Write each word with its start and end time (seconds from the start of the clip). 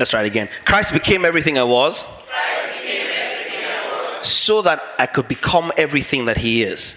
Let's 0.00 0.08
try 0.08 0.22
it 0.22 0.26
again. 0.26 0.48
Christ 0.64 0.94
became 0.94 1.26
everything 1.26 1.58
I 1.58 1.64
was, 1.64 2.06
so 4.22 4.62
that 4.62 4.82
I 4.98 5.04
could 5.04 5.28
become 5.28 5.70
everything 5.76 6.24
that 6.24 6.38
He 6.38 6.62
is. 6.62 6.96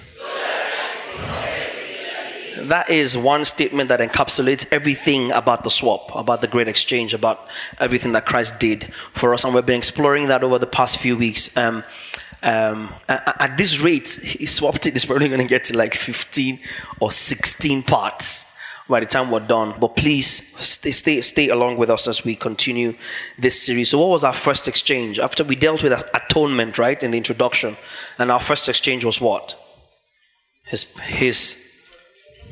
That 2.59 2.89
is 2.89 3.17
one 3.17 3.43
statement 3.43 3.89
that 3.89 3.99
encapsulates 3.99 4.65
everything 4.71 5.33
about 5.33 5.65
the 5.65 5.69
swap, 5.69 6.15
about 6.15 6.39
the 6.39 6.47
great 6.47 6.69
exchange, 6.69 7.13
about 7.13 7.49
everything 7.77 8.13
that 8.13 8.25
Christ 8.25 8.57
did 8.57 8.93
for 9.13 9.33
us. 9.33 9.43
And 9.43 9.53
we've 9.53 9.65
been 9.65 9.79
exploring 9.79 10.29
that 10.29 10.41
over 10.41 10.57
the 10.57 10.65
past 10.65 10.97
few 10.97 11.17
weeks. 11.17 11.55
Um, 11.57 11.83
um, 12.41 12.93
at 13.09 13.57
this 13.57 13.79
rate, 13.79 14.11
he 14.11 14.45
swapped 14.45 14.87
it. 14.87 14.95
It's 14.95 15.03
probably 15.03 15.27
going 15.27 15.41
to 15.41 15.45
get 15.45 15.65
to 15.65 15.77
like 15.77 15.93
15 15.93 16.57
or 17.01 17.11
16 17.11 17.83
parts 17.83 18.45
by 18.89 18.99
the 18.99 19.05
time 19.05 19.31
we're 19.31 19.39
done. 19.39 19.75
But 19.79 19.95
please 19.95 20.27
stay, 20.57 20.91
stay, 20.91 21.21
stay 21.21 21.49
along 21.49 21.77
with 21.77 21.89
us 21.89 22.07
as 22.07 22.23
we 22.23 22.35
continue 22.35 22.95
this 23.37 23.61
series. 23.61 23.89
So, 23.89 23.99
what 23.99 24.09
was 24.09 24.23
our 24.23 24.33
first 24.33 24.67
exchange? 24.67 25.19
After 25.19 25.43
we 25.43 25.55
dealt 25.55 25.83
with 25.83 25.93
atonement, 26.13 26.77
right, 26.77 27.01
in 27.01 27.11
the 27.11 27.17
introduction, 27.17 27.77
and 28.17 28.31
our 28.31 28.39
first 28.39 28.67
exchange 28.69 29.05
was 29.05 29.21
what? 29.21 29.55
His, 30.65 30.83
his 31.01 31.57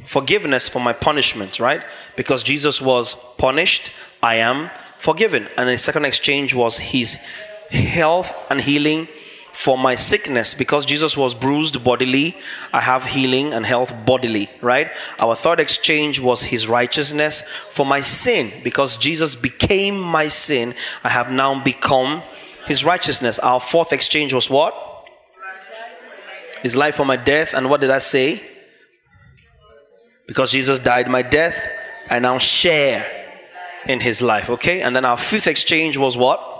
forgiveness 0.06 0.68
for 0.68 0.80
my 0.80 0.94
punishment, 0.94 1.60
right? 1.60 1.84
Because 2.16 2.44
Jesus 2.44 2.82
was 2.82 3.16
punished, 3.38 3.92
I 4.22 4.36
am 4.36 4.70
forgiven. 5.00 5.48
And 5.58 5.70
the 5.70 5.78
second 5.78 6.06
exchange 6.06 6.54
was 6.54 6.78
his 6.78 7.14
health 7.70 8.34
and 8.50 8.62
healing 8.62 9.08
for 9.52 9.78
my 9.78 9.96
sickness 9.96 10.54
because 10.54 10.86
Jesus 10.86 11.16
was 11.16 11.34
bruised 11.34 11.84
bodily, 11.84 12.38
I 12.74 12.82
have 12.82 13.06
healing 13.06 13.54
and 13.54 13.66
health 13.66 13.94
bodily, 14.06 14.50
right? 14.62 14.90
Our 15.20 15.36
third 15.36 15.60
exchange 15.60 16.20
was 16.20 16.44
his 16.44 16.68
righteousness 16.68 17.44
for 17.70 17.86
my 17.86 18.02
sin 18.02 18.52
because 18.64 18.98
Jesus 18.98 19.36
became 19.36 20.00
my 20.00 20.28
sin, 20.28 20.74
I 21.04 21.10
have 21.10 21.32
now 21.32 21.62
become 21.64 22.24
his 22.66 22.84
righteousness. 22.84 23.40
Our 23.40 23.60
fourth 23.60 23.94
exchange 23.94 24.34
was 24.34 24.50
what? 24.50 24.74
His 26.62 26.76
life 26.76 26.96
for 26.96 27.06
my 27.06 27.18
death. 27.18 27.54
And 27.54 27.70
what 27.70 27.82
did 27.82 27.90
I 27.90 28.00
say? 28.00 28.42
Because 30.28 30.52
Jesus 30.52 30.80
died 30.80 31.10
my 31.10 31.24
death, 31.24 31.58
I 32.10 32.20
now 32.20 32.38
share 32.38 33.06
in 33.86 34.00
his 34.00 34.22
life, 34.22 34.50
okay? 34.50 34.82
And 34.82 34.96
then 34.96 35.06
our 35.06 35.18
fifth 35.18 35.48
exchange 35.48 35.98
was 35.98 36.16
what? 36.16 36.51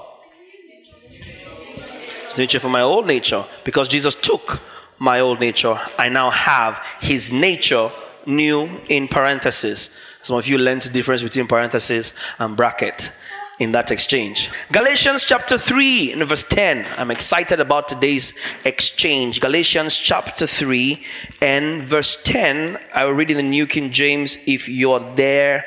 His 2.32 2.38
nature 2.38 2.62
for 2.62 2.70
my 2.70 2.82
old 2.82 3.08
nature. 3.08 3.46
Because 3.66 3.90
Jesus 3.90 4.16
took 4.16 4.62
my 5.00 5.20
old 5.20 5.42
nature, 5.42 5.78
I 5.98 6.08
now 6.08 6.30
have 6.30 6.82
his 7.02 7.34
nature 7.34 7.92
new 8.26 8.70
in 8.88 9.10
parentheses. 9.10 9.90
Some 10.22 10.38
of 10.38 10.48
you 10.48 10.58
learned 10.58 10.84
the 10.84 10.92
difference 10.92 11.24
between 11.24 11.48
parentheses 11.48 12.14
and 12.40 12.56
bracket 12.56 13.12
in 13.60 13.74
that 13.74 13.92
exchange. 13.92 14.50
Galatians 14.72 15.26
chapter 15.26 15.58
3 15.58 16.14
and 16.14 16.24
verse 16.24 16.44
10. 16.44 16.88
I'm 16.98 17.12
excited 17.12 17.60
about 17.60 17.90
today's 17.90 18.34
exchange. 18.64 19.42
Galatians 19.42 19.98
chapter 19.98 20.48
3 20.48 21.04
and 21.42 21.84
verse 21.84 22.18
10. 22.24 22.80
I 22.94 23.04
will 23.04 23.14
read 23.14 23.30
in 23.32 23.38
the 23.38 23.44
New 23.44 23.68
King 23.68 23.92
James 23.92 24.38
if 24.46 24.70
you're 24.70 25.02
there. 25.16 25.66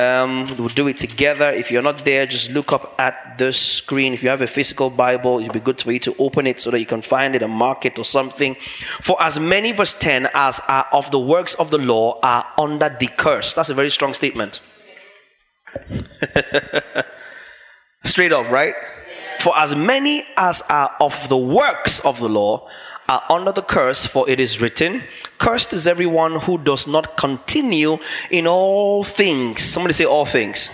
Um, 0.00 0.46
we'll 0.56 0.68
do 0.68 0.88
it 0.88 0.96
together. 0.96 1.50
If 1.50 1.70
you're 1.70 1.82
not 1.82 2.06
there, 2.06 2.24
just 2.24 2.50
look 2.50 2.72
up 2.72 2.94
at 2.98 3.36
the 3.36 3.52
screen. 3.52 4.14
If 4.14 4.22
you 4.22 4.30
have 4.30 4.40
a 4.40 4.46
physical 4.46 4.88
Bible, 4.88 5.40
it'd 5.40 5.52
be 5.52 5.60
good 5.60 5.78
for 5.78 5.92
you 5.92 5.98
to 6.00 6.14
open 6.18 6.46
it 6.46 6.58
so 6.58 6.70
that 6.70 6.80
you 6.80 6.86
can 6.86 7.02
find 7.02 7.34
it 7.34 7.42
and 7.42 7.52
mark 7.52 7.84
it 7.84 7.98
or 7.98 8.04
something. 8.04 8.56
For 9.02 9.20
as 9.20 9.38
many, 9.38 9.72
verse 9.72 9.92
10, 9.94 10.30
as 10.32 10.58
are 10.68 10.86
of 10.92 11.10
the 11.10 11.18
works 11.18 11.52
of 11.54 11.70
the 11.70 11.76
law 11.76 12.18
are 12.22 12.46
under 12.56 12.96
the 12.98 13.08
curse. 13.08 13.52
That's 13.52 13.68
a 13.68 13.74
very 13.74 13.90
strong 13.90 14.14
statement. 14.14 14.62
Straight 18.04 18.32
up, 18.32 18.50
right? 18.50 18.74
For 19.40 19.56
as 19.58 19.74
many 19.74 20.24
as 20.38 20.62
are 20.70 20.96
of 20.98 21.28
the 21.28 21.36
works 21.36 22.00
of 22.00 22.20
the 22.20 22.28
law 22.28 22.68
are 23.10 23.24
under 23.28 23.50
the 23.50 23.62
curse, 23.62 24.06
for 24.06 24.30
it 24.30 24.38
is 24.38 24.60
written, 24.60 25.02
Cursed 25.38 25.72
is 25.72 25.88
everyone 25.88 26.36
who 26.36 26.56
does 26.58 26.86
not 26.86 27.16
continue 27.16 27.98
in 28.30 28.46
all 28.46 29.02
things. 29.02 29.62
Somebody 29.62 29.94
say, 29.94 30.04
All 30.04 30.24
things. 30.24 30.68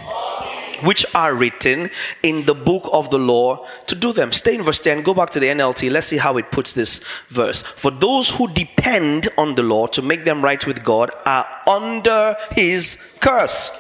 Which 0.83 1.07
are 1.15 1.35
written 1.35 1.91
in 2.23 2.45
the 2.45 2.55
book 2.55 2.91
of 2.93 3.09
the 3.09 3.19
law 3.19 3.67
to 3.87 3.95
do 3.95 4.13
them. 4.13 4.31
Stay 4.33 4.57
in 4.57 4.63
verse 4.63 4.79
10, 4.81 5.03
go 5.03 5.15
back 5.15 5.31
to 5.31 5.41
the 5.41 5.47
NLT. 5.47 5.91
Let's 5.91 6.09
see 6.09 6.19
how 6.19 6.37
it 6.37 6.51
puts 6.51 6.75
this 6.75 7.01
verse. 7.31 7.63
For 7.63 7.91
those 7.91 8.29
who 8.29 8.47
depend 8.49 9.31
on 9.39 9.55
the 9.55 9.63
law 9.63 9.87
to 9.87 10.03
make 10.03 10.27
them 10.27 10.45
right 10.45 10.65
with 10.67 10.85
God 10.85 11.11
are 11.25 11.47
under 11.67 12.37
his 12.53 12.99
curse. 13.21 13.71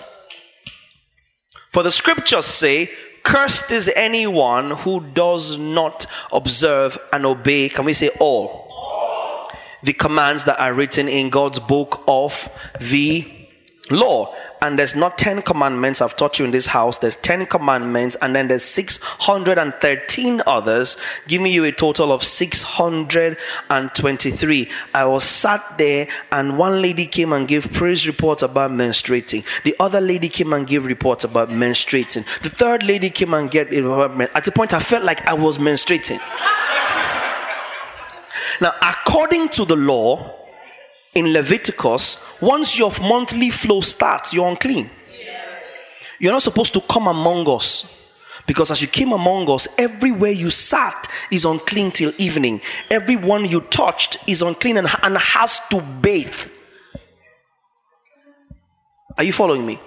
For 1.71 1.83
the 1.83 1.93
scriptures 1.93 2.47
say, 2.47 2.91
Cursed 3.27 3.73
is 3.73 3.91
anyone 3.97 4.71
who 4.71 5.01
does 5.01 5.57
not 5.59 6.07
observe 6.31 6.97
and 7.13 7.27
obey. 7.27 7.69
Can 7.69 7.85
we 7.85 7.93
say 7.93 8.11
all? 8.21 9.51
The 9.83 9.95
commands 9.95 10.45
that 10.45 10.61
are 10.61 10.73
written 10.73 11.09
in 11.09 11.31
God's 11.31 11.59
book 11.59 12.05
of 12.07 12.49
the 12.81 13.29
law 13.91 14.33
and 14.67 14.79
there's 14.81 14.97
not 14.97 15.17
10 15.17 15.43
commandments 15.43 16.03
I've 16.03 16.17
taught 16.17 16.41
you 16.41 16.45
in 16.45 16.51
this 16.51 16.67
house. 16.67 16.99
There's 16.99 17.15
10 17.17 17.47
commandments, 17.47 18.17
and 18.21 18.35
then 18.35 18.49
there's 18.49 18.65
613 18.65 20.43
others, 20.45 20.97
giving 21.29 21.53
you 21.53 21.63
a 21.65 21.71
total 21.71 22.11
of 22.11 22.25
623. 22.25 24.69
I 24.93 25.05
was 25.05 25.23
sat 25.23 25.79
there, 25.79 26.09
and 26.33 26.59
one 26.59 26.83
lady 26.83 27.07
came 27.07 27.33
and 27.33 27.47
gave 27.47 27.73
praise 27.73 28.09
reports 28.09 28.43
about 28.43 28.73
menstruating. 28.73 29.45
The 29.63 29.77
other 29.79 30.01
lady 30.01 30.29
came 30.29 30.53
and 30.53 30.67
gave 30.67 30.85
reports 30.85 31.23
about 31.23 31.49
menstruating. 31.49 32.25
The 32.41 32.51
third 32.51 32.83
lady 32.83 33.11
came 33.11 33.35
and 33.35 33.49
get 33.49 33.73
at 33.73 34.45
the 34.45 34.53
point 34.53 34.75
I 34.75 34.81
felt 34.81 35.05
like 35.05 35.25
I 35.29 35.35
was 35.35 35.59
menstruating. 35.59 36.19
now, 38.61 38.73
according 38.83 39.51
to 39.51 39.65
the 39.65 39.77
law, 39.77 40.35
in 41.17 41.33
Leviticus, 41.33 42.19
once 42.43 42.79
your 42.79 42.93
monthly 43.01 43.49
flow 43.49 43.81
starts, 43.81 44.35
you're 44.35 44.47
unclean. 44.47 44.91
You're 46.21 46.33
not 46.33 46.43
supposed 46.43 46.75
to 46.75 46.81
come 46.83 47.09
among 47.09 47.49
us. 47.49 47.87
Because 48.47 48.71
as 48.71 48.83
you 48.83 48.89
came 48.89 49.13
among 49.13 49.51
us, 49.51 49.67
everywhere 49.79 50.31
you 50.31 50.51
sat 50.51 51.11
is 51.31 51.47
unclean 51.47 51.91
till 51.91 52.13
evening. 52.19 52.61
Everyone 52.91 53.47
you 53.47 53.63
touched 53.63 54.19
is 54.27 54.43
unclean 54.43 54.77
and, 54.77 54.89
and 55.03 55.17
has 55.17 55.59
to 55.71 55.81
bathe. 55.81 56.51
Are 59.17 59.25
you 59.25 59.33
following 59.33 59.65
me? 59.65 59.81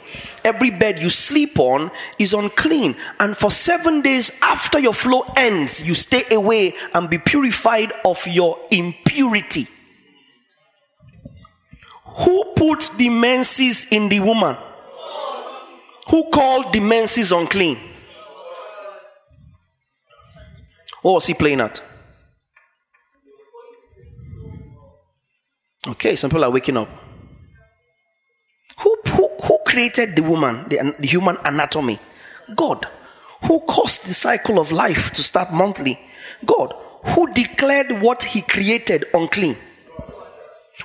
Every 0.43 0.71
bed 0.71 0.99
you 0.99 1.11
sleep 1.11 1.59
on 1.59 1.91
is 2.17 2.33
unclean. 2.33 2.95
And 3.19 3.37
for 3.37 3.51
seven 3.51 4.01
days 4.01 4.31
after 4.41 4.79
your 4.79 4.95
flow 4.95 5.25
ends, 5.37 5.87
you 5.87 5.93
stay 5.93 6.23
away 6.31 6.73
and 6.95 7.07
be 7.07 7.19
purified 7.19 7.93
of 8.03 8.25
your 8.25 8.57
impurity. 8.71 9.67
Who 12.19 12.53
put 12.55 12.91
the 12.97 13.09
menses 13.09 13.85
in 13.89 14.09
the 14.09 14.19
woman? 14.19 14.57
Who 16.09 16.29
called 16.29 16.73
the 16.73 16.79
menses 16.79 17.31
unclean? 17.31 17.77
Oh, 21.01 21.11
what 21.11 21.13
was 21.13 21.27
he 21.27 21.33
playing 21.33 21.61
at? 21.61 21.81
Okay, 25.87 26.15
some 26.17 26.29
people 26.29 26.43
are 26.43 26.51
waking 26.51 26.75
up. 26.75 26.89
Who, 28.79 28.97
who, 29.07 29.29
who 29.43 29.59
created 29.65 30.15
the 30.15 30.23
woman, 30.23 30.67
the, 30.67 30.93
the 30.99 31.07
human 31.07 31.37
anatomy? 31.45 31.99
God. 32.53 32.85
Who 33.45 33.61
caused 33.61 34.05
the 34.05 34.13
cycle 34.13 34.59
of 34.59 34.73
life 34.73 35.11
to 35.13 35.23
start 35.23 35.53
monthly? 35.53 35.97
God. 36.45 36.73
Who 37.15 37.31
declared 37.31 38.01
what 38.01 38.23
he 38.23 38.41
created 38.41 39.05
unclean? 39.13 39.55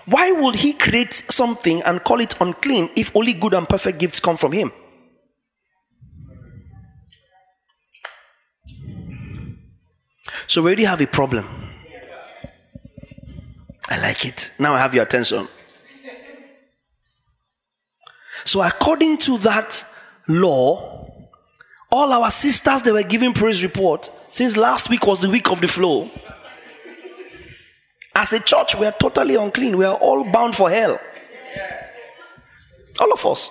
Why 0.07 0.33
would 0.33 0.57
he 0.57 0.73
create 0.73 1.15
something 1.15 1.83
and 1.83 2.03
call 2.03 2.21
it 2.21 2.35
unclean 2.41 2.91
if 2.97 3.15
only 3.15 3.33
good 3.33 3.55
and 3.55 3.69
perfect 3.69 3.99
gifts 3.99 4.21
come 4.21 4.37
from 4.37 4.53
him? 4.53 4.73
So 10.47 10.63
we 10.63 10.69
already 10.69 10.85
have 10.85 11.01
a 11.01 11.07
problem. 11.07 11.49
I 13.89 14.01
like 14.01 14.25
it. 14.25 14.51
Now 14.59 14.75
I 14.75 14.79
have 14.79 14.95
your 14.95 15.05
attention. 15.05 15.49
So, 18.45 18.63
according 18.63 19.19
to 19.19 19.39
that 19.39 19.85
law, 20.29 21.09
all 21.91 22.13
our 22.13 22.31
sisters 22.31 22.83
they 22.83 22.93
were 22.93 23.03
giving 23.03 23.33
praise 23.33 23.63
report 23.63 24.11
since 24.33 24.57
last 24.57 24.91
week 24.91 25.07
was 25.07 25.21
the 25.21 25.31
week 25.31 25.51
of 25.51 25.61
the 25.61 25.69
flow. 25.69 26.11
As 28.15 28.33
a 28.33 28.41
church, 28.41 28.77
we 28.77 28.87
are 28.87 28.93
totally 28.93 29.35
unclean. 29.35 29.77
We 29.77 29.85
are 29.85 29.97
all 29.97 30.25
bound 30.25 30.55
for 30.55 30.71
hell. 30.71 31.01
All 33.01 33.13
of 33.13 33.27
us. 33.27 33.49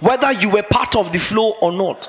Whether 0.00 0.32
you 0.32 0.50
were 0.50 0.62
part 0.62 0.96
of 0.96 1.12
the 1.12 1.18
flow 1.18 1.52
or 1.60 1.72
not. 1.72 2.08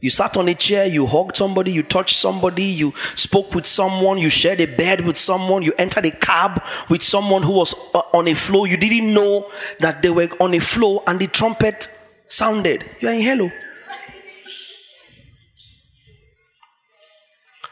You 0.00 0.10
sat 0.10 0.36
on 0.36 0.48
a 0.48 0.54
chair, 0.54 0.86
you 0.86 1.06
hugged 1.06 1.36
somebody, 1.36 1.70
you 1.70 1.84
touched 1.84 2.16
somebody, 2.16 2.64
you 2.64 2.92
spoke 3.14 3.54
with 3.54 3.66
someone, 3.66 4.18
you 4.18 4.30
shared 4.30 4.60
a 4.60 4.66
bed 4.66 5.06
with 5.06 5.16
someone, 5.16 5.62
you 5.62 5.72
entered 5.78 6.04
a 6.04 6.10
cab 6.10 6.60
with 6.88 7.04
someone 7.04 7.44
who 7.44 7.52
was 7.52 7.72
uh, 7.94 8.02
on 8.12 8.26
a 8.26 8.34
flow. 8.34 8.64
You 8.64 8.76
didn't 8.76 9.14
know 9.14 9.48
that 9.78 10.02
they 10.02 10.10
were 10.10 10.28
on 10.40 10.54
a 10.54 10.58
flow 10.58 11.04
and 11.06 11.20
the 11.20 11.28
trumpet 11.28 11.88
sounded. 12.26 12.84
You 13.00 13.08
are 13.08 13.14
in 13.14 13.20
hello. 13.20 13.52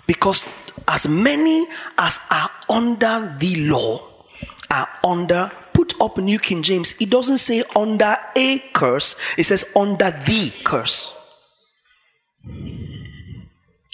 Because 0.06 0.46
as 0.88 1.06
many 1.06 1.66
as 1.98 2.20
are 2.30 2.50
under 2.68 3.36
the 3.38 3.66
law 3.66 4.24
are 4.70 4.88
under 5.04 5.50
put 5.72 6.00
up 6.00 6.18
New 6.18 6.38
King 6.38 6.62
James, 6.62 6.94
it 7.00 7.10
doesn't 7.10 7.38
say 7.38 7.62
under 7.74 8.16
a 8.36 8.58
curse, 8.72 9.16
it 9.36 9.44
says 9.44 9.64
under 9.74 10.10
the 10.10 10.52
curse. 10.64 11.12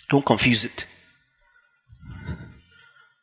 Don't 0.08 0.24
confuse 0.24 0.64
it. 0.64 0.86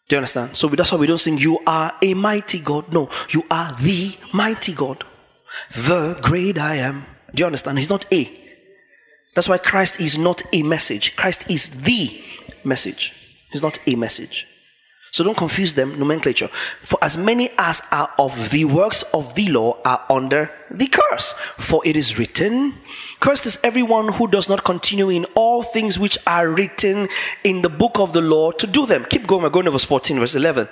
Do 0.07 0.15
you 0.15 0.18
understand? 0.18 0.57
So 0.57 0.68
that's 0.68 0.92
why 0.92 0.98
we 0.98 1.07
don't 1.07 1.18
sing, 1.18 1.38
You 1.38 1.60
are 1.65 1.94
a 2.01 2.13
mighty 2.13 2.60
God. 2.60 2.92
No, 2.94 3.10
you 3.30 3.44
are 3.50 3.75
the 3.80 4.15
mighty 4.33 4.74
God. 4.74 5.04
The 5.71 6.19
great 6.21 6.57
I 6.57 6.75
am. 6.75 7.06
Do 7.33 7.42
you 7.42 7.45
understand? 7.45 7.77
He's 7.77 7.89
not 7.89 8.06
a. 8.13 8.30
That's 9.36 9.50
why 9.50 9.57
Christ 9.57 10.00
is 10.00 10.18
not 10.18 10.44
a 10.54 10.62
message. 10.62 11.15
Christ 11.15 11.50
is 11.50 11.69
the 11.69 12.21
message. 12.63 13.13
He's 13.53 13.63
not 13.63 13.79
a 13.88 13.95
message. 13.95 14.47
So 15.11 15.23
don't 15.23 15.38
confuse 15.38 15.75
them, 15.75 16.00
nomenclature. 16.00 16.47
For 16.81 16.97
as 17.03 17.17
many 17.17 17.51
as 17.59 17.83
are 17.91 18.11
of 18.17 18.50
the 18.50 18.65
works 18.65 19.03
of 19.13 19.35
the 19.35 19.47
law 19.50 19.77
are 19.85 20.03
under 20.09 20.50
the 20.71 20.88
curse. 20.88 21.33
For 21.55 21.83
it 21.85 21.95
is 21.95 22.17
written, 22.17 22.73
Cursed 23.19 23.45
is 23.45 23.59
everyone 23.63 24.13
who 24.13 24.27
does 24.27 24.50
not 24.50 24.63
continue 24.63 25.09
in 25.09 25.25
all 25.35 25.61
things 25.61 26.00
which 26.00 26.17
are 26.25 26.50
written 26.50 27.09
in 27.44 27.61
the 27.61 27.69
book 27.69 28.00
of 28.00 28.11
the 28.13 28.21
law 28.21 28.50
to 28.53 28.65
do 28.65 28.88
them. 28.88 29.05
Keep 29.07 29.27
going, 29.27 29.44
we're 29.44 29.51
going 29.51 29.65
to 29.65 29.71
verse 29.71 29.85
14, 29.85 30.19
verse 30.19 30.35
11 30.35 30.67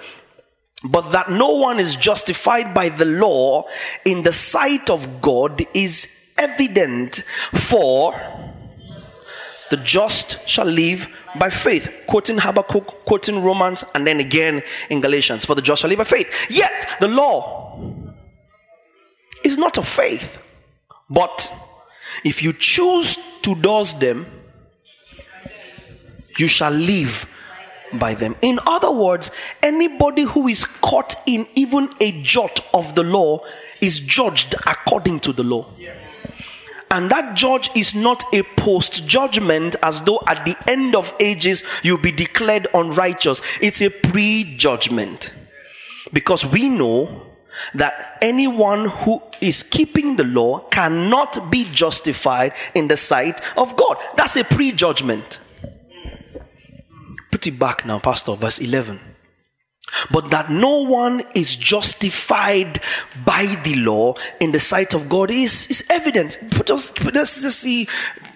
but 0.83 1.11
that 1.11 1.29
no 1.29 1.51
one 1.57 1.79
is 1.79 1.95
justified 1.95 2.73
by 2.73 2.89
the 2.89 3.05
law 3.05 3.67
in 4.03 4.23
the 4.23 4.31
sight 4.31 4.89
of 4.89 5.21
God 5.21 5.63
is 5.75 6.07
evident 6.39 7.23
for 7.53 8.50
the 9.71 9.77
just 9.77 10.47
shall 10.47 10.65
live 10.67 11.07
by 11.39 11.49
faith. 11.49 12.03
Quoting 12.05 12.37
Habakkuk, 12.37 13.05
quoting 13.05 13.41
Romans, 13.41 13.83
and 13.95 14.05
then 14.05 14.19
again 14.19 14.61
in 14.89 15.01
Galatians. 15.01 15.45
For 15.45 15.55
the 15.55 15.61
just 15.61 15.81
shall 15.81 15.89
live 15.89 15.97
by 15.97 16.03
faith. 16.03 16.27
Yet 16.49 16.87
the 16.99 17.07
law 17.07 17.81
is 19.43 19.57
not 19.57 19.77
of 19.77 19.87
faith. 19.87 20.39
But 21.09 21.51
if 22.23 22.43
you 22.43 22.53
choose 22.53 23.17
to 23.41 23.55
do 23.55 23.83
them, 23.97 24.27
you 26.37 26.47
shall 26.47 26.71
live 26.71 27.25
by 27.93 28.13
them. 28.13 28.35
In 28.41 28.59
other 28.67 28.91
words, 28.91 29.31
anybody 29.63 30.23
who 30.23 30.47
is 30.47 30.65
caught 30.65 31.15
in 31.25 31.47
even 31.55 31.89
a 31.99 32.21
jot 32.21 32.65
of 32.73 32.95
the 32.95 33.03
law 33.03 33.39
is 33.81 33.99
judged 33.99 34.55
according 34.65 35.19
to 35.21 35.33
the 35.33 35.43
law. 35.43 35.67
Yes. 35.77 36.00
And 36.91 37.09
that 37.09 37.35
judge 37.35 37.71
is 37.73 37.95
not 37.95 38.25
a 38.33 38.43
post 38.43 39.07
judgment 39.07 39.77
as 39.81 40.01
though 40.01 40.19
at 40.27 40.43
the 40.43 40.57
end 40.67 40.93
of 40.93 41.13
ages 41.21 41.63
you'll 41.83 41.97
be 41.97 42.11
declared 42.11 42.67
unrighteous. 42.73 43.41
It's 43.61 43.81
a 43.81 43.89
pre 43.89 44.57
judgment. 44.57 45.33
Because 46.11 46.45
we 46.45 46.67
know 46.67 47.27
that 47.73 48.17
anyone 48.21 48.87
who 48.89 49.21
is 49.39 49.63
keeping 49.63 50.17
the 50.17 50.25
law 50.25 50.59
cannot 50.69 51.49
be 51.49 51.63
justified 51.71 52.53
in 52.75 52.89
the 52.89 52.97
sight 52.97 53.39
of 53.57 53.77
God. 53.77 53.97
That's 54.17 54.35
a 54.35 54.43
pre 54.43 54.73
judgment. 54.73 55.39
Put 57.31 57.47
it 57.47 57.57
back 57.57 57.85
now, 57.85 57.99
Pastor, 57.99 58.35
verse 58.35 58.59
11 58.59 59.10
but 60.09 60.31
that 60.31 60.49
no 60.49 60.81
one 60.81 61.23
is 61.35 61.55
justified 61.55 62.81
by 63.25 63.45
the 63.63 63.75
law 63.75 64.15
in 64.39 64.51
the 64.51 64.59
sight 64.59 64.93
of 64.93 65.09
God 65.09 65.31
is, 65.31 65.67
is 65.67 65.83
evident. 65.89 66.37
Us, 66.69 66.93
let's 67.03 67.41
just 67.41 67.59
see 67.59 67.87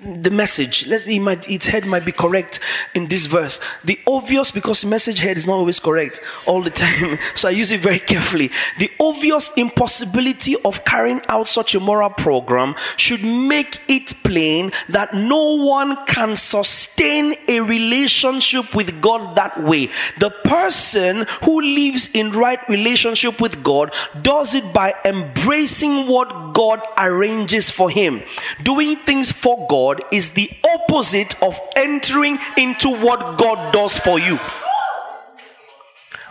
the 0.03 0.31
message. 0.31 0.85
Let's 0.87 1.05
be, 1.05 1.19
might, 1.19 1.49
its 1.49 1.67
head 1.67 1.85
might 1.85 2.05
be 2.05 2.11
correct 2.11 2.59
in 2.93 3.07
this 3.07 3.25
verse. 3.25 3.59
The 3.83 3.99
obvious, 4.07 4.51
because 4.51 4.85
message 4.85 5.19
head 5.19 5.37
is 5.37 5.47
not 5.47 5.55
always 5.55 5.79
correct 5.79 6.21
all 6.45 6.61
the 6.61 6.69
time, 6.69 7.17
so 7.35 7.47
I 7.47 7.51
use 7.51 7.71
it 7.71 7.79
very 7.79 7.99
carefully. 7.99 8.51
The 8.79 8.91
obvious 8.99 9.51
impossibility 9.55 10.55
of 10.63 10.83
carrying 10.85 11.21
out 11.29 11.47
such 11.47 11.75
a 11.75 11.79
moral 11.79 12.09
program 12.09 12.75
should 12.97 13.23
make 13.23 13.81
it 13.87 14.13
plain 14.23 14.71
that 14.89 15.13
no 15.13 15.55
one 15.55 16.05
can 16.05 16.35
sustain 16.35 17.35
a 17.47 17.61
relationship 17.61 18.75
with 18.75 19.01
God 19.01 19.35
that 19.35 19.61
way. 19.63 19.89
The 20.19 20.31
person 20.43 21.25
who 21.43 21.61
lives 21.61 22.09
in 22.13 22.31
right 22.31 22.59
relationship 22.69 23.39
with 23.39 23.63
God 23.63 23.93
does 24.21 24.55
it 24.55 24.73
by 24.73 24.93
embracing 25.05 26.07
what 26.07 26.53
God 26.53 26.81
arranges 26.97 27.69
for 27.69 27.89
him. 27.89 28.21
Doing 28.63 28.97
things 28.97 29.31
for 29.31 29.65
God 29.67 29.84
God 29.85 30.01
is 30.11 30.31
the 30.31 30.49
opposite 30.73 31.41
of 31.43 31.59
entering 31.75 32.39
into 32.57 32.89
what 32.89 33.37
God 33.37 33.71
does 33.71 33.95
for 33.95 34.17
you. 34.19 34.39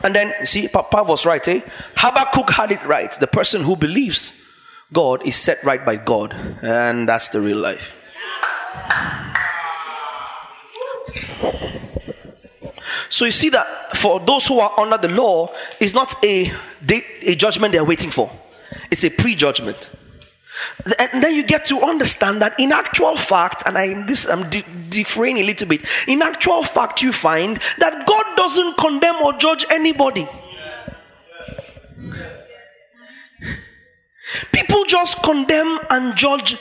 And 0.02 0.12
then, 0.12 0.34
see, 0.44 0.66
Papa 0.66 1.04
was 1.04 1.24
right, 1.24 1.46
eh? 1.46 1.60
Habakkuk 1.96 2.50
had 2.50 2.72
it 2.72 2.84
right. 2.84 3.12
The 3.12 3.28
person 3.28 3.62
who 3.62 3.76
believes 3.76 4.32
God 4.92 5.24
is 5.24 5.36
set 5.36 5.62
right 5.62 5.84
by 5.84 5.96
God. 5.96 6.34
And 6.62 7.08
that's 7.08 7.28
the 7.28 7.40
real 7.40 7.58
life. 7.58 7.96
So 13.08 13.24
you 13.24 13.32
see 13.32 13.50
that 13.50 13.96
for 13.96 14.18
those 14.18 14.48
who 14.48 14.58
are 14.58 14.72
under 14.80 14.98
the 14.98 15.14
law, 15.14 15.54
it's 15.78 15.94
not 15.94 16.12
a, 16.24 16.52
a 17.22 17.36
judgment 17.36 17.72
they're 17.72 17.84
waiting 17.84 18.10
for, 18.10 18.32
it's 18.90 19.04
a 19.04 19.10
prejudgment. 19.10 19.90
And 20.98 21.22
then 21.22 21.34
you 21.34 21.44
get 21.44 21.66
to 21.66 21.82
understand 21.82 22.42
that 22.42 22.58
in 22.60 22.72
actual 22.72 23.16
fact, 23.16 23.64
and 23.66 23.76
I 23.76 24.04
this 24.04 24.26
I'm 24.26 24.48
de- 24.50 24.64
a 25.40 25.42
little 25.42 25.68
bit. 25.68 25.84
In 26.06 26.22
actual 26.22 26.62
fact, 26.62 27.02
you 27.02 27.12
find 27.12 27.58
that 27.78 28.06
God 28.06 28.24
doesn't 28.36 28.76
condemn 28.76 29.16
or 29.16 29.32
judge 29.34 29.66
anybody. 29.70 30.28
People 34.52 34.84
just 34.84 35.22
condemn 35.22 35.80
and 35.90 36.16
judge 36.16 36.56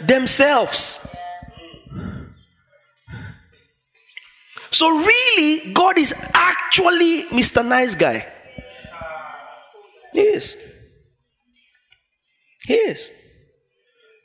themselves. 0.00 1.00
So 4.70 4.90
really, 4.90 5.72
God 5.72 5.98
is 5.98 6.14
actually 6.34 7.24
Mr. 7.26 7.64
Nice 7.66 7.94
Guy. 7.94 8.26
He 10.12 10.20
is. 10.20 10.56
He 12.66 12.74
is. 12.74 13.10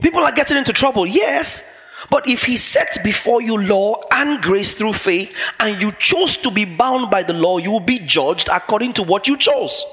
People 0.01 0.22
are 0.22 0.31
getting 0.31 0.58
into 0.58 0.74
trouble, 0.74 1.05
yes. 1.05 1.63
But 2.10 2.27
if 2.27 2.43
he 2.43 2.58
sets 2.58 2.98
before 2.98 3.41
you 3.41 3.58
law 3.58 4.01
and 4.12 4.41
grace 4.41 4.74
through 4.74 4.93
faith, 4.93 5.34
and 5.60 5.79
you 5.79 5.91
chose 5.93 6.36
to 6.38 6.51
be 6.51 6.65
bound 6.65 7.12
by 7.12 7.24
the 7.24 7.34
law, 7.34 7.60
you 7.60 7.72
will 7.72 7.79
be 7.79 8.00
judged 8.00 8.50
according 8.51 8.93
to 8.93 9.03
what 9.03 9.27
you 9.27 9.38
chose. 9.38 9.86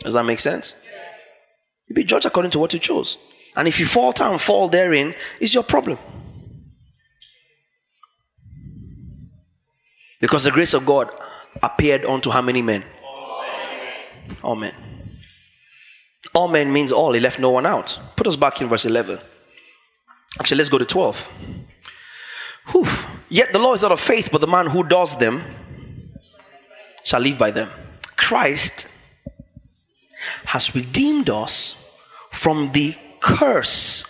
Does 0.00 0.14
that 0.14 0.24
make 0.24 0.40
sense? 0.40 0.74
You'll 1.86 1.94
be 1.94 2.04
judged 2.04 2.26
according 2.26 2.50
to 2.52 2.58
what 2.58 2.72
you 2.72 2.80
chose. 2.80 3.16
And 3.54 3.68
if 3.68 3.78
you 3.78 3.86
falter 3.86 4.24
and 4.24 4.40
fall 4.40 4.68
therein, 4.68 5.14
it's 5.40 5.54
your 5.54 5.62
problem. 5.62 5.98
Because 10.20 10.44
the 10.44 10.50
grace 10.50 10.74
of 10.74 10.84
God 10.84 11.10
appeared 11.62 12.04
unto 12.04 12.30
how 12.30 12.42
many 12.42 12.62
men? 12.62 12.84
All 13.04 13.42
men. 13.42 14.36
All 14.42 14.56
men 14.56 14.85
means 16.72 16.92
all. 16.92 17.12
He 17.12 17.20
left 17.20 17.38
no 17.38 17.50
one 17.50 17.66
out. 17.66 17.98
Put 18.14 18.26
us 18.26 18.36
back 18.36 18.60
in 18.60 18.68
verse 18.68 18.84
11. 18.84 19.18
Actually, 20.38 20.58
let's 20.58 20.68
go 20.68 20.78
to 20.78 20.84
12. 20.84 21.30
Whew. 22.72 22.86
Yet 23.28 23.52
the 23.52 23.58
law 23.58 23.72
is 23.72 23.82
not 23.82 23.92
of 23.92 24.00
faith, 24.00 24.28
but 24.30 24.40
the 24.40 24.46
man 24.46 24.66
who 24.66 24.84
does 24.84 25.16
them 25.16 25.42
shall 27.04 27.20
live 27.20 27.38
by 27.38 27.50
them. 27.50 27.70
Christ 28.16 28.86
has 30.44 30.74
redeemed 30.74 31.30
us 31.30 31.74
from 32.30 32.72
the 32.72 32.94
curse 33.20 34.04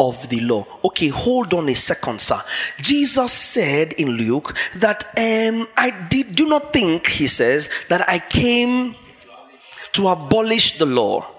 of 0.00 0.28
the 0.28 0.40
law. 0.40 0.66
Okay, 0.84 1.08
hold 1.08 1.54
on 1.54 1.68
a 1.68 1.74
second, 1.74 2.20
sir. 2.20 2.42
Jesus 2.80 3.32
said 3.32 3.92
in 3.94 4.10
Luke 4.10 4.56
that 4.74 5.04
um, 5.16 5.68
I 5.76 5.90
did 6.08 6.34
do 6.34 6.46
not 6.46 6.72
think, 6.72 7.06
he 7.06 7.28
says, 7.28 7.68
that 7.88 8.08
I 8.08 8.18
came 8.18 8.96
to 9.92 10.08
abolish 10.08 10.78
the 10.78 10.86
law 10.86 11.33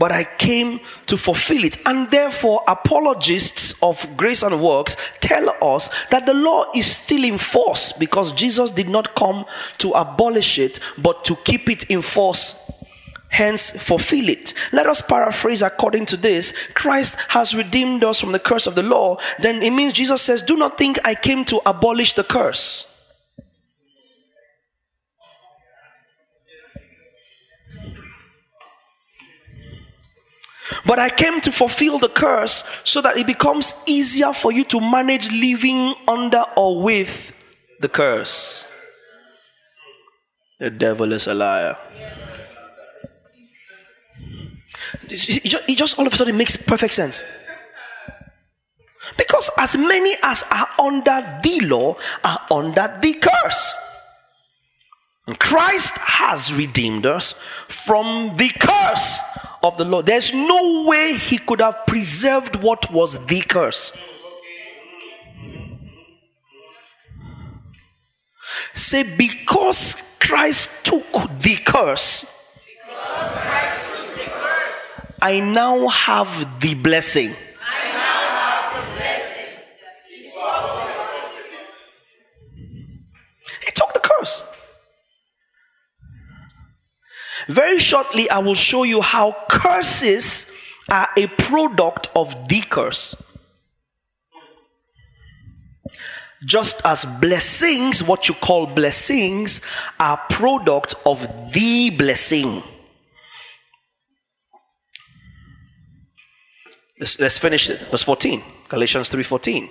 but 0.00 0.10
I 0.10 0.24
came 0.24 0.80
to 1.06 1.18
fulfill 1.18 1.62
it. 1.62 1.78
And 1.84 2.10
therefore, 2.10 2.62
apologists 2.66 3.74
of 3.82 4.16
grace 4.16 4.42
and 4.42 4.60
works 4.62 4.96
tell 5.20 5.54
us 5.62 5.90
that 6.10 6.24
the 6.24 6.32
law 6.32 6.64
is 6.74 6.90
still 6.90 7.22
in 7.22 7.36
force 7.36 7.92
because 7.92 8.32
Jesus 8.32 8.70
did 8.70 8.88
not 8.88 9.14
come 9.14 9.44
to 9.76 9.90
abolish 9.90 10.58
it, 10.58 10.80
but 10.96 11.22
to 11.26 11.36
keep 11.36 11.68
it 11.68 11.84
in 11.84 12.00
force 12.00 12.54
hence 13.28 13.70
fulfill 13.70 14.28
it. 14.28 14.54
Let 14.72 14.88
us 14.88 15.00
paraphrase 15.00 15.62
according 15.62 16.06
to 16.06 16.16
this 16.16 16.52
Christ 16.74 17.16
has 17.28 17.54
redeemed 17.54 18.02
us 18.02 18.18
from 18.18 18.32
the 18.32 18.40
curse 18.40 18.66
of 18.66 18.74
the 18.74 18.82
law. 18.82 19.18
Then 19.38 19.62
it 19.62 19.70
means 19.70 19.92
Jesus 19.92 20.20
says, 20.20 20.42
Do 20.42 20.56
not 20.56 20.78
think 20.78 20.98
I 21.04 21.14
came 21.14 21.44
to 21.44 21.60
abolish 21.64 22.14
the 22.14 22.24
curse. 22.24 22.89
But 30.84 30.98
I 30.98 31.10
came 31.10 31.40
to 31.42 31.52
fulfill 31.52 31.98
the 31.98 32.08
curse 32.08 32.64
so 32.84 33.00
that 33.00 33.16
it 33.16 33.26
becomes 33.26 33.74
easier 33.86 34.32
for 34.32 34.52
you 34.52 34.64
to 34.64 34.80
manage 34.80 35.30
living 35.32 35.94
under 36.08 36.44
or 36.56 36.82
with 36.82 37.32
the 37.80 37.88
curse. 37.88 38.66
The 40.58 40.70
devil 40.70 41.12
is 41.12 41.26
a 41.26 41.34
liar. 41.34 41.76
It 45.08 45.76
just 45.76 45.98
all 45.98 46.06
of 46.06 46.12
a 46.12 46.16
sudden 46.16 46.36
makes 46.36 46.56
perfect 46.56 46.94
sense. 46.94 47.24
Because 49.16 49.50
as 49.56 49.76
many 49.76 50.14
as 50.22 50.44
are 50.50 50.68
under 50.78 51.40
the 51.42 51.60
law 51.60 51.96
are 52.22 52.46
under 52.50 52.98
the 53.00 53.14
curse. 53.14 53.76
And 55.26 55.38
Christ 55.38 55.96
has 55.96 56.52
redeemed 56.52 57.06
us 57.06 57.34
from 57.68 58.36
the 58.36 58.50
curse 58.50 59.20
of 59.62 59.76
the 59.76 59.84
law. 59.84 60.02
There's 60.02 60.32
no 60.32 60.84
way 60.86 61.14
he 61.14 61.38
could 61.38 61.60
have 61.60 61.86
preserved 61.86 62.56
what 62.56 62.90
was 62.92 63.24
the 63.26 63.40
curse. 63.40 63.92
Say, 68.74 69.04
because 69.16 70.02
Christ 70.18 70.68
took 70.84 71.12
the 71.40 71.56
curse, 71.64 72.24
I 75.22 75.40
now 75.40 75.88
have 75.88 76.60
the 76.60 76.74
blessing. 76.74 77.34
Very 87.48 87.78
shortly, 87.78 88.28
I 88.30 88.38
will 88.38 88.54
show 88.54 88.82
you 88.82 89.00
how 89.00 89.36
curses 89.48 90.50
are 90.90 91.08
a 91.16 91.26
product 91.26 92.10
of 92.14 92.48
the 92.48 92.60
curse. 92.60 93.14
Just 96.44 96.80
as 96.84 97.04
blessings, 97.04 98.02
what 98.02 98.28
you 98.28 98.34
call 98.34 98.66
blessings, 98.66 99.60
are 99.98 100.16
product 100.30 100.94
of 101.04 101.20
the 101.52 101.90
blessing. 101.90 102.62
Let's, 106.98 107.18
let's 107.18 107.38
finish 107.38 107.68
it. 107.70 107.80
Verse 107.90 108.02
14. 108.02 108.42
Galatians 108.68 109.10
3.14. 109.10 109.68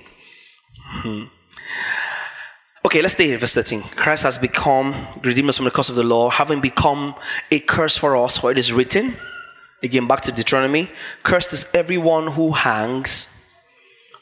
Hmm. 0.76 1.24
Okay, 2.86 3.02
let's 3.02 3.14
stay 3.14 3.32
in 3.32 3.38
verse 3.38 3.54
13. 3.54 3.82
Christ 3.82 4.24
has 4.24 4.38
become, 4.38 4.96
redeemed 5.22 5.50
us 5.50 5.58
from 5.58 5.66
the 5.66 5.72
curse 5.72 5.90
of 5.90 5.96
the 5.96 6.04
law, 6.04 6.30
having 6.30 6.62
become 6.62 7.14
a 7.52 7.60
curse 7.60 7.98
for 7.98 8.16
us, 8.16 8.38
for 8.38 8.52
it 8.52 8.58
is 8.58 8.72
written, 8.72 9.16
again 9.84 10.08
back 10.08 10.22
to 10.22 10.32
Deuteronomy, 10.32 10.90
cursed 11.24 11.52
is 11.52 11.68
everyone 11.74 12.28
who 12.28 12.52
hangs 12.52 13.28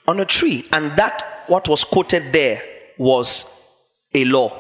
on 0.07 0.19
a 0.19 0.25
tree. 0.25 0.67
And 0.71 0.97
that, 0.97 1.43
what 1.47 1.67
was 1.67 1.83
quoted 1.83 2.33
there, 2.33 2.63
was 2.97 3.45
a 4.13 4.25
law. 4.25 4.59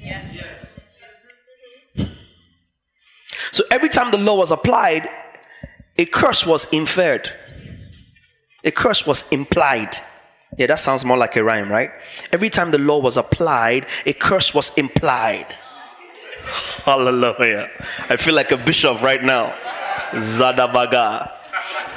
Yes. 0.00 0.80
So 3.50 3.64
every 3.72 3.88
time 3.88 4.12
the 4.12 4.18
law 4.18 4.36
was 4.36 4.52
applied, 4.52 5.08
a 5.98 6.04
curse 6.04 6.46
was 6.46 6.66
inferred, 6.70 7.28
a 8.62 8.70
curse 8.70 9.04
was 9.04 9.24
implied. 9.32 9.96
Yeah, 10.56 10.66
that 10.66 10.78
sounds 10.80 11.04
more 11.04 11.16
like 11.16 11.36
a 11.36 11.44
rhyme, 11.44 11.70
right? 11.70 11.90
Every 12.32 12.50
time 12.50 12.70
the 12.70 12.78
law 12.78 12.98
was 12.98 13.16
applied, 13.16 13.86
a 14.06 14.12
curse 14.12 14.54
was 14.54 14.72
implied. 14.76 15.46
Hallelujah. 16.84 17.70
I 18.08 18.16
feel 18.16 18.34
like 18.34 18.50
a 18.50 18.56
bishop 18.56 19.02
right 19.02 19.22
now. 19.22 19.54
Zadabaga. 20.12 21.32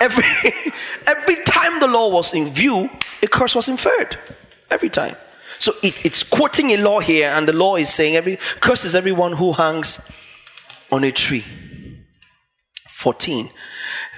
Every, 0.02 0.26
every 1.08 1.44
time 1.44 1.80
the 1.80 1.88
law 1.88 2.10
was 2.10 2.34
in 2.34 2.52
view, 2.52 2.90
a 3.24 3.28
curse 3.28 3.56
was 3.56 3.70
inferred. 3.70 4.18
Every 4.70 4.90
time. 4.90 5.16
So 5.60 5.76
if 5.84 6.06
it's 6.06 6.24
quoting 6.24 6.72
a 6.72 6.78
law 6.78 7.00
here, 7.00 7.30
and 7.30 7.48
the 7.48 7.54
law 7.54 7.76
is 7.76 7.94
saying 7.94 8.16
every 8.16 8.38
curse 8.60 8.84
is 8.84 8.96
everyone 8.96 9.34
who 9.34 9.54
hangs 9.54 10.00
on 10.92 11.04
a 11.04 11.12
tree. 11.12 11.46
14 12.90 13.50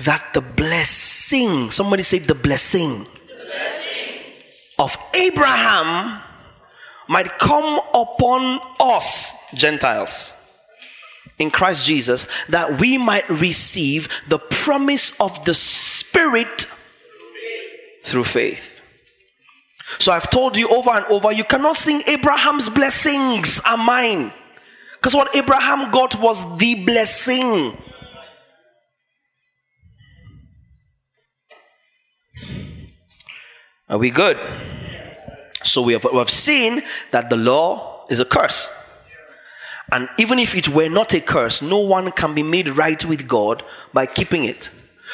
that 0.02 0.34
the 0.34 0.42
blessing, 0.42 1.72
somebody 1.72 2.04
say 2.04 2.20
the 2.20 2.36
blessing, 2.36 3.04
the 3.04 3.46
blessing. 3.46 3.93
Of 4.80 4.98
Abraham 5.14 6.22
might 7.08 7.38
come 7.38 7.80
upon 7.94 8.60
us, 8.80 9.34
Gentiles, 9.54 10.34
in 11.40 11.52
Christ 11.52 11.86
Jesus, 11.86 12.28
that 12.50 12.80
we 12.80 12.98
might 12.98 13.30
receive 13.30 14.10
the 14.28 14.40
promise 14.40 15.12
of 15.20 15.44
the 15.46 15.54
Spirit 15.54 16.68
through 18.04 18.24
faith. 18.24 18.80
So 20.00 20.12
I've 20.12 20.30
told 20.30 20.58
you 20.58 20.68
over 20.70 20.90
and 20.92 21.06
over, 21.06 21.32
you 21.32 21.44
cannot 21.44 21.76
sing 21.76 22.02
Abraham's 22.08 22.70
blessings 22.70 23.60
are 23.66 23.78
mine. 23.78 24.32
Because 24.94 25.14
what 25.14 25.36
Abraham 25.36 25.92
got 25.92 26.20
was 26.20 26.58
the 26.58 26.76
blessing. 26.76 27.78
Are 33.90 33.98
we 33.98 34.10
good? 34.10 34.38
So 35.64 35.82
we 35.82 35.94
have, 35.94 36.04
we 36.04 36.18
have 36.18 36.30
seen 36.30 36.84
that 37.12 37.30
the 37.30 37.38
law 37.38 38.06
is 38.10 38.20
a 38.20 38.26
curse. 38.26 38.70
And 39.92 40.10
even 40.18 40.40
if 40.40 40.56
it 40.56 40.70
were 40.70 40.90
not 40.90 41.14
a 41.14 41.22
curse, 41.22 41.62
no 41.62 41.80
one 41.80 42.12
can 42.12 42.34
be 42.34 42.44
made 42.44 42.70
right 42.70 43.04
with 43.06 43.28
God 43.28 43.64
by 43.94 44.06
keeping 44.06 44.44
it. 44.44 44.70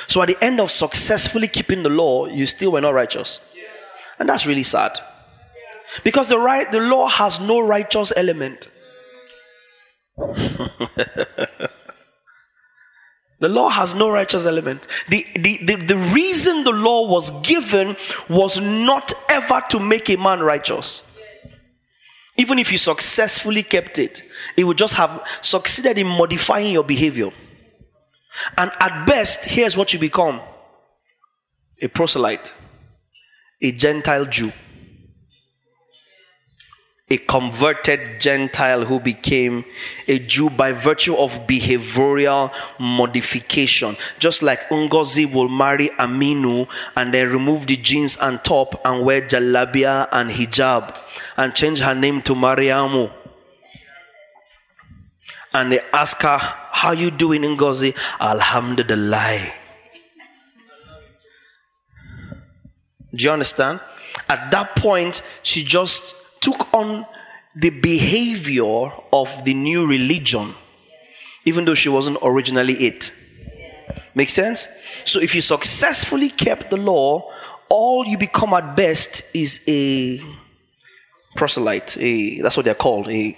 So 0.08 0.22
at 0.22 0.28
the 0.28 0.38
end 0.44 0.62
of 0.62 0.72
successfully 0.72 1.48
keeping 1.48 1.84
the 1.84 1.90
law, 1.90 2.28
you 2.28 2.46
still 2.46 2.72
were 2.72 2.82
not 2.82 2.94
righteous. 2.94 3.40
And 4.20 4.30
that's 4.30 4.46
really 4.46 4.64
sad. 4.64 4.98
Because 6.04 6.30
the 6.30 6.38
right 6.38 6.72
the 6.72 6.80
law 6.80 7.08
has 7.08 7.40
no 7.40 7.60
righteous 7.60 8.14
element. 8.16 8.70
The 13.40 13.50
law 13.50 13.70
has 13.70 13.96
no 13.96 14.10
righteous 14.10 14.46
element. 14.46 14.88
The, 15.08 15.26
the, 15.36 15.58
the, 15.64 15.76
the, 15.76 15.98
reason 15.98 16.64
the 16.64 16.72
law 16.72 17.08
was 17.08 17.32
given 17.42 17.96
was 18.28 18.60
not 18.60 19.14
ever 19.30 19.64
to 19.70 19.80
make 19.80 20.10
a 20.10 20.18
man 20.18 20.42
righteous. 20.42 21.04
Even 22.36 22.60
if 22.60 22.72
you 22.72 22.78
successfully 22.78 23.64
kept 23.64 23.98
it, 23.98 24.24
it 24.58 24.66
would 24.66 24.78
just 24.78 24.94
have 24.96 25.26
succeeded 25.42 25.98
in 25.98 26.08
modifying 26.08 26.74
your 26.74 26.84
behavior. 26.84 27.32
And 28.58 28.72
at 28.80 29.06
best, 29.06 29.46
here's 29.46 29.76
what 29.76 29.94
you 29.94 30.00
become 30.00 30.42
a 31.82 31.88
proselyte, 31.88 32.54
a 33.62 33.72
Gentile 33.72 34.26
Jew 34.26 34.52
a 37.12 37.18
converted 37.18 38.20
Gentile 38.20 38.86
who 38.86 39.00
became 39.00 39.66
a 40.08 40.20
Jew 40.20 40.50
by 40.50 40.72
virtue 40.72 41.16
of 41.16 41.48
behavioral 41.48 42.54
modification. 42.80 43.98
Just 44.20 44.44
like 44.44 44.70
Ngozi 44.70 45.32
will 45.32 45.50
marry 45.50 45.90
Aminu 45.90 46.68
and 46.96 47.14
then 47.14 47.30
remove 47.32 47.66
the 47.66 47.78
jeans 47.78 48.18
and 48.18 48.44
top 48.44 48.80
and 48.86 49.04
wear 49.04 49.22
jalabia 49.22 50.08
and 50.12 50.30
hijab 50.30 50.96
and 51.38 51.56
change 51.56 51.80
her 51.80 51.96
name 51.96 52.22
to 52.22 52.36
Mariamu. 52.36 53.12
And 55.52 55.72
they 55.72 55.80
ask 55.92 56.22
her, 56.22 56.38
How 56.38 56.92
you 56.92 57.10
doing, 57.10 57.42
Ngozi? 57.42 57.96
Alhamdulillah. 58.20 59.52
Do 63.16 63.26
you 63.26 63.32
understand? 63.32 63.80
At 64.30 64.52
that 64.52 64.76
point, 64.76 65.24
she 65.42 65.64
just 65.64 66.14
took 66.42 66.74
on 66.74 67.06
the 67.56 67.70
behavior 67.70 68.92
of 69.12 69.44
the 69.44 69.54
new 69.54 69.86
religion, 69.88 70.56
even 71.46 71.66
though 71.66 71.76
she 71.76 71.90
wasn't 71.90 72.18
originally 72.22 72.74
it. 72.74 73.12
Make 74.16 74.30
sense? 74.30 74.68
So 75.06 75.20
if 75.20 75.36
you 75.36 75.42
successfully 75.42 76.30
kept 76.30 76.72
the 76.72 76.78
law, 76.78 77.32
all 77.70 78.06
you 78.06 78.18
become 78.18 78.54
at 78.54 78.76
best 78.76 79.24
is 79.34 79.62
a 79.68 80.22
proselyte. 81.36 81.98
A, 81.98 82.42
that's 82.42 82.58
what 82.58 82.66
they're 82.66 82.74
called. 82.74 83.08
A, 83.10 83.38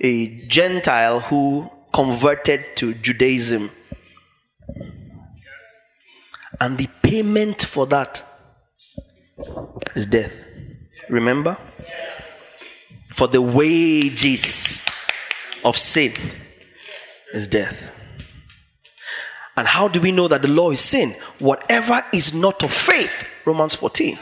a 0.00 0.46
Gentile 0.46 1.20
who 1.20 1.70
converted 1.92 2.64
to 2.76 2.94
Judaism. 2.94 3.70
And 6.60 6.78
the 6.78 6.88
payment 7.02 7.62
for 7.62 7.86
that 7.88 8.22
is 9.94 10.06
death. 10.06 10.32
Remember? 11.08 11.56
For 13.12 13.28
the 13.28 13.42
wages 13.42 14.82
of 15.64 15.76
sin 15.76 16.12
is 17.34 17.46
death. 17.46 17.90
And 19.56 19.68
how 19.68 19.88
do 19.88 20.00
we 20.00 20.12
know 20.12 20.28
that 20.28 20.42
the 20.42 20.48
law 20.48 20.70
is 20.70 20.80
sin? 20.80 21.14
Whatever 21.38 22.04
is 22.12 22.32
not 22.32 22.62
of 22.62 22.72
faith, 22.72 23.28
Romans 23.44 23.74
14, 23.74 24.18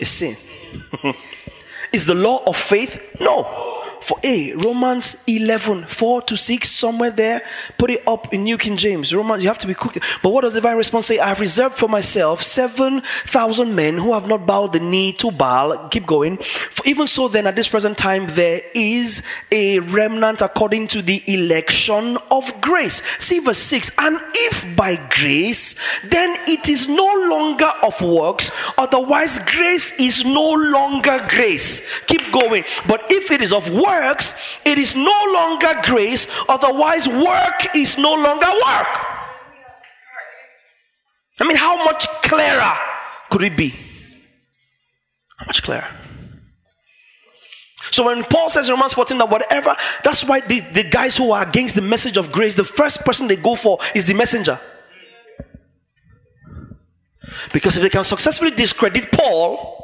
is 0.00 0.08
sin. 0.08 0.36
is 1.92 2.06
the 2.06 2.14
law 2.14 2.42
of 2.46 2.56
faith? 2.56 3.16
No 3.20 3.71
for 4.02 4.18
a 4.22 4.54
Romans 4.54 5.16
11, 5.26 5.84
4 5.84 6.22
to 6.22 6.36
6, 6.36 6.70
somewhere 6.70 7.10
there. 7.10 7.42
Put 7.78 7.90
it 7.90 8.02
up 8.06 8.34
in 8.34 8.44
New 8.44 8.58
King 8.58 8.76
James. 8.76 9.14
Romans, 9.14 9.42
you 9.42 9.48
have 9.48 9.58
to 9.58 9.66
be 9.66 9.74
quick. 9.74 10.02
But 10.22 10.30
what 10.30 10.42
does 10.42 10.54
the 10.54 10.60
divine 10.60 10.76
response 10.76 11.06
say? 11.06 11.18
I 11.18 11.28
have 11.28 11.40
reserved 11.40 11.76
for 11.76 11.88
myself 11.88 12.42
7,000 12.42 13.74
men 13.74 13.98
who 13.98 14.12
have 14.12 14.26
not 14.26 14.46
bowed 14.46 14.72
the 14.72 14.80
knee 14.80 15.12
to 15.14 15.30
Baal. 15.30 15.88
Keep 15.88 16.06
going. 16.06 16.38
For 16.38 16.84
even 16.86 17.06
so, 17.06 17.28
then, 17.28 17.46
at 17.46 17.54
this 17.54 17.68
present 17.68 17.96
time, 17.96 18.26
there 18.30 18.62
is 18.74 19.22
a 19.50 19.78
remnant 19.78 20.42
according 20.42 20.88
to 20.88 21.02
the 21.02 21.22
election 21.26 22.18
of 22.30 22.60
grace. 22.60 23.02
See 23.18 23.38
verse 23.38 23.58
6. 23.58 23.92
And 23.98 24.18
if 24.34 24.76
by 24.76 24.96
grace, 24.96 25.76
then 26.04 26.36
it 26.48 26.68
is 26.68 26.88
no 26.88 27.06
longer 27.28 27.70
of 27.82 28.00
works, 28.00 28.50
otherwise, 28.78 29.38
grace 29.40 29.92
is 29.92 30.24
no 30.24 30.52
longer 30.52 31.24
grace. 31.28 31.82
Keep 32.06 32.32
going. 32.32 32.64
But 32.86 33.06
if 33.10 33.30
it 33.30 33.42
is 33.42 33.52
of 33.52 33.70
works, 33.70 33.91
works, 33.92 34.34
it 34.64 34.78
is 34.78 34.94
no 34.94 35.18
longer 35.32 35.74
grace, 35.82 36.26
otherwise, 36.48 37.08
work 37.08 37.74
is 37.74 37.98
no 37.98 38.14
longer 38.14 38.46
work. 38.46 38.92
I 41.40 41.44
mean, 41.46 41.56
how 41.56 41.84
much 41.84 42.06
clearer 42.22 42.72
could 43.30 43.42
it 43.42 43.56
be? 43.56 43.70
How 45.38 45.46
much 45.46 45.62
clearer? 45.62 45.88
So 47.90 48.04
when 48.04 48.22
Paul 48.24 48.48
says 48.48 48.68
in 48.68 48.74
Romans 48.74 48.92
14 48.92 49.18
that 49.18 49.28
whatever, 49.28 49.74
that's 50.04 50.24
why 50.24 50.40
the, 50.40 50.60
the 50.60 50.84
guys 50.84 51.16
who 51.16 51.32
are 51.32 51.46
against 51.46 51.74
the 51.74 51.82
message 51.82 52.16
of 52.16 52.30
grace, 52.30 52.54
the 52.54 52.64
first 52.64 53.00
person 53.00 53.26
they 53.26 53.36
go 53.36 53.54
for 53.56 53.78
is 53.94 54.06
the 54.06 54.14
messenger. 54.14 54.58
Because 57.52 57.76
if 57.76 57.82
they 57.82 57.90
can 57.90 58.04
successfully 58.04 58.52
discredit 58.52 59.10
Paul, 59.10 59.81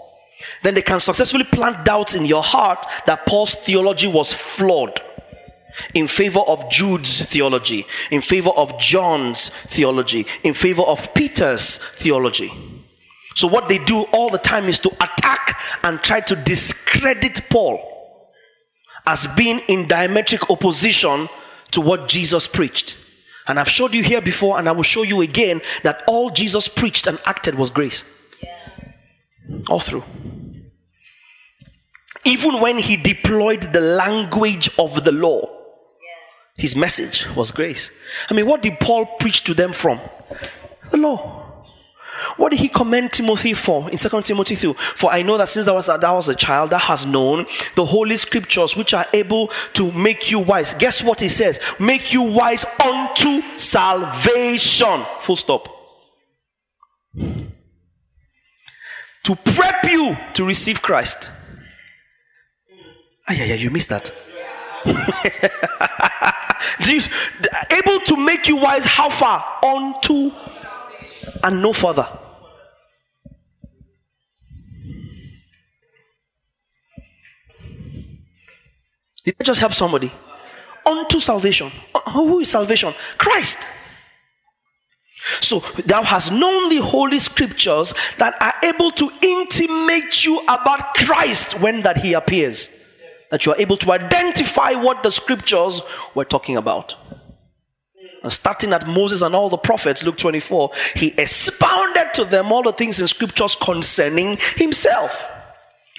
then 0.63 0.75
they 0.75 0.83
can 0.83 1.01
successfully 1.01 1.45
plant 1.45 1.85
doubts 1.85 2.15
in 2.15 2.25
your 2.25 2.43
heart 2.43 2.87
that 3.07 3.27
Paul's 3.27 3.55
theology 3.55 4.07
was 4.07 4.33
flawed 4.33 5.01
in 5.95 6.07
favor 6.07 6.41
of 6.41 6.69
Jude's 6.71 7.23
theology, 7.23 7.87
in 8.11 8.21
favor 8.21 8.51
of 8.51 8.79
John's 8.79 9.51
theology, 9.67 10.27
in 10.43 10.55
favor 10.55 10.83
of 10.83 11.13
Peter's 11.15 11.79
theology. 11.79 12.53
So, 13.35 13.47
what 13.47 13.69
they 13.69 13.79
do 13.79 14.03
all 14.13 14.31
the 14.31 14.39
time 14.39 14.65
is 14.67 14.79
to 14.81 14.91
attack 14.95 15.61
and 15.85 16.03
try 16.03 16.21
to 16.21 16.35
discredit 16.35 17.49
Paul 17.49 17.81
as 19.07 19.27
being 19.29 19.61
in 19.69 19.87
diametric 19.87 20.51
opposition 20.51 21.29
to 21.71 21.81
what 21.81 22.09
Jesus 22.09 22.47
preached. 22.47 22.97
And 23.47 23.59
I've 23.59 23.69
showed 23.69 23.95
you 23.95 24.03
here 24.03 24.21
before, 24.21 24.59
and 24.59 24.69
I 24.69 24.73
will 24.73 24.83
show 24.83 25.03
you 25.03 25.23
again 25.23 25.63
that 25.83 26.03
all 26.07 26.31
Jesus 26.31 26.69
preached 26.69 27.07
and 27.07 27.19
acted 27.25 27.55
was 27.55 27.71
grace. 27.71 28.05
All 29.69 29.81
through. 29.81 30.05
Even 32.25 32.61
when 32.61 32.79
he 32.79 32.97
deployed 32.97 33.73
the 33.73 33.81
language 33.81 34.71
of 34.79 35.05
the 35.05 35.13
law, 35.13 35.49
his 36.57 36.75
message 36.75 37.27
was 37.37 37.53
grace. 37.53 37.91
I 38.29 38.35
mean, 38.35 38.47
what 38.47 38.63
did 38.63 38.81
Paul 38.81 39.07
preach 39.19 39.45
to 39.45 39.55
them 39.55 39.73
from? 39.73 40.01
The 40.91 40.97
law. 40.97 41.49
What 42.37 42.51
did 42.51 42.59
he 42.59 42.69
commend 42.69 43.13
Timothy 43.13 43.55
for 43.55 43.89
in 43.91 43.97
2 43.97 44.23
Timothy 44.23 44.57
2? 44.57 44.75
For 44.75 45.11
I 45.11 45.23
know 45.23 45.39
that 45.39 45.49
since 45.49 45.67
thou 45.67 45.75
was, 45.75 45.89
was 45.89 46.29
a 46.29 46.35
child, 46.35 46.71
thou 46.71 46.79
hast 46.79 47.07
known 47.07 47.47
the 47.77 47.85
holy 47.85 48.17
scriptures 48.17 48.77
which 48.77 48.93
are 48.93 49.07
able 49.13 49.49
to 49.75 49.93
make 49.93 50.31
you 50.31 50.41
wise. 50.41 50.75
Guess 50.75 51.03
what 51.03 51.21
he 51.21 51.29
says? 51.29 51.61
Make 51.79 52.13
you 52.13 52.23
wise 52.23 52.65
unto 52.85 53.41
salvation. 53.57 55.05
Full 55.21 55.37
stop. 55.37 55.69
To 59.29 59.37
prep 59.37 59.85
you 59.85 60.17
to 60.33 60.45
receive 60.47 60.81
Christ. 60.81 61.29
Ah, 63.29 63.35
yeah, 63.35 63.45
yeah, 63.45 63.57
you 63.57 63.69
missed 63.71 63.91
that. 63.91 64.11
able 67.71 68.01
to 68.07 68.17
make 68.17 68.49
you 68.49 68.57
wise 68.57 68.87
how 68.87 69.11
far? 69.11 69.45
Unto 69.63 70.31
and 71.45 71.61
no 71.61 71.75
further. 71.75 72.09
Did 79.27 79.37
I 79.39 79.45
just 79.45 79.61
help 79.61 79.75
somebody? 79.75 80.11
Unto 80.87 81.21
salvation. 81.21 81.71
Uh, 81.95 82.01
who 82.13 82.41
is 82.41 82.49
salvation? 82.49 82.95
Christ. 83.19 83.59
So 85.41 85.61
thou 85.85 86.03
hast 86.03 86.33
known 86.33 86.69
the 86.69 86.83
holy 86.83 87.19
scriptures 87.19 87.93
that 88.19 88.41
are 88.41 88.55
able 88.63 88.91
to 88.93 89.11
intimate 89.21 90.25
you 90.25 90.41
about 90.49 90.95
Christ 90.95 91.61
when 91.61 91.83
that 91.83 91.99
he 91.99 92.13
appears 92.13 92.71
that 93.31 93.45
you 93.45 93.53
are 93.53 93.61
able 93.61 93.77
to 93.77 93.93
identify 93.93 94.73
what 94.73 95.03
the 95.03 95.11
scriptures 95.11 95.83
were 96.15 96.25
talking 96.25 96.57
about. 96.57 96.97
And 98.23 98.33
starting 98.33 98.73
at 98.73 98.87
Moses 98.87 99.23
and 99.23 99.35
all 99.35 99.49
the 99.49 99.59
prophets, 99.59 100.03
Luke 100.03 100.17
24, 100.17 100.71
he 100.97 101.15
expounded 101.19 102.15
to 102.15 102.25
them 102.25 102.51
all 102.51 102.63
the 102.63 102.73
things 102.73 102.99
in 102.99 103.07
scriptures 103.07 103.55
concerning 103.55 104.39
himself. 104.57 105.25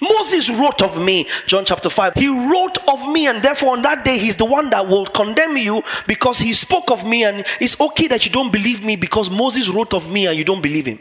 Moses 0.00 0.50
wrote 0.50 0.82
of 0.82 1.00
me, 1.00 1.26
John 1.46 1.64
chapter 1.64 1.90
5. 1.90 2.14
He 2.14 2.28
wrote 2.28 2.78
of 2.88 3.08
me, 3.08 3.26
and 3.26 3.42
therefore 3.42 3.72
on 3.72 3.82
that 3.82 4.04
day, 4.04 4.18
he's 4.18 4.36
the 4.36 4.44
one 4.44 4.70
that 4.70 4.88
will 4.88 5.06
condemn 5.06 5.56
you 5.56 5.82
because 6.06 6.38
he 6.38 6.52
spoke 6.52 6.90
of 6.90 7.06
me, 7.06 7.24
and 7.24 7.44
it's 7.60 7.78
okay 7.80 8.08
that 8.08 8.24
you 8.24 8.32
don't 8.32 8.52
believe 8.52 8.84
me 8.84 8.96
because 8.96 9.30
Moses 9.30 9.68
wrote 9.68 9.94
of 9.94 10.10
me 10.10 10.26
and 10.26 10.36
you 10.36 10.44
don't 10.44 10.62
believe 10.62 10.86
him. 10.86 10.98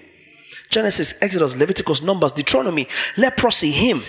Genesis, 0.70 1.16
Exodus, 1.22 1.56
Leviticus, 1.56 2.02
Numbers, 2.02 2.32
Deuteronomy, 2.32 2.88
leprosy, 3.18 3.72
him 3.72 4.04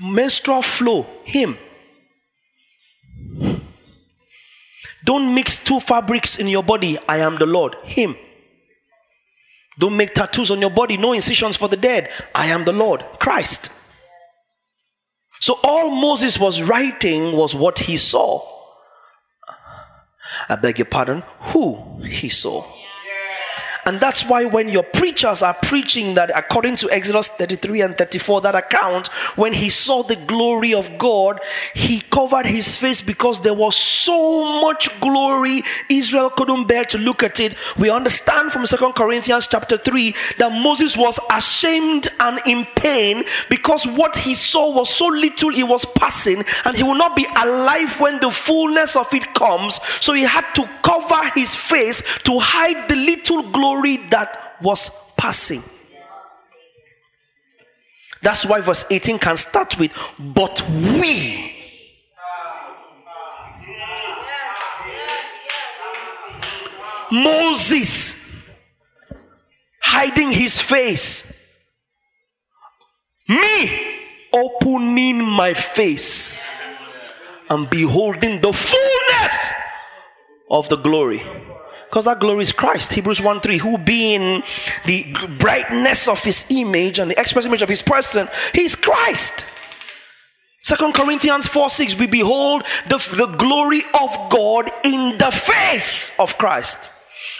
menstrual 0.00 0.62
flow, 0.62 1.06
him. 1.24 1.56
Don't 5.04 5.34
mix 5.34 5.58
two 5.58 5.80
fabrics 5.80 6.38
in 6.38 6.48
your 6.48 6.62
body. 6.62 6.98
I 7.08 7.18
am 7.18 7.36
the 7.36 7.46
Lord, 7.46 7.76
him. 7.84 8.16
Don't 9.78 9.96
make 9.96 10.12
tattoos 10.12 10.50
on 10.50 10.60
your 10.60 10.70
body, 10.70 10.96
no 10.96 11.12
incisions 11.12 11.56
for 11.56 11.68
the 11.68 11.76
dead. 11.76 12.10
I 12.34 12.46
am 12.46 12.64
the 12.64 12.72
Lord, 12.72 13.04
Christ. 13.20 13.70
So 15.40 15.58
all 15.62 15.90
Moses 15.90 16.38
was 16.38 16.62
writing 16.62 17.32
was 17.36 17.54
what 17.54 17.78
he 17.78 17.96
saw. 17.96 18.46
I 20.48 20.56
beg 20.56 20.78
your 20.78 20.86
pardon, 20.86 21.22
who 21.40 22.02
he 22.02 22.28
saw. 22.28 22.64
And 23.88 24.02
that's 24.02 24.22
why 24.22 24.44
when 24.44 24.68
your 24.68 24.82
preachers 24.82 25.42
are 25.42 25.54
preaching 25.54 26.12
that 26.16 26.30
according 26.36 26.76
to 26.76 26.90
Exodus 26.90 27.28
33 27.28 27.80
and 27.80 27.96
34, 27.96 28.42
that 28.42 28.54
account, 28.54 29.06
when 29.34 29.54
he 29.54 29.70
saw 29.70 30.02
the 30.02 30.16
glory 30.16 30.74
of 30.74 30.98
God, 30.98 31.40
he 31.72 32.02
covered 32.02 32.44
his 32.44 32.76
face 32.76 33.00
because 33.00 33.40
there 33.40 33.54
was 33.54 33.74
so 33.74 34.60
much 34.60 34.90
glory, 35.00 35.62
Israel 35.88 36.28
couldn't 36.28 36.68
bear 36.68 36.84
to 36.84 36.98
look 36.98 37.22
at 37.22 37.40
it. 37.40 37.54
We 37.78 37.88
understand 37.88 38.52
from 38.52 38.66
Second 38.66 38.92
Corinthians 38.92 39.46
chapter 39.46 39.78
3 39.78 40.14
that 40.36 40.52
Moses 40.52 40.94
was 40.94 41.18
ashamed 41.30 42.08
and 42.20 42.40
in 42.44 42.66
pain 42.76 43.24
because 43.48 43.86
what 43.86 44.16
he 44.16 44.34
saw 44.34 44.70
was 44.70 44.94
so 44.94 45.06
little, 45.06 45.48
he 45.48 45.64
was 45.64 45.86
passing, 45.96 46.44
and 46.66 46.76
he 46.76 46.82
will 46.82 46.94
not 46.94 47.16
be 47.16 47.26
alive 47.38 47.98
when 48.00 48.20
the 48.20 48.30
fullness 48.30 48.96
of 48.96 49.14
it 49.14 49.32
comes. 49.32 49.80
So 50.00 50.12
he 50.12 50.24
had 50.24 50.44
to 50.56 50.68
cover 50.82 51.30
his 51.34 51.56
face 51.56 52.02
to 52.24 52.38
hide 52.38 52.90
the 52.90 52.96
little 52.96 53.50
glory 53.50 53.77
glory 53.78 54.08
that 54.10 54.56
was 54.60 54.90
passing. 55.16 55.62
That's 58.20 58.44
why 58.44 58.60
verse 58.60 58.84
18 58.90 59.18
can 59.18 59.36
start 59.36 59.78
with, 59.78 59.92
but 60.18 60.62
we. 60.68 61.54
Moses 67.10 68.16
hiding 69.80 70.30
his 70.30 70.60
face. 70.60 71.32
Me 73.28 73.96
opening 74.32 75.24
my 75.24 75.54
face 75.54 76.44
and 77.48 77.70
beholding 77.70 78.40
the 78.42 78.52
fullness 78.52 79.54
of 80.50 80.68
the 80.68 80.76
glory 80.76 81.22
because 81.88 82.04
that 82.04 82.20
glory 82.20 82.42
is 82.42 82.52
Christ. 82.52 82.92
Hebrews 82.92 83.20
1 83.20 83.40
3, 83.40 83.56
who 83.58 83.78
being 83.78 84.42
the 84.84 85.14
brightness 85.38 86.06
of 86.06 86.22
his 86.22 86.44
image 86.50 86.98
and 86.98 87.10
the 87.10 87.18
express 87.18 87.46
image 87.46 87.62
of 87.62 87.68
his 87.68 87.82
person, 87.82 88.28
he's 88.52 88.74
Christ. 88.74 89.46
Second 90.62 90.92
Corinthians 90.92 91.46
4 91.46 91.70
6, 91.70 91.96
we 91.96 92.06
behold 92.06 92.64
the, 92.88 92.98
the 93.16 93.34
glory 93.38 93.82
of 93.98 94.30
God 94.30 94.70
in 94.84 95.16
the 95.16 95.30
face 95.30 96.12
of 96.18 96.36
Christ. 96.36 96.90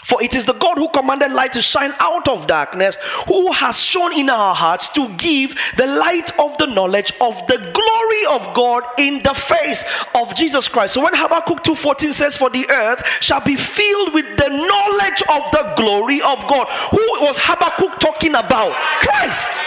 For 0.09 0.23
it 0.23 0.33
is 0.33 0.45
the 0.45 0.53
God 0.53 0.79
who 0.79 0.89
commanded 0.89 1.31
light 1.31 1.53
to 1.53 1.61
shine 1.61 1.93
out 1.99 2.27
of 2.27 2.47
darkness, 2.47 2.97
who 3.27 3.51
has 3.51 3.79
shown 3.79 4.11
in 4.11 4.27
our 4.27 4.55
hearts 4.55 4.87
to 4.89 5.07
give 5.17 5.55
the 5.77 5.85
light 5.85 6.31
of 6.39 6.57
the 6.57 6.65
knowledge 6.65 7.13
of 7.21 7.35
the 7.45 7.57
glory 7.57 8.23
of 8.35 8.55
God 8.55 8.83
in 8.97 9.21
the 9.21 9.35
face 9.35 9.83
of 10.15 10.33
Jesus 10.33 10.67
Christ. 10.67 10.95
So 10.95 11.01
when 11.03 11.13
Habakkuk 11.13 11.63
2:14 11.63 12.11
says, 12.11 12.35
For 12.35 12.49
the 12.49 12.67
earth 12.71 13.05
shall 13.21 13.41
be 13.41 13.55
filled 13.55 14.15
with 14.15 14.25
the 14.37 14.49
knowledge 14.49 15.21
of 15.29 15.51
the 15.51 15.73
glory 15.77 16.21
of 16.21 16.39
God. 16.47 16.67
Who 16.89 17.05
was 17.21 17.37
Habakkuk 17.39 17.99
talking 17.99 18.33
about? 18.33 18.73
Christ. 19.01 19.59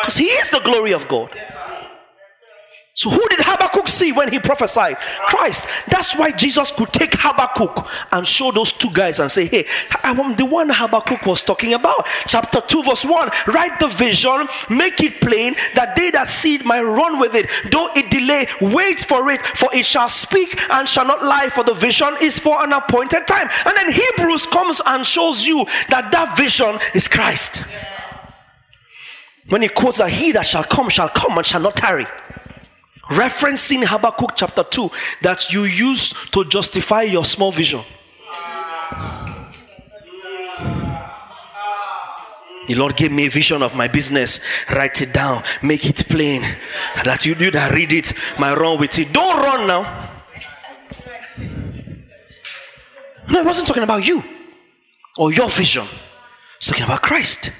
Because 0.00 0.16
he 0.16 0.26
is 0.26 0.50
the 0.50 0.60
glory 0.60 0.92
of 0.92 1.08
God. 1.08 1.30
So, 2.96 3.10
who 3.10 3.28
did 3.28 3.40
Habakkuk 3.42 3.88
see 3.88 4.10
when 4.10 4.32
he 4.32 4.38
prophesied? 4.38 4.96
Christ. 5.28 5.66
That's 5.88 6.16
why 6.16 6.30
Jesus 6.30 6.70
could 6.70 6.94
take 6.94 7.12
Habakkuk 7.12 7.86
and 8.10 8.26
show 8.26 8.50
those 8.50 8.72
two 8.72 8.88
guys 8.90 9.20
and 9.20 9.30
say, 9.30 9.44
Hey, 9.44 9.66
I'm 10.02 10.34
the 10.34 10.46
one 10.46 10.70
Habakkuk 10.70 11.26
was 11.26 11.42
talking 11.42 11.74
about. 11.74 12.06
Chapter 12.26 12.62
2, 12.62 12.84
verse 12.84 13.04
1 13.04 13.28
Write 13.48 13.78
the 13.80 13.88
vision, 13.88 14.48
make 14.70 15.02
it 15.02 15.20
plain, 15.20 15.56
that 15.74 15.94
they 15.94 16.10
that 16.12 16.26
see 16.26 16.54
it 16.54 16.64
might 16.64 16.80
run 16.80 17.20
with 17.20 17.34
it. 17.34 17.50
Though 17.70 17.90
it 17.94 18.10
delay, 18.10 18.46
wait 18.62 19.00
for 19.00 19.30
it, 19.30 19.42
for 19.42 19.68
it 19.74 19.84
shall 19.84 20.08
speak 20.08 20.58
and 20.70 20.88
shall 20.88 21.06
not 21.06 21.22
lie, 21.22 21.50
for 21.50 21.64
the 21.64 21.74
vision 21.74 22.16
is 22.22 22.38
for 22.38 22.64
an 22.64 22.72
appointed 22.72 23.26
time. 23.26 23.50
And 23.66 23.76
then 23.76 23.92
Hebrews 23.92 24.46
comes 24.46 24.80
and 24.86 25.04
shows 25.04 25.44
you 25.44 25.66
that 25.90 26.12
that 26.12 26.34
vision 26.38 26.78
is 26.94 27.08
Christ. 27.08 27.62
When 29.50 29.60
he 29.60 29.68
quotes 29.68 29.98
that 29.98 30.08
he 30.08 30.32
that 30.32 30.46
shall 30.46 30.64
come 30.64 30.88
shall 30.88 31.10
come 31.10 31.36
and 31.36 31.46
shall 31.46 31.60
not 31.60 31.76
tarry 31.76 32.06
referencing 33.08 33.84
Habakkuk 33.84 34.32
chapter 34.36 34.64
2 34.64 34.90
that 35.22 35.52
you 35.52 35.64
use 35.64 36.12
to 36.30 36.44
justify 36.44 37.02
your 37.02 37.24
small 37.24 37.52
vision. 37.52 37.82
The 42.66 42.74
Lord 42.74 42.96
gave 42.96 43.12
me 43.12 43.26
a 43.26 43.30
vision 43.30 43.62
of 43.62 43.76
my 43.76 43.86
business. 43.86 44.40
Write 44.70 45.00
it 45.00 45.12
down, 45.12 45.44
make 45.62 45.86
it 45.86 46.08
plain. 46.08 46.42
That 47.04 47.24
you 47.24 47.36
do 47.36 47.50
that 47.52 47.72
read 47.72 47.92
it, 47.92 48.12
my 48.38 48.54
run 48.54 48.80
with 48.80 48.98
it. 48.98 49.12
Don't 49.12 49.38
run 49.38 49.66
now. 49.68 50.10
No, 53.28 53.40
it 53.40 53.46
wasn't 53.46 53.66
talking 53.66 53.82
about 53.82 54.06
you 54.06 54.22
or 55.16 55.32
your 55.32 55.48
vision. 55.48 55.86
It's 56.56 56.66
talking 56.66 56.84
about 56.84 57.02
Christ. 57.02 57.50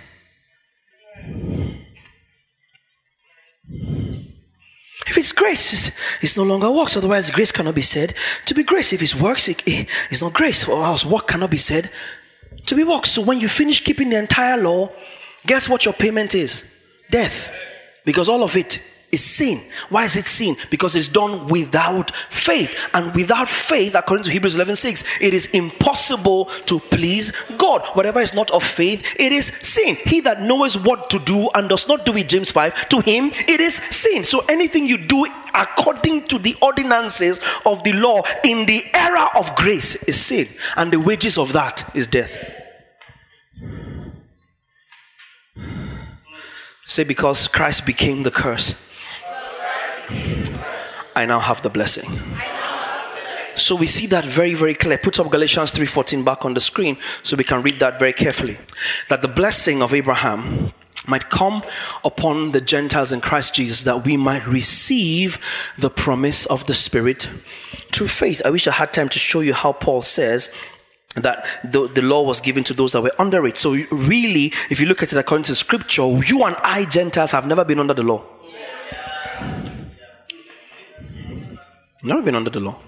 Grace, 5.37 5.91
it's, 6.21 6.37
no 6.37 6.43
longer 6.43 6.71
works. 6.73 6.97
Otherwise, 6.97 7.31
grace 7.31 7.53
cannot 7.53 7.75
be 7.75 7.83
said 7.83 8.15
to 8.47 8.55
be 8.55 8.65
grace. 8.65 8.93
If 8.93 9.03
it's 9.03 9.15
works, 9.15 9.49
it, 9.49 9.63
it's 10.11 10.23
not 10.23 10.33
grace. 10.33 10.67
Or 10.67 10.85
else, 10.85 11.05
work 11.05 11.29
cannot 11.29 11.51
be 11.51 11.59
said 11.59 11.91
to 12.67 12.75
be 12.75 12.83
works. 12.83 13.13
So 13.13 13.23
when 13.23 13.39
you 13.41 13.49
finish 13.49 13.85
keeping 13.85 14.11
the 14.11 14.19
entire 14.19 14.57
law, 14.57 14.91
guess 15.47 15.69
what 15.69 15.85
your 15.85 15.95
payment 15.95 16.35
is? 16.35 16.65
Death. 17.11 17.49
Because 18.05 18.29
all 18.29 18.43
of 18.43 18.57
it 18.57 18.81
is 19.17 19.25
sin. 19.25 19.63
Why 19.89 20.05
is 20.05 20.15
it 20.15 20.27
sin? 20.27 20.57
Because 20.71 20.95
it's 20.95 21.09
done 21.09 21.49
without 21.49 22.15
faith. 22.29 22.73
And 22.93 23.15
without 23.15 23.49
faith, 23.49 23.95
according 23.95 24.25
to 24.25 24.31
Hebrews 24.31 24.57
11 24.57 24.77
6, 24.77 25.05
it 25.21 25.33
is 25.33 25.47
impossible 25.47 26.45
to 26.67 26.79
please 26.79 27.33
God. 27.57 27.81
Whatever 27.95 28.21
is 28.21 28.35
not 28.35 28.51
of 28.51 28.63
faith, 28.63 29.17
it 29.19 29.33
is 29.33 29.47
sin. 29.63 29.97
He 30.05 30.21
that 30.21 30.43
knows 30.43 30.77
what 30.77 31.09
to 31.11 31.19
do 31.19 31.49
and 31.55 31.69
does 31.69 31.89
not 31.89 32.05
do 32.05 32.15
it, 32.17 32.29
James 32.29 32.51
5, 32.51 32.91
to 32.91 33.01
him 33.01 33.33
it 33.49 33.61
is 33.61 33.77
sin. 33.91 34.23
So 34.23 34.45
anything 34.49 34.87
you 34.87 34.99
do 34.99 35.27
according 35.55 36.27
to 36.27 36.39
the 36.39 36.55
ordinances 36.61 37.41
of 37.65 37.83
the 37.85 37.93
law 37.95 38.23
in 38.45 38.67
the 38.67 38.85
era 38.93 39.29
of 39.35 39.55
grace 39.57 39.97
is 40.05 40.21
sin. 40.21 40.47
And 40.77 40.93
the 40.93 41.01
wages 41.01 41.39
of 41.39 41.55
that 41.55 41.91
is 41.95 42.07
death. 42.07 42.37
Say, 46.85 47.03
because 47.03 47.49
Christ 47.49 47.85
became 47.85 48.23
the 48.23 48.31
curse 48.31 48.75
I 51.15 51.27
now 51.27 51.41
have 51.41 51.63
the 51.63 51.71
blessing. 51.71 52.07
So 53.57 53.75
we 53.75 53.87
see 53.87 54.07
that 54.09 54.25
very, 54.25 54.53
very 54.53 54.75
clear. 54.75 54.99
Put 54.99 55.19
up 55.19 55.31
Galatians 55.31 55.73
3:14 55.73 56.25
back 56.25 56.45
on 56.45 56.53
the 56.55 56.61
screen 56.61 56.99
so 57.23 57.37
we 57.37 57.45
can 57.45 57.63
read 57.63 57.81
that 57.81 57.99
very 57.99 58.13
carefully. 58.13 58.59
That 59.09 59.23
the 59.23 59.29
blessing 59.29 59.83
of 59.83 59.95
Abraham 59.95 60.73
might 61.09 61.31
come 61.31 61.63
upon 62.05 62.53
the 62.53 62.61
Gentiles 62.61 63.13
in 63.13 63.21
Christ 63.21 63.55
Jesus, 63.55 63.85
that 63.85 64.05
we 64.05 64.17
might 64.17 64.47
receive 64.47 65.39
the 65.79 65.91
promise 65.91 66.45
of 66.47 66.67
the 66.67 66.75
Spirit 66.75 67.29
through 67.93 68.09
faith. 68.09 68.43
I 68.45 68.51
wish 68.51 68.67
I 68.67 68.73
had 68.73 68.93
time 68.93 69.09
to 69.11 69.19
show 69.19 69.41
you 69.41 69.55
how 69.55 69.73
Paul 69.73 70.03
says 70.03 70.51
that 71.15 71.47
the, 71.65 71.89
the 71.89 72.03
law 72.03 72.23
was 72.23 72.41
given 72.43 72.63
to 72.65 72.75
those 72.75 72.93
that 72.93 73.01
were 73.01 73.13
under 73.19 73.47
it. 73.47 73.57
So, 73.57 73.73
really, 73.91 74.53
if 74.69 74.81
you 74.81 74.87
look 74.87 75.03
at 75.03 75.13
it 75.13 75.19
according 75.19 75.45
to 75.45 75.55
scripture, 75.55 76.03
you 76.27 76.45
and 76.45 76.57
I, 76.63 76.85
Gentiles, 76.85 77.31
have 77.31 77.47
never 77.47 77.65
been 77.65 77.79
under 77.79 77.95
the 77.95 78.03
law. 78.03 78.23
Never 82.07 82.23
been 82.23 82.37
under 82.37 82.51
the 82.51 82.61
law. 82.61 82.79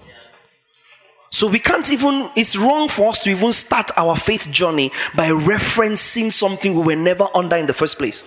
So 1.29 1.47
we 1.47 1.59
can't 1.59 1.91
even, 1.91 2.29
it's 2.37 2.55
wrong 2.55 2.87
for 2.87 3.09
us 3.09 3.19
to 3.19 3.29
even 3.29 3.51
start 3.51 3.91
our 3.97 4.15
faith 4.15 4.49
journey 4.49 4.91
by 5.13 5.29
referencing 5.29 6.31
something 6.31 6.73
we 6.73 6.81
were 6.81 6.95
never 6.95 7.27
under 7.35 7.57
in 7.57 7.65
the 7.65 7.73
first 7.73 7.97
place. 7.97 8.23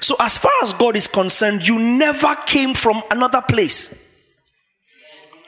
So, 0.00 0.16
as 0.18 0.36
far 0.38 0.52
as 0.62 0.72
God 0.72 0.96
is 0.96 1.06
concerned, 1.06 1.66
you 1.66 1.78
never 1.78 2.34
came 2.46 2.74
from 2.74 3.02
another 3.10 3.40
place. 3.40 3.94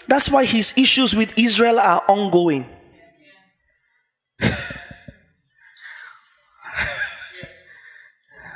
That's 0.09 0.31
why 0.31 0.45
his 0.45 0.73
issues 0.77 1.15
with 1.15 1.37
Israel 1.37 1.79
are 1.79 2.03
ongoing. 2.09 2.67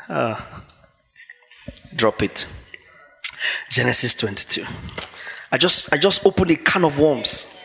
uh, 0.08 0.40
drop 1.94 2.22
it. 2.22 2.46
Genesis 3.70 4.14
22. 4.14 4.64
I 5.56 5.58
just 5.58 5.90
I 5.90 5.96
just 5.96 6.26
opened 6.26 6.50
a 6.50 6.56
can 6.56 6.84
of 6.84 6.98
worms 6.98 7.58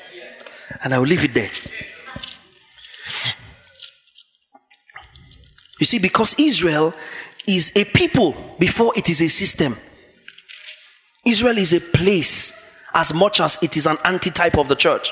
and 0.82 0.94
I 0.94 1.00
will 1.00 1.08
leave 1.08 1.26
it 1.26 1.34
there. 1.34 1.50
You 5.78 5.86
see, 5.86 6.00
because 6.00 6.34
Israel 6.40 6.94
is 7.46 7.74
a 7.76 7.84
people 7.84 8.56
before 8.58 8.94
it 8.96 9.10
is 9.10 9.22
a 9.22 9.28
system. 9.28 9.76
Israel 11.26 11.58
is 11.58 11.74
a 11.74 11.82
place 11.82 12.54
as 12.94 13.14
much 13.14 13.42
as 13.42 13.60
it 13.62 13.76
is 13.76 13.86
an 13.86 13.98
antitype 14.06 14.58
of 14.58 14.70
the 14.70 14.76
church. 14.76 15.12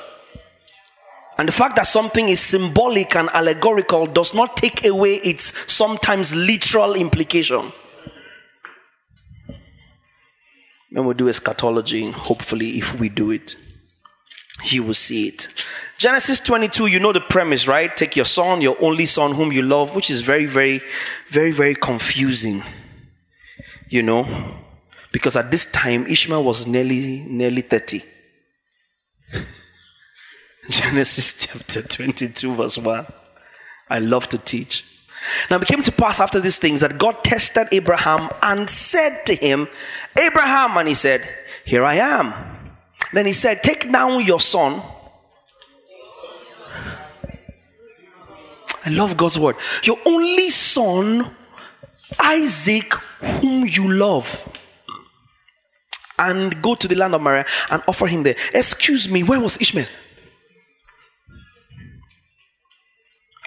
And 1.37 1.49
the 1.49 1.51
fact 1.51 1.75
that 1.75 1.85
something 1.85 2.29
is 2.29 2.39
symbolic 2.39 3.13
and 3.13 3.29
allegorical 3.33 4.07
does 4.07 4.33
not 4.33 4.55
take 4.55 4.85
away 4.85 5.15
its 5.15 5.51
sometimes 5.69 6.33
literal 6.33 6.93
implication 6.93 7.73
when 10.91 11.05
we 11.05 11.13
do 11.13 11.29
eschatology, 11.29 12.11
hopefully, 12.11 12.77
if 12.77 12.99
we 12.99 13.09
do 13.09 13.31
it, 13.31 13.55
you 14.63 14.83
will 14.83 14.93
see 14.93 15.27
it. 15.27 15.47
Genesis 15.97 16.39
22, 16.39 16.87
you 16.87 16.99
know 16.99 17.13
the 17.13 17.21
premise, 17.21 17.67
right? 17.67 17.95
Take 17.95 18.15
your 18.15 18.25
son, 18.25 18.61
your 18.61 18.77
only 18.81 19.05
son, 19.05 19.35
whom 19.35 19.51
you 19.51 19.61
love, 19.61 19.95
which 19.95 20.09
is 20.09 20.21
very, 20.21 20.45
very, 20.45 20.81
very, 21.27 21.51
very 21.51 21.75
confusing. 21.75 22.63
You 23.89 24.03
know, 24.03 24.55
because 25.11 25.35
at 25.35 25.51
this 25.51 25.65
time 25.65 26.05
Ishmael 26.07 26.43
was 26.43 26.67
nearly, 26.67 27.25
nearly 27.27 27.61
30. 27.61 28.03
Genesis 30.69 31.33
chapter 31.37 31.81
22, 31.81 32.53
verse 32.53 32.77
1. 32.77 33.05
I 33.89 33.99
love 33.99 34.29
to 34.29 34.37
teach. 34.37 34.85
Now 35.49 35.57
it 35.57 35.67
came 35.67 35.81
to 35.83 35.91
pass 35.91 36.19
after 36.19 36.39
these 36.39 36.57
things 36.57 36.81
that 36.81 36.97
God 36.97 37.23
tested 37.23 37.67
Abraham 37.71 38.29
and 38.41 38.69
said 38.69 39.25
to 39.25 39.35
him, 39.35 39.67
Abraham, 40.17 40.77
and 40.77 40.87
he 40.87 40.93
said, 40.93 41.27
Here 41.65 41.83
I 41.83 41.95
am. 41.95 42.33
Then 43.13 43.25
he 43.25 43.33
said, 43.33 43.63
Take 43.63 43.91
down 43.91 44.23
your 44.23 44.39
son. 44.39 44.81
I 48.85 48.89
love 48.91 49.17
God's 49.17 49.37
word. 49.37 49.55
Your 49.83 49.97
only 50.05 50.49
son, 50.49 51.35
Isaac, 52.17 52.93
whom 52.93 53.65
you 53.65 53.91
love. 53.91 54.43
And 56.17 56.61
go 56.61 56.75
to 56.75 56.87
the 56.87 56.95
land 56.95 57.15
of 57.15 57.21
Moriah 57.21 57.45
and 57.69 57.81
offer 57.87 58.07
him 58.07 58.23
there. 58.23 58.35
Excuse 58.53 59.07
me, 59.09 59.23
where 59.23 59.39
was 59.39 59.59
Ishmael? 59.61 59.87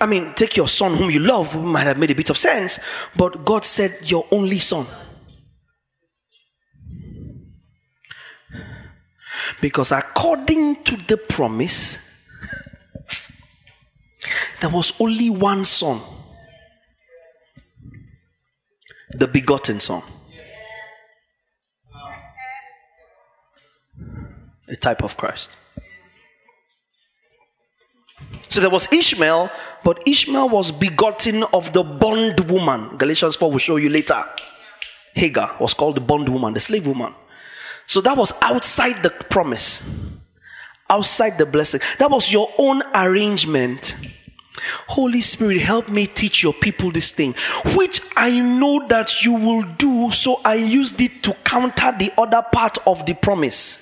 I 0.02 0.06
mean, 0.06 0.34
take 0.34 0.56
your 0.56 0.66
son 0.66 0.96
whom 0.96 1.12
you 1.12 1.20
love, 1.20 1.54
might 1.54 1.86
have 1.86 1.96
made 1.96 2.10
a 2.10 2.14
bit 2.16 2.28
of 2.28 2.36
sense, 2.36 2.80
but 3.14 3.44
God 3.44 3.64
said, 3.64 4.10
Your 4.10 4.26
only 4.32 4.58
son. 4.58 4.84
Because 9.60 9.92
according 9.92 10.82
to 10.82 10.96
the 10.96 11.16
promise, 11.16 11.98
there 14.60 14.70
was 14.70 14.92
only 14.98 15.30
one 15.30 15.64
son 15.64 16.00
the 19.14 19.28
begotten 19.28 19.78
son. 19.78 20.02
A 24.66 24.74
type 24.74 25.04
of 25.04 25.16
Christ. 25.16 25.56
So 28.48 28.60
there 28.60 28.70
was 28.70 28.86
Ishmael, 28.92 29.50
but 29.82 30.06
Ishmael 30.06 30.48
was 30.48 30.70
begotten 30.70 31.44
of 31.52 31.72
the 31.72 31.82
bondwoman. 31.82 32.98
Galatians 32.98 33.36
4 33.36 33.50
will 33.50 33.58
show 33.58 33.76
you 33.76 33.88
later. 33.88 34.22
Hagar 35.14 35.56
was 35.60 35.74
called 35.74 35.96
the 35.96 36.00
bondwoman, 36.00 36.54
the 36.54 36.60
slave 36.60 36.86
woman. 36.86 37.14
So 37.86 38.00
that 38.02 38.16
was 38.16 38.32
outside 38.40 39.02
the 39.02 39.10
promise, 39.10 39.88
outside 40.88 41.38
the 41.38 41.46
blessing. 41.46 41.80
That 41.98 42.10
was 42.10 42.32
your 42.32 42.50
own 42.58 42.82
arrangement. 42.94 43.96
Holy 44.88 45.20
Spirit, 45.20 45.60
help 45.60 45.88
me 45.88 46.06
teach 46.06 46.42
your 46.42 46.52
people 46.52 46.90
this 46.90 47.10
thing, 47.10 47.34
which 47.74 48.00
I 48.16 48.40
know 48.40 48.86
that 48.88 49.24
you 49.24 49.34
will 49.34 49.62
do. 49.62 50.10
So 50.10 50.40
I 50.44 50.54
used 50.54 51.00
it 51.00 51.22
to 51.24 51.34
counter 51.44 51.92
the 51.98 52.12
other 52.18 52.42
part 52.52 52.78
of 52.86 53.06
the 53.06 53.14
promise. 53.14 53.78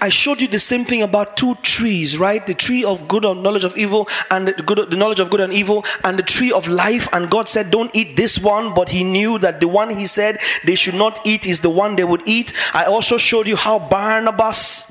I 0.00 0.08
showed 0.08 0.40
you 0.40 0.48
the 0.48 0.58
same 0.58 0.84
thing 0.84 1.02
about 1.02 1.36
two 1.36 1.54
trees, 1.56 2.18
right? 2.18 2.44
The 2.44 2.54
tree 2.54 2.84
of 2.84 3.06
good 3.08 3.24
and 3.24 3.42
knowledge 3.42 3.64
of 3.64 3.76
evil, 3.76 4.08
and 4.30 4.48
the, 4.48 4.52
good, 4.54 4.90
the 4.90 4.96
knowledge 4.96 5.20
of 5.20 5.30
good 5.30 5.40
and 5.40 5.52
evil, 5.52 5.84
and 6.04 6.18
the 6.18 6.22
tree 6.22 6.52
of 6.52 6.68
life. 6.68 7.08
And 7.12 7.30
God 7.30 7.48
said, 7.48 7.70
Don't 7.70 7.94
eat 7.94 8.16
this 8.16 8.38
one, 8.38 8.74
but 8.74 8.88
He 8.88 9.04
knew 9.04 9.38
that 9.38 9.60
the 9.60 9.68
one 9.68 9.90
He 9.90 10.06
said 10.06 10.38
they 10.64 10.74
should 10.74 10.94
not 10.94 11.20
eat 11.24 11.46
is 11.46 11.60
the 11.60 11.70
one 11.70 11.96
they 11.96 12.04
would 12.04 12.22
eat. 12.26 12.52
I 12.74 12.84
also 12.84 13.16
showed 13.18 13.46
you 13.46 13.56
how 13.56 13.78
Barnabas 13.78 14.90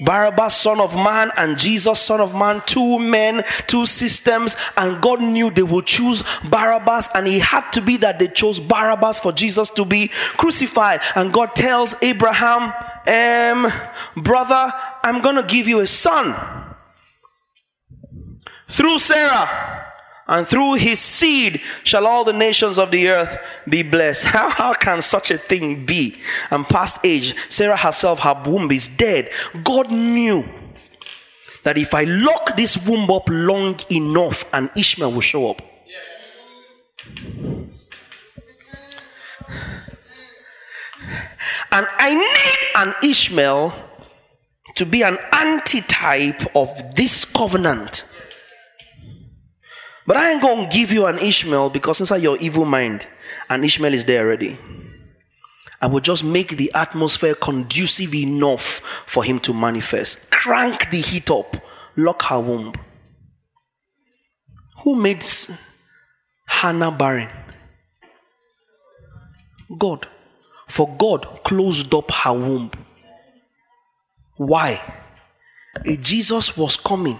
Barabbas, 0.00 0.56
son 0.56 0.80
of 0.80 0.96
man, 0.96 1.30
and 1.36 1.58
Jesus, 1.58 2.00
son 2.00 2.20
of 2.20 2.34
man, 2.34 2.62
two 2.66 2.98
men, 2.98 3.44
two 3.66 3.86
systems, 3.86 4.56
and 4.76 5.00
God 5.02 5.20
knew 5.22 5.50
they 5.50 5.62
would 5.62 5.86
choose 5.86 6.24
Barabbas, 6.48 7.08
and 7.14 7.28
it 7.28 7.42
had 7.42 7.70
to 7.72 7.80
be 7.80 7.98
that 7.98 8.18
they 8.18 8.28
chose 8.28 8.58
Barabbas 8.58 9.20
for 9.20 9.32
Jesus 9.32 9.68
to 9.70 9.84
be 9.84 10.08
crucified. 10.08 11.00
And 11.14 11.32
God 11.32 11.54
tells 11.54 11.94
Abraham, 12.02 12.72
um, 13.06 13.72
brother, 14.16 14.72
I'm 15.02 15.20
gonna 15.20 15.42
give 15.42 15.68
you 15.68 15.80
a 15.80 15.86
son 15.86 16.34
through 18.68 18.98
Sarah 18.98 19.91
and 20.32 20.48
through 20.48 20.74
his 20.74 20.98
seed 20.98 21.60
shall 21.84 22.06
all 22.06 22.24
the 22.24 22.32
nations 22.32 22.78
of 22.78 22.90
the 22.90 23.08
earth 23.08 23.36
be 23.68 23.82
blessed. 23.82 24.24
How, 24.32 24.48
how 24.48 24.72
can 24.72 25.02
such 25.02 25.30
a 25.30 25.36
thing 25.36 25.84
be? 25.84 26.16
And 26.50 26.66
past 26.66 27.04
age, 27.04 27.34
Sarah 27.50 27.76
herself, 27.76 28.20
her 28.20 28.42
womb 28.46 28.72
is 28.72 28.88
dead. 28.88 29.30
God 29.62 29.90
knew 29.90 30.48
that 31.64 31.76
if 31.76 31.92
I 31.92 32.04
lock 32.04 32.56
this 32.56 32.78
womb 32.78 33.10
up 33.10 33.28
long 33.28 33.78
enough, 33.90 34.46
and 34.54 34.70
Ishmael 34.74 35.12
will 35.12 35.20
show 35.20 35.50
up. 35.50 35.60
And 41.70 41.86
I 41.98 42.14
need 42.14 42.88
an 42.88 42.94
Ishmael 43.10 43.74
to 44.76 44.86
be 44.86 45.02
an 45.02 45.18
antitype 45.32 46.56
of 46.56 46.94
this 46.94 47.26
covenant 47.26 48.06
but 50.06 50.16
I 50.16 50.32
ain't 50.32 50.42
gonna 50.42 50.68
give 50.68 50.90
you 50.92 51.06
an 51.06 51.18
Ishmael 51.18 51.70
because 51.70 52.00
inside 52.00 52.22
your 52.22 52.36
evil 52.38 52.64
mind, 52.64 53.06
an 53.48 53.64
Ishmael 53.64 53.94
is 53.94 54.04
there 54.04 54.24
already. 54.24 54.58
I 55.80 55.86
will 55.86 56.00
just 56.00 56.22
make 56.22 56.56
the 56.56 56.70
atmosphere 56.74 57.34
conducive 57.34 58.14
enough 58.14 58.80
for 59.06 59.24
him 59.24 59.40
to 59.40 59.52
manifest. 59.52 60.18
Crank 60.30 60.90
the 60.90 61.00
heat 61.00 61.30
up, 61.30 61.56
lock 61.96 62.22
her 62.22 62.40
womb. 62.40 62.72
Who 64.82 64.94
made 64.94 65.24
Hannah 66.46 66.92
barren? 66.92 67.28
God. 69.78 70.06
For 70.68 70.88
God 70.96 71.40
closed 71.44 71.92
up 71.94 72.10
her 72.10 72.32
womb. 72.32 72.70
Why? 74.36 74.80
Jesus 76.00 76.56
was 76.56 76.76
coming 76.76 77.18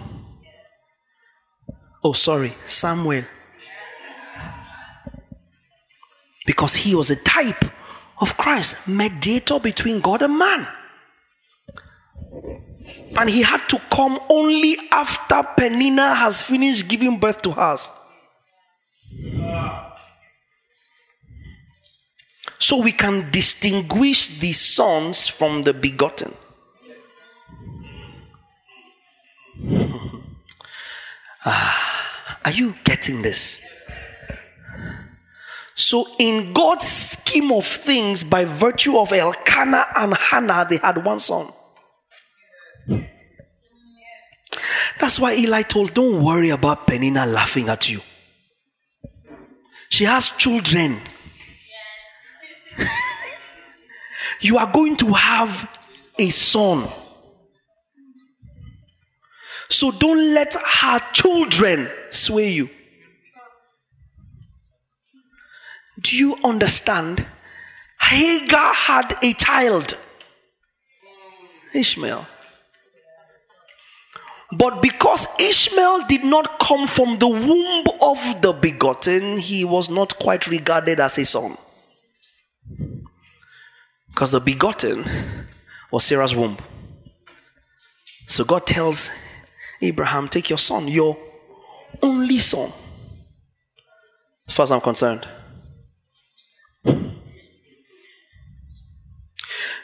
Oh, 2.03 2.11
sorry, 2.13 2.53
Samuel. 2.65 3.23
Because 6.45 6.75
he 6.75 6.93
was 6.95 7.09
a 7.09 7.15
type 7.15 7.63
of 8.19 8.35
Christ, 8.35 8.85
mediator 8.87 9.57
between 9.59 10.01
God 10.01 10.21
and 10.21 10.37
man. 10.37 10.67
And 13.17 13.29
he 13.29 13.41
had 13.41 13.65
to 13.69 13.79
come 13.89 14.19
only 14.29 14.77
after 14.91 15.35
Penina 15.57 16.13
has 16.15 16.43
finished 16.43 16.89
giving 16.89 17.19
birth 17.19 17.41
to 17.43 17.51
us. 17.51 17.89
So 22.59 22.77
we 22.81 22.91
can 22.91 23.31
distinguish 23.31 24.39
the 24.39 24.51
sons 24.51 25.27
from 25.27 25.63
the 25.63 25.73
begotten. 25.73 26.33
ah. 31.45 31.92
Are 32.45 32.51
you 32.51 32.75
getting 32.83 33.21
this? 33.21 33.59
So, 35.75 36.07
in 36.19 36.53
God's 36.53 36.87
scheme 36.87 37.51
of 37.51 37.65
things, 37.65 38.23
by 38.23 38.45
virtue 38.45 38.97
of 38.97 39.11
Elkanah 39.11 39.87
and 39.95 40.15
Hannah, 40.15 40.67
they 40.69 40.77
had 40.77 41.03
one 41.03 41.19
son. 41.19 41.51
That's 44.99 45.19
why 45.19 45.35
Eli 45.35 45.63
told, 45.63 45.93
Don't 45.93 46.23
worry 46.23 46.49
about 46.49 46.85
Penina 46.85 47.31
laughing 47.31 47.69
at 47.69 47.89
you. 47.89 48.01
She 49.89 50.03
has 50.05 50.29
children. 50.29 51.01
you 54.41 54.57
are 54.57 54.71
going 54.71 54.95
to 54.97 55.07
have 55.13 55.69
a 56.19 56.29
son. 56.29 56.87
So 59.69 59.91
don't 59.91 60.33
let 60.33 60.55
her 60.55 60.99
children 61.13 61.89
sway 62.09 62.51
you. 62.51 62.69
Do 66.01 66.15
you 66.15 66.37
understand? 66.43 67.25
Hagar 67.99 68.73
had 68.73 69.17
a 69.23 69.33
child, 69.33 69.97
Ishmael. 71.73 72.27
But 74.51 74.81
because 74.81 75.27
Ishmael 75.39 76.05
did 76.07 76.23
not 76.23 76.59
come 76.59 76.87
from 76.87 77.17
the 77.17 77.27
womb 77.27 77.85
of 78.01 78.41
the 78.41 78.53
begotten, 78.53 79.39
he 79.39 79.65
was 79.65 79.89
not 79.89 80.17
quite 80.19 80.45
regarded 80.47 80.99
as 80.99 81.17
a 81.17 81.25
son. 81.25 81.57
Because 84.09 84.29
the 84.31 84.39
begotten 84.39 85.09
was 85.91 86.03
Sarah's 86.03 86.35
womb. 86.35 86.57
So 88.27 88.43
God 88.43 88.67
tells 88.67 89.09
Abraham, 89.83 90.27
take 90.29 90.49
your 90.49 90.57
son, 90.57 90.87
your 90.87 91.17
only 92.01 92.39
son. 92.39 92.71
As 94.47 94.53
far 94.53 94.63
as 94.63 94.71
I'm 94.71 94.81
concerned. 94.81 95.27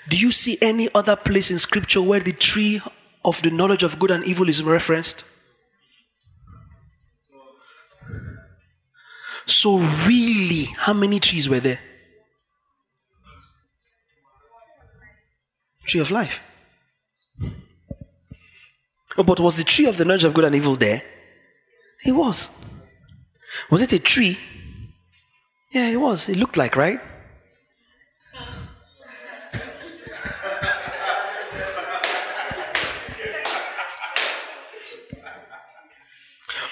Do 0.10 0.18
you 0.18 0.32
see 0.32 0.58
any 0.62 0.90
other 0.96 1.16
place 1.16 1.52
in 1.52 1.60
scripture 1.60 2.02
where 2.02 2.20
the 2.20 2.32
tree 2.32 2.82
of 3.24 3.42
the 3.42 3.52
knowledge 3.52 3.84
of 3.84 4.00
good 4.00 4.12
and 4.12 4.26
evil 4.26 4.50
is 4.50 4.64
referenced? 4.64 5.24
So, 9.46 9.80
really, 9.80 10.66
how 10.78 10.94
many 10.94 11.20
trees 11.20 11.50
were 11.50 11.60
there? 11.60 11.80
Tree 15.86 16.02
of 16.02 16.12
life. 16.12 16.40
Oh, 19.20 19.24
but 19.24 19.42
was 19.42 19.58
the 19.58 19.66
tree 19.66 19.86
of 19.86 19.98
the 19.98 20.06
knowledge 20.06 20.24
of 20.24 20.34
good 20.34 20.46
and 20.46 20.56
evil 20.56 20.78
there? 20.78 21.04
It 22.06 22.14
was. 22.14 22.48
Was 23.70 23.82
it 23.82 23.92
a 23.92 24.00
tree? 24.00 24.38
Yeah, 25.74 25.90
it 25.90 25.98
was. 25.98 26.30
It 26.30 26.38
looked 26.38 26.56
like, 26.56 26.78
right? 26.78 27.02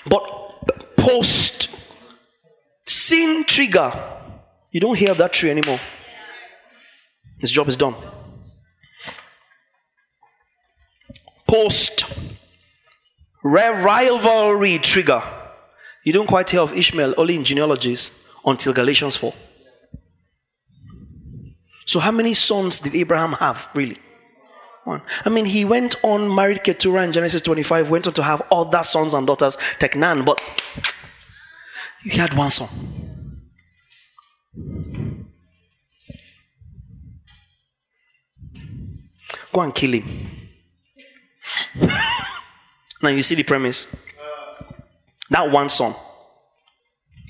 But 0.06 0.96
post 0.96 1.70
sin 2.86 3.44
trigger, 3.44 3.92
you 4.72 4.80
don't 4.80 4.98
hear 4.98 5.14
that 5.14 5.34
tree 5.34 5.50
anymore. 5.50 5.82
His 7.40 7.52
job 7.52 7.68
is 7.68 7.76
done. 7.76 7.96
Post 11.46 12.07
rivalry 13.44 14.80
trigger. 14.80 15.22
You 16.04 16.14
don't 16.14 16.28
quite 16.28 16.50
hear 16.50 16.62
of 16.62 16.76
Ishmael 16.76 17.16
only 17.18 17.36
in 17.36 17.44
genealogies 17.44 18.12
until 18.46 18.74
Galatians 18.74 19.16
4. 19.16 19.34
So, 21.86 22.00
how 22.00 22.12
many 22.12 22.34
sons 22.34 22.80
did 22.80 22.96
Abraham 22.96 23.34
have, 23.34 23.68
really? 23.74 24.00
One. 24.84 25.02
I 25.26 25.30
mean, 25.30 25.46
he 25.46 25.66
went 25.66 25.96
on, 26.04 26.34
married 26.34 26.64
Keturah 26.64 27.04
in 27.04 27.12
Genesis 27.12 27.42
25, 27.42 27.90
went 27.90 28.08
on 28.08 28.14
to 28.14 28.24
have 28.24 28.42
other 28.52 28.84
sons 28.84 29.14
and 29.14 29.28
daughters, 29.28 29.58
Teknan, 29.80 30.26
but 30.26 30.42
he 32.04 32.18
had 32.18 32.34
one 32.34 32.50
son. 32.50 32.70
Go 39.52 39.62
and 39.62 39.76
kill 39.76 39.94
him. 39.94 40.30
Now 43.02 43.10
you 43.10 43.24
see 43.24 43.36
the 43.36 43.44
premise. 43.44 43.88
That 45.30 45.52
one 45.52 45.70
son, 45.70 45.94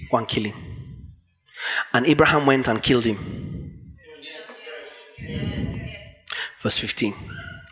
one 0.10 0.26
killing. 0.26 0.54
And 1.94 2.06
Abraham 2.06 2.46
went 2.46 2.68
and 2.68 2.82
killed 2.82 3.06
him. 3.06 3.88
Verse 6.62 6.78
15. 6.78 7.14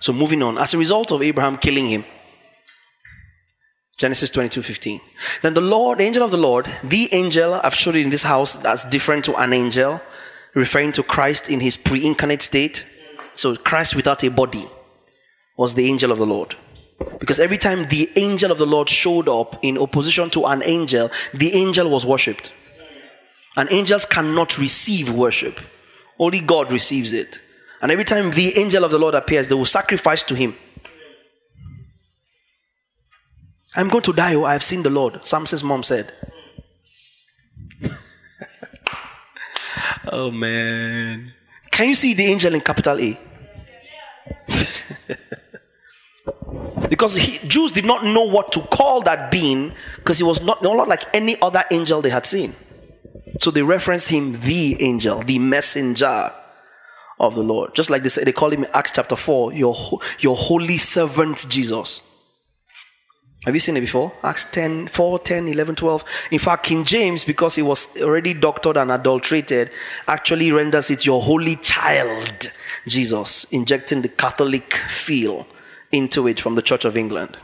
So 0.01 0.13
moving 0.13 0.41
on. 0.43 0.57
As 0.57 0.73
a 0.73 0.77
result 0.77 1.11
of 1.11 1.21
Abraham 1.21 1.57
killing 1.57 1.87
him, 1.87 2.05
Genesis 3.97 4.29
22 4.29 4.61
15. 4.61 5.01
Then 5.41 5.53
the 5.53 5.61
Lord, 5.61 5.99
the 5.99 6.03
angel 6.03 6.23
of 6.23 6.31
the 6.31 6.37
Lord, 6.37 6.69
the 6.83 7.07
angel, 7.13 7.53
I've 7.53 7.75
showed 7.75 7.95
you 7.95 8.01
in 8.01 8.09
this 8.09 8.23
house 8.23 8.55
that's 8.55 8.83
different 8.83 9.23
to 9.25 9.35
an 9.35 9.53
angel, 9.53 10.01
referring 10.53 10.91
to 10.93 11.03
Christ 11.03 11.49
in 11.49 11.61
his 11.61 11.77
pre 11.77 12.05
incarnate 12.05 12.41
state. 12.41 12.85
So 13.35 13.55
Christ 13.55 13.95
without 13.95 14.23
a 14.23 14.29
body 14.29 14.69
was 15.57 15.75
the 15.75 15.89
angel 15.89 16.11
of 16.11 16.17
the 16.17 16.25
Lord. 16.25 16.57
Because 17.19 17.39
every 17.39 17.57
time 17.57 17.87
the 17.87 18.09
angel 18.15 18.51
of 18.51 18.57
the 18.57 18.65
Lord 18.65 18.89
showed 18.89 19.27
up 19.27 19.57
in 19.61 19.77
opposition 19.77 20.29
to 20.31 20.45
an 20.45 20.61
angel, 20.63 21.11
the 21.33 21.53
angel 21.53 21.89
was 21.89 22.05
worshipped. 22.05 22.51
And 23.57 23.71
angels 23.71 24.05
cannot 24.05 24.57
receive 24.57 25.11
worship, 25.11 25.59
only 26.19 26.41
God 26.41 26.71
receives 26.71 27.13
it. 27.13 27.39
And 27.81 27.91
every 27.91 28.05
time 28.05 28.31
the 28.31 28.57
angel 28.57 28.83
of 28.83 28.91
the 28.91 28.99
Lord 28.99 29.15
appears, 29.15 29.47
they 29.47 29.55
will 29.55 29.65
sacrifice 29.65 30.23
to 30.23 30.35
him. 30.35 30.55
I'm 33.75 33.89
going 33.89 34.03
to 34.03 34.13
die, 34.13 34.35
oh, 34.35 34.45
I 34.45 34.53
have 34.53 34.63
seen 34.63 34.83
the 34.83 34.89
Lord. 34.89 35.25
Samson's 35.25 35.63
mom 35.63 35.83
said. 35.83 36.13
oh 40.07 40.31
man. 40.31 41.33
Can 41.71 41.89
you 41.89 41.95
see 41.95 42.13
the 42.13 42.25
angel 42.25 42.55
in 42.55 42.61
capital 42.61 42.97
A? 42.99 43.19
because 46.89 47.15
he, 47.15 47.39
Jews 47.47 47.71
did 47.71 47.85
not 47.85 48.03
know 48.03 48.23
what 48.23 48.51
to 48.53 48.61
call 48.61 49.01
that 49.01 49.31
being 49.31 49.73
because 49.97 50.17
he 50.17 50.23
was 50.23 50.41
not, 50.41 50.61
not 50.61 50.87
like 50.87 51.03
any 51.13 51.39
other 51.41 51.63
angel 51.71 52.01
they 52.01 52.09
had 52.09 52.25
seen. 52.25 52.55
So 53.39 53.51
they 53.51 53.63
referenced 53.63 54.09
him 54.09 54.33
the 54.33 54.81
angel, 54.81 55.19
the 55.19 55.39
messenger 55.39 56.31
of 57.19 57.35
the 57.35 57.43
Lord. 57.43 57.75
Just 57.75 57.89
like 57.89 58.03
they 58.03 58.09
say, 58.09 58.23
they 58.23 58.31
call 58.31 58.51
him 58.51 58.63
in 58.63 58.69
Acts 58.73 58.91
chapter 58.91 59.15
4, 59.15 59.53
your, 59.53 59.75
your 60.19 60.35
holy 60.35 60.77
servant 60.77 61.45
Jesus. 61.49 62.01
Have 63.45 63.53
you 63.53 63.59
seen 63.59 63.77
it 63.77 63.81
before? 63.81 64.11
Acts 64.23 64.45
10, 64.45 64.87
4, 64.87 65.19
10, 65.19 65.47
11, 65.47 65.75
12. 65.75 66.03
In 66.31 66.39
fact, 66.39 66.65
King 66.65 66.83
James, 66.83 67.23
because 67.23 67.55
he 67.55 67.61
was 67.61 67.87
already 68.01 68.33
doctored 68.33 68.77
and 68.77 68.91
adulterated, 68.91 69.69
actually 70.07 70.51
renders 70.51 70.89
it 70.89 71.05
your 71.05 71.21
holy 71.21 71.55
child, 71.57 72.51
Jesus, 72.87 73.43
injecting 73.51 74.01
the 74.01 74.09
Catholic 74.09 74.73
feel 74.73 75.45
into 75.95 76.27
it 76.27 76.39
from 76.39 76.55
the 76.55 76.61
Church 76.61 76.85
of 76.85 76.97
England. 76.97 77.37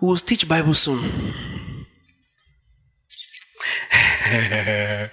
We 0.00 0.08
will 0.08 0.16
teach 0.16 0.48
Bible 0.48 0.74
soon. 0.74 1.04
and 4.26 5.10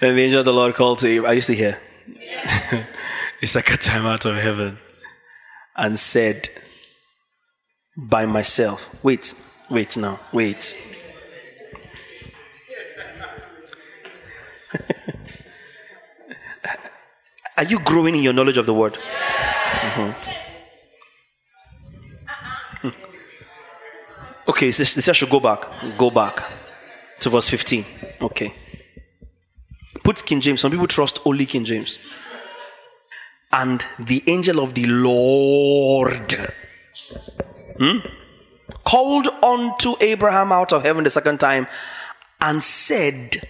the 0.00 0.20
angel 0.20 0.40
of 0.40 0.44
the 0.44 0.52
Lord 0.52 0.74
called 0.74 1.00
to 1.00 1.08
him. 1.08 1.26
Are 1.26 1.34
you 1.34 1.40
still 1.40 1.56
here? 1.56 1.80
Yeah. 2.08 2.84
it's 3.42 3.54
like 3.54 3.70
a 3.70 3.76
time 3.76 4.06
out 4.06 4.24
of 4.24 4.36
heaven. 4.36 4.78
And 5.76 5.98
said, 5.98 6.48
by 7.96 8.26
myself. 8.26 8.88
Wait, 9.02 9.34
wait 9.70 9.96
now, 9.96 10.20
wait. 10.32 10.76
Are 17.56 17.64
you 17.64 17.78
growing 17.80 18.16
in 18.16 18.22
your 18.22 18.32
knowledge 18.32 18.56
of 18.56 18.66
the 18.66 18.74
word? 18.74 18.94
Mm-hmm. 18.94 20.33
Okay, 24.46 24.70
this 24.70 25.08
I 25.08 25.12
should 25.12 25.30
go 25.30 25.40
back. 25.40 25.66
Go 25.96 26.10
back 26.10 26.44
to 27.20 27.30
verse 27.30 27.48
15. 27.48 27.84
Okay. 28.20 28.52
Put 30.02 30.24
King 30.26 30.40
James. 30.42 30.60
Some 30.60 30.70
people 30.70 30.86
trust 30.86 31.18
only 31.24 31.46
King 31.46 31.64
James. 31.64 31.98
And 33.52 33.82
the 33.98 34.22
angel 34.26 34.60
of 34.60 34.74
the 34.74 34.84
Lord 34.84 36.52
hmm, 37.78 37.98
called 38.84 39.28
unto 39.42 39.94
Abraham 40.00 40.52
out 40.52 40.72
of 40.72 40.82
heaven 40.82 41.04
the 41.04 41.10
second 41.10 41.38
time 41.40 41.66
and 42.40 42.62
said, 42.62 43.48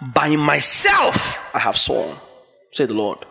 By 0.00 0.36
myself 0.36 1.42
I 1.52 1.58
have 1.58 1.76
sworn, 1.76 2.16
say 2.72 2.86
the 2.86 2.94
Lord. 2.94 3.26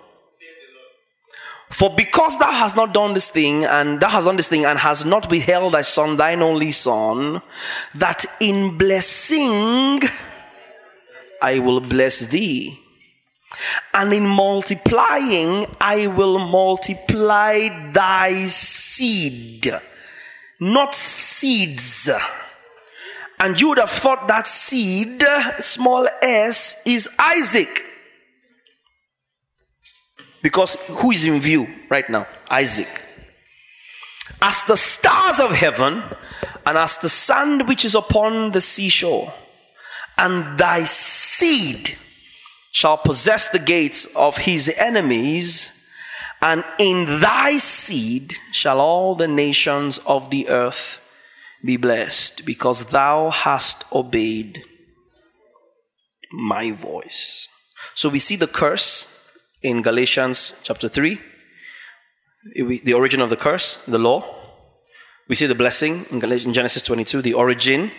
For 1.74 1.90
because 1.90 2.38
thou 2.38 2.52
hast 2.52 2.76
not 2.76 2.94
done 2.94 3.14
this 3.14 3.30
thing, 3.30 3.66
and 3.66 4.00
thou 4.00 4.10
hast 4.10 4.26
done 4.26 4.38
this 4.38 4.48
thing, 4.48 4.66
and 4.66 4.80
hast 4.80 5.06
not 5.06 5.30
withheld 5.30 5.74
thy 5.74 5.82
son, 5.82 6.18
thine 6.18 6.42
only 6.42 6.72
son, 6.72 7.42
that 7.96 8.26
in 8.40 8.78
blessing 8.78 10.02
I 11.42 11.60
will 11.60 11.80
bless 11.80 12.20
thee, 12.20 12.80
and 13.94 14.14
in 14.14 14.26
multiplying 14.28 15.66
I 15.82 16.08
will 16.08 16.40
multiply 16.40 17.92
thy 17.92 18.46
seed 18.46 19.74
not 20.64 20.96
seeds. 20.96 22.10
And 23.40 23.60
you 23.60 23.70
would 23.70 23.80
have 23.80 23.92
thought 23.92 24.28
that 24.28 24.48
seed, 24.48 25.24
small 25.60 26.08
s, 26.22 26.82
is 26.86 27.10
Isaac. 27.20 27.84
Because 30.44 30.76
who 30.88 31.10
is 31.10 31.26
in 31.26 31.40
view 31.40 31.68
right 31.90 32.08
now? 32.08 32.28
Isaac. 32.52 33.02
As 34.40 34.64
the 34.66 34.78
stars 34.78 35.40
of 35.40 35.52
heaven, 35.52 36.04
and 36.66 36.78
as 36.78 36.98
the 37.00 37.10
sand 37.10 37.68
which 37.68 37.84
is 37.84 37.96
upon 37.96 38.52
the 38.52 38.62
seashore, 38.62 39.34
and 40.18 40.60
thy 40.60 40.86
seed 40.86 41.98
shall 42.72 42.98
possess 42.98 43.48
the 43.48 43.60
gates 43.60 44.06
of 44.16 44.38
his 44.38 44.70
enemies 44.78 45.72
and 46.44 46.66
in 46.78 47.22
thy 47.22 47.56
seed 47.56 48.36
shall 48.52 48.82
all 48.82 49.16
the 49.16 49.30
nations 49.30 49.98
of 50.00 50.30
the 50.30 50.50
earth 50.50 51.00
be 51.64 51.78
blessed, 51.78 52.46
because 52.46 52.84
thou 52.88 53.30
hast 53.30 53.86
obeyed 53.94 54.62
my 56.34 56.72
voice. 56.72 57.48
So 57.96 58.10
we 58.10 58.20
see 58.20 58.36
the 58.36 58.48
curse 58.48 59.08
in 59.64 59.82
Galatians 59.82 60.54
chapter 60.64 60.88
3, 60.88 61.20
the 62.84 62.94
origin 62.94 63.22
of 63.22 63.30
the 63.30 63.38
curse, 63.38 63.78
the 63.88 63.98
law. 63.98 64.24
We 65.30 65.36
see 65.36 65.46
the 65.48 65.56
blessing 65.56 66.06
in 66.12 66.54
Genesis 66.54 66.82
22, 66.82 67.22
the 67.22 67.34
origin 67.34 67.92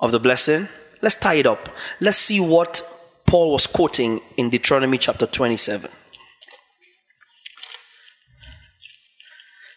of 0.00 0.10
the 0.10 0.18
blessing. 0.18 0.68
Let's 1.02 1.16
tie 1.16 1.34
it 1.34 1.46
up. 1.46 1.68
Let's 2.00 2.18
see 2.18 2.40
what 2.40 2.82
Paul 3.26 3.52
was 3.52 3.66
quoting 3.66 4.20
in 4.36 4.50
Deuteronomy 4.50 4.98
chapter 4.98 5.26
27. 5.26 5.90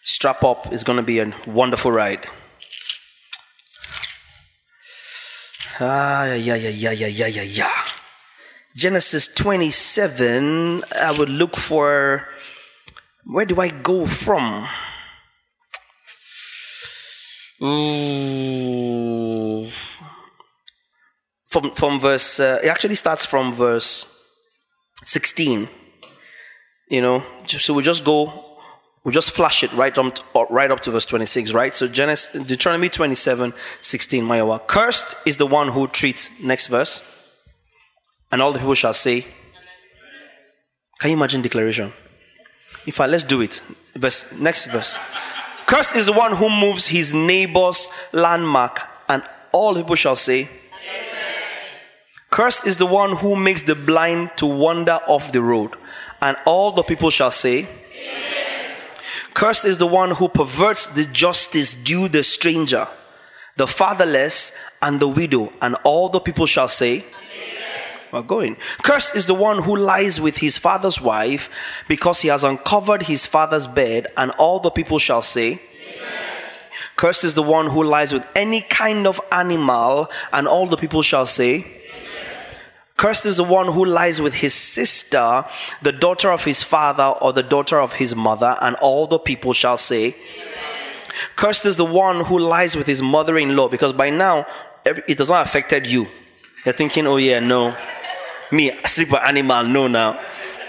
strap 0.06 0.42
up. 0.42 0.72
It's 0.72 0.84
going 0.84 0.96
to 0.96 1.02
be 1.02 1.18
a 1.18 1.32
wonderful 1.46 1.92
ride. 1.92 2.26
Ah, 5.78 6.24
yeah, 6.24 6.54
yeah, 6.54 6.70
yeah, 6.70 6.90
yeah, 6.90 7.06
yeah, 7.06 7.26
yeah, 7.26 7.42
yeah. 7.42 7.85
Genesis 8.76 9.26
27, 9.28 10.84
I 11.00 11.10
would 11.10 11.30
look 11.30 11.56
for 11.56 12.28
where 13.24 13.46
do 13.46 13.58
I 13.58 13.70
go 13.70 14.04
from? 14.04 14.68
Ooh. 17.62 18.46
From, 21.46 21.70
from 21.70 21.98
verse, 21.98 22.38
uh, 22.38 22.60
it 22.62 22.68
actually 22.68 22.96
starts 22.96 23.24
from 23.24 23.54
verse 23.54 24.06
16. 25.06 25.70
You 26.90 27.00
know, 27.00 27.24
so 27.46 27.72
we 27.72 27.82
just 27.82 28.04
go 28.04 28.42
we 29.04 29.12
just 29.12 29.30
flash 29.30 29.62
it 29.62 29.72
right 29.72 29.96
up, 29.96 30.14
to, 30.16 30.46
right 30.50 30.70
up 30.70 30.80
to 30.80 30.90
verse 30.90 31.06
26, 31.06 31.52
right? 31.52 31.74
So 31.74 31.88
Genesis, 31.88 32.44
Deuteronomy 32.44 32.88
27, 32.88 33.54
16, 33.80 34.24
Mayawa. 34.24 34.66
Cursed 34.66 35.14
is 35.24 35.36
the 35.36 35.46
one 35.46 35.68
who 35.68 35.86
treats, 35.86 36.28
next 36.42 36.66
verse. 36.66 37.02
And 38.30 38.42
all 38.42 38.52
the 38.52 38.58
people 38.58 38.74
shall 38.74 38.94
say, 38.94 39.24
can 40.98 41.10
you 41.10 41.16
imagine 41.16 41.42
declaration? 41.42 41.92
If 42.86 43.00
I, 43.00 43.06
let's 43.06 43.24
do 43.24 43.42
it. 43.42 43.60
Verse, 43.94 44.32
next 44.32 44.66
verse. 44.66 44.98
Cursed 45.66 45.96
is 45.96 46.06
the 46.06 46.12
one 46.12 46.36
who 46.36 46.48
moves 46.48 46.86
his 46.86 47.12
neighbor's 47.12 47.88
landmark, 48.12 48.80
and 49.08 49.22
all 49.52 49.74
the 49.74 49.82
people 49.82 49.96
shall 49.96 50.16
say. 50.16 50.48
Cursed 52.30 52.66
is 52.66 52.76
the 52.76 52.86
one 52.86 53.16
who 53.16 53.36
makes 53.36 53.62
the 53.62 53.74
blind 53.74 54.30
to 54.36 54.46
wander 54.46 55.00
off 55.06 55.32
the 55.32 55.42
road, 55.42 55.74
and 56.22 56.36
all 56.46 56.72
the 56.72 56.82
people 56.82 57.10
shall 57.10 57.30
say, 57.30 57.66
Cursed 59.34 59.66
is 59.66 59.76
the 59.76 59.86
one 59.86 60.12
who 60.12 60.28
perverts 60.28 60.86
the 60.86 61.04
justice 61.04 61.74
due 61.74 62.08
the 62.08 62.22
stranger, 62.22 62.88
the 63.56 63.66
fatherless, 63.66 64.52
and 64.80 64.98
the 64.98 65.08
widow, 65.08 65.52
and 65.60 65.76
all 65.84 66.08
the 66.08 66.20
people 66.20 66.46
shall 66.46 66.68
say, 66.68 67.04
we're 68.12 68.22
going. 68.22 68.56
Cursed 68.82 69.14
is 69.14 69.26
the 69.26 69.34
one 69.34 69.62
who 69.62 69.76
lies 69.76 70.20
with 70.20 70.38
his 70.38 70.58
father's 70.58 71.00
wife 71.00 71.50
because 71.88 72.20
he 72.20 72.28
has 72.28 72.44
uncovered 72.44 73.04
his 73.04 73.26
father's 73.26 73.66
bed, 73.66 74.06
and 74.16 74.30
all 74.32 74.60
the 74.60 74.70
people 74.70 74.98
shall 74.98 75.22
say, 75.22 75.52
Amen. 75.52 76.56
Cursed 76.96 77.24
is 77.24 77.34
the 77.34 77.42
one 77.42 77.68
who 77.68 77.82
lies 77.82 78.12
with 78.12 78.26
any 78.34 78.60
kind 78.60 79.06
of 79.06 79.20
animal, 79.32 80.10
and 80.32 80.46
all 80.46 80.66
the 80.66 80.76
people 80.76 81.02
shall 81.02 81.26
say, 81.26 81.66
Cursed 82.96 83.26
is 83.26 83.36
the 83.36 83.44
one 83.44 83.72
who 83.72 83.84
lies 83.84 84.22
with 84.22 84.34
his 84.34 84.54
sister, 84.54 85.44
the 85.82 85.92
daughter 85.92 86.30
of 86.30 86.44
his 86.44 86.62
father, 86.62 87.14
or 87.20 87.32
the 87.32 87.42
daughter 87.42 87.78
of 87.78 87.94
his 87.94 88.14
mother, 88.16 88.56
and 88.62 88.76
all 88.76 89.06
the 89.06 89.18
people 89.18 89.52
shall 89.52 89.76
say, 89.76 90.16
Cursed 91.34 91.66
is 91.66 91.76
the 91.76 91.84
one 91.84 92.24
who 92.24 92.38
lies 92.38 92.76
with 92.76 92.86
his 92.86 93.02
mother 93.02 93.36
in 93.36 93.56
law, 93.56 93.68
because 93.68 93.92
by 93.92 94.10
now 94.10 94.46
it 94.84 95.18
does 95.18 95.28
not 95.28 95.46
affected 95.46 95.86
you. 95.86 96.06
You're 96.64 96.72
thinking, 96.72 97.06
oh 97.06 97.16
yeah, 97.16 97.40
no. 97.40 97.76
Me, 98.52 98.72
sleep 98.84 99.10
with 99.10 99.22
animal, 99.22 99.64
no 99.64 99.88
now. 99.88 100.20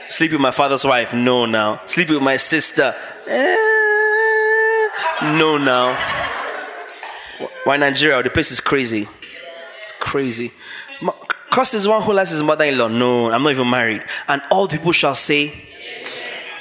Sleep 0.07 0.32
with 0.32 0.41
my 0.41 0.51
father's 0.51 0.84
wife, 0.86 1.13
no 1.13 1.45
now. 1.45 1.82
Sleep 1.86 2.09
with 2.09 2.21
my 2.21 2.38
sister, 2.38 2.95
eh, 3.28 4.89
no 5.38 5.57
now. 5.57 5.97
Why 7.65 7.78
Nigeria? 7.78 8.23
The 8.23 8.30
place 8.30 8.51
is 8.51 8.59
crazy. 8.59 9.07
It's 9.84 9.93
crazy. 9.99 10.51
Cursed 11.51 11.75
is 11.75 11.88
one 11.88 12.01
who 12.01 12.13
lies 12.13 12.30
his 12.32 12.41
mother 12.43 12.65
in 12.65 12.78
law. 12.78 12.88
No, 12.88 13.32
I'm 13.32 13.43
not 13.43 13.51
even 13.51 13.69
married. 13.69 14.03
And 14.28 14.41
all 14.51 14.67
the 14.67 14.78
people 14.78 14.91
shall 14.91 15.15
say, 15.15 15.53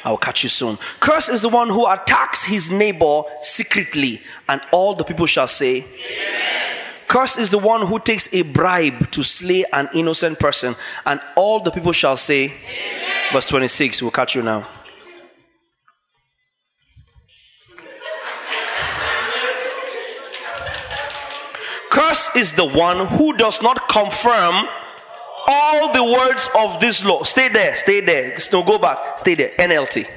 I 0.05 0.11
will 0.11 0.19
catch 0.19 0.43
you 0.43 0.49
soon. 0.49 0.79
Cursed 1.01 1.31
is 1.31 1.43
the 1.43 1.49
one 1.49 1.69
who 1.69 1.87
attacks 1.87 2.45
his 2.45 2.71
neighbor 2.71 3.23
secretly. 3.43 4.23
And 4.49 4.61
all 4.71 4.95
the 4.95 5.05
people 5.05 5.27
shall 5.27 5.49
say, 5.49 5.85
Cursed 7.09 7.39
is 7.39 7.51
the 7.51 7.59
one 7.59 7.87
who 7.87 7.99
takes 7.99 8.29
a 8.33 8.43
bribe 8.43 9.11
to 9.13 9.23
slay 9.23 9.65
an 9.73 9.89
innocent 9.95 10.39
person. 10.39 10.77
And 11.05 11.21
all 11.37 11.61
the 11.61 11.71
people 11.71 11.93
shall 11.93 12.17
say, 12.17 12.53
Verse 13.33 13.45
26, 13.47 14.03
we'll 14.03 14.11
catch 14.13 14.35
you 14.37 14.43
now. 14.43 14.69
Cursed 21.91 22.37
is 22.37 22.53
the 22.53 22.65
one 22.65 23.07
who 23.07 23.37
does 23.37 23.63
not 23.63 23.89
confirm 23.89 24.69
all 25.49 25.93
the 25.93 26.05
words 26.05 26.49
of 26.57 26.79
this 26.79 27.05
law. 27.05 27.23
Stay 27.25 27.49
there, 27.49 27.75
stay 27.77 28.01
there. 28.01 28.37
No, 28.53 28.63
go 28.63 28.79
back. 28.79 29.19
Stay 29.19 29.35
there. 29.35 29.53
NLT. 29.59 30.09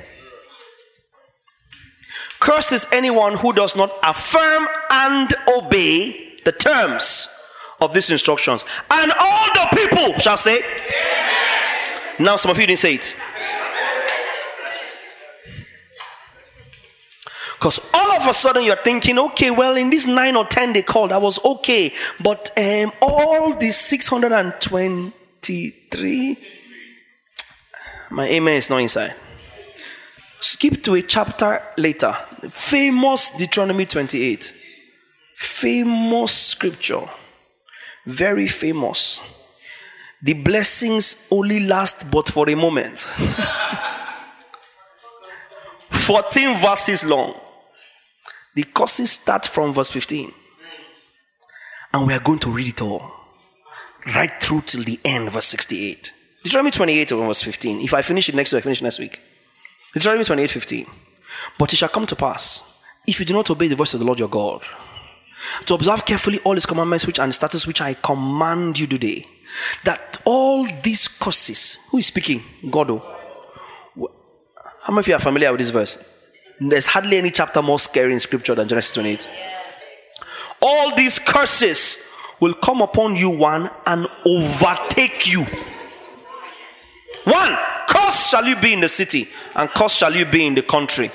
Cursed 2.40 2.72
is 2.72 2.88
anyone 2.92 3.36
who 3.36 3.54
does 3.54 3.76
not 3.76 3.92
affirm 4.04 4.68
and 4.90 5.34
obey 5.48 6.28
the 6.44 6.52
terms 6.52 7.30
of 7.82 7.94
these 7.94 8.10
instructions. 8.10 8.66
And 8.90 9.12
all 9.20 9.48
the 9.54 9.68
people 9.76 10.18
shall 10.20 10.38
say. 10.38 10.64
Now, 12.20 12.36
some 12.36 12.52
of 12.52 12.60
you 12.60 12.68
didn't 12.68 12.80
say 12.80 12.96
it. 12.96 13.16
Because 17.60 17.80
all 17.94 18.12
of 18.14 18.28
a 18.28 18.34
sudden 18.34 18.64
you're 18.64 18.78
thinking, 18.78 19.20
okay, 19.20 19.52
well, 19.52 19.76
in 19.76 19.90
this 19.90 20.08
nine 20.08 20.38
or 20.38 20.46
ten 20.46 20.72
they 20.72 20.82
called, 20.82 21.12
I 21.12 21.18
was 21.18 21.44
okay. 21.44 21.94
But 22.18 22.58
um, 22.58 22.94
all 23.02 23.54
these 23.56 23.76
623, 23.76 26.38
my 28.12 28.28
amen 28.28 28.56
is 28.56 28.70
not 28.70 28.78
inside. 28.78 29.14
Skip 30.40 30.82
to 30.84 30.96
a 30.96 31.02
chapter 31.02 31.62
later. 31.78 32.16
Famous 32.50 33.32
Deuteronomy 33.32 33.86
28. 33.86 34.54
Famous 35.40 36.34
scripture. 36.34 37.08
Very 38.06 38.50
famous. 38.50 39.22
The 40.22 40.34
blessings 40.34 41.16
only 41.32 41.62
last 41.62 42.12
but 42.12 42.28
for 42.28 42.50
a 42.50 42.56
moment. 42.56 43.00
14 45.92 46.58
verses 46.58 47.06
long. 47.06 47.40
The 48.54 48.64
courses 48.66 49.12
start 49.12 49.48
from 49.48 49.72
verse 49.74 49.88
15. 49.90 50.34
And 51.94 52.06
we 52.06 52.14
are 52.14 52.20
going 52.20 52.40
to 52.40 52.52
read 52.52 52.68
it 52.68 52.82
all. 52.82 53.10
Right 54.14 54.44
through 54.44 54.64
till 54.64 54.84
the 54.84 55.00
end, 55.06 55.32
verse 55.32 55.46
68. 55.46 56.12
Deuteronomy 56.44 56.72
28 56.72 57.12
verse 57.12 57.42
15. 57.42 57.80
If 57.80 57.94
I 57.94 58.02
finish 58.02 58.28
it 58.28 58.36
next 58.36 58.52
week, 58.52 58.60
I 58.60 58.64
finish 58.64 58.82
next 58.82 59.00
week. 59.00 59.22
Deuteronomy 59.94 60.26
28 60.26 60.52
15. 60.52 60.86
But 61.58 61.72
it 61.72 61.78
shall 61.78 61.88
come 61.88 62.06
to 62.08 62.16
pass, 62.18 62.62
if 63.08 63.22
you 63.22 63.26
do 63.26 63.34
not 63.34 63.50
obey 63.50 63.70
the 63.70 63.78
voice 63.78 63.94
of 63.94 64.02
the 64.02 64.06
Lord 64.06 64.20
your 64.20 64.28
God, 64.28 64.66
to 65.66 65.74
observe 65.74 66.06
carefully 66.06 66.40
all 66.40 66.56
his 66.56 66.66
commandments 66.66 67.06
which 67.06 67.20
and 67.20 67.34
statutes 67.34 67.68
which 67.68 67.82
I 67.82 67.94
command 67.94 68.80
you 68.80 68.88
today, 68.88 69.26
that 69.84 70.22
all 70.26 70.68
these 70.84 71.08
curses, 71.08 71.78
who 71.90 71.98
is 71.98 72.08
speaking? 72.08 72.44
God. 72.70 72.92
Oh. 72.92 73.16
How 74.82 74.94
many 74.94 75.00
of 75.00 75.08
you 75.08 75.14
are 75.16 75.20
familiar 75.20 75.52
with 75.52 75.60
this 75.60 75.70
verse? 75.70 75.98
There's 76.60 76.86
hardly 76.86 77.18
any 77.18 77.32
chapter 77.32 77.62
more 77.62 77.80
scary 77.80 78.14
in 78.14 78.20
scripture 78.20 78.56
than 78.56 78.68
Genesis 78.68 78.94
28. 78.94 79.30
All 80.62 80.96
these 80.96 81.20
curses 81.20 81.98
will 82.40 82.54
come 82.54 82.82
upon 82.82 83.16
you, 83.16 83.30
one, 83.30 83.70
and 83.86 84.08
overtake 84.26 85.32
you. 85.32 85.46
One, 87.24 87.58
curse 87.88 88.30
shall 88.30 88.46
you 88.46 88.56
be 88.56 88.74
in 88.74 88.82
the 88.82 88.90
city, 88.90 89.30
and 89.56 89.70
curse 89.70 89.96
shall 89.96 90.16
you 90.16 90.26
be 90.26 90.46
in 90.46 90.56
the 90.56 90.64
country. 90.64 91.12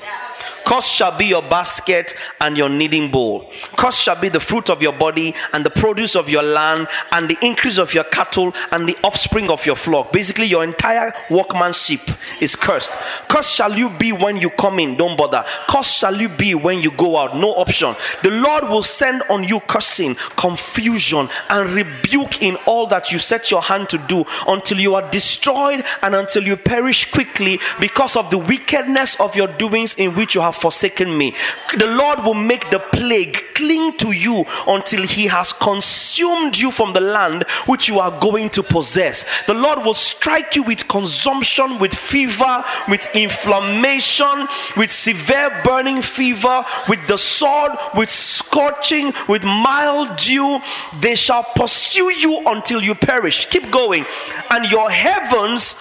Cause 0.65 0.87
shall 0.87 1.15
be 1.15 1.27
your 1.27 1.43
basket 1.43 2.15
and 2.41 2.57
your 2.57 2.69
kneading 2.69 3.11
bowl. 3.11 3.51
Cursed 3.77 4.01
shall 4.01 4.19
be 4.19 4.29
the 4.29 4.39
fruit 4.39 4.71
of 4.71 4.81
your 4.81 4.93
body 4.93 5.35
and 5.53 5.63
the 5.63 5.69
produce 5.69 6.15
of 6.15 6.27
your 6.27 6.41
land 6.41 6.87
and 7.11 7.29
the 7.29 7.37
increase 7.41 7.77
of 7.77 7.93
your 7.93 8.03
cattle 8.05 8.51
and 8.71 8.89
the 8.89 8.97
offspring 9.03 9.51
of 9.51 9.63
your 9.65 9.75
flock. 9.75 10.11
Basically, 10.11 10.47
your 10.47 10.63
entire 10.63 11.13
workmanship 11.29 12.01
is 12.41 12.55
cursed. 12.55 12.93
Cursed 13.29 13.55
shall 13.55 13.77
you 13.77 13.89
be 13.89 14.11
when 14.11 14.37
you 14.37 14.49
come 14.49 14.79
in, 14.79 14.97
don't 14.97 15.15
bother. 15.15 15.45
Cursed 15.69 15.97
shall 15.97 16.19
you 16.19 16.29
be 16.29 16.55
when 16.55 16.81
you 16.81 16.91
go 16.91 17.17
out, 17.17 17.37
no 17.37 17.53
option. 17.53 17.95
The 18.23 18.31
Lord 18.31 18.63
will 18.63 18.83
send 18.83 19.21
on 19.29 19.43
you 19.43 19.59
cursing, 19.61 20.15
confusion, 20.35 21.29
and 21.49 21.69
rebuke 21.69 22.41
in 22.41 22.55
all 22.65 22.87
that 22.87 23.11
you 23.11 23.19
set 23.19 23.51
your 23.51 23.61
hand 23.61 23.89
to 23.89 23.99
do 23.99 24.25
until 24.47 24.79
you 24.79 24.95
are 24.95 25.09
destroyed 25.11 25.83
and 26.01 26.15
until 26.15 26.43
you 26.43 26.57
perish 26.57 27.11
quickly 27.11 27.59
because 27.79 28.15
of 28.15 28.31
the 28.31 28.37
wickedness 28.39 29.19
of 29.19 29.35
your 29.35 29.47
doings 29.47 29.93
in 29.95 30.15
which 30.15 30.33
you 30.33 30.41
have 30.41 30.54
forsaken 30.55 31.17
me. 31.17 31.33
The 31.77 31.87
Lord 31.87 32.23
will 32.23 32.33
make 32.33 32.69
the 32.71 32.79
plague 32.79 33.43
cling 33.55 33.97
to 33.97 34.11
you 34.11 34.45
until 34.67 35.03
he 35.03 35.27
has 35.27 35.53
consumed 35.53 36.57
you 36.57 36.71
from 36.71 36.93
the 36.93 36.99
land 37.01 37.43
which 37.65 37.87
you 37.87 37.99
are 37.99 38.19
going 38.19 38.49
to 38.51 38.63
possess. 38.63 39.25
The 39.43 39.53
Lord 39.53 39.79
will 39.79 39.93
strike 39.93 40.55
you 40.55 40.63
with 40.63 40.87
consumption, 40.87 41.79
with 41.79 41.93
fever, 41.93 42.63
with 42.87 43.07
inflammation, 43.15 44.47
with 44.77 44.91
severe 44.91 45.61
burning 45.63 46.01
fever, 46.01 46.65
with 46.87 47.07
the 47.07 47.17
sword, 47.17 47.71
with 47.95 48.09
scorching, 48.09 49.13
with 49.27 49.43
mildew. 49.43 50.59
They 50.99 51.15
shall 51.15 51.43
pursue 51.43 52.11
you 52.11 52.43
until 52.45 52.81
you 52.81 52.95
perish. 52.95 53.47
Keep 53.47 53.71
going. 53.71 54.05
And 54.49 54.69
your 54.69 54.89
heavens, 54.89 55.73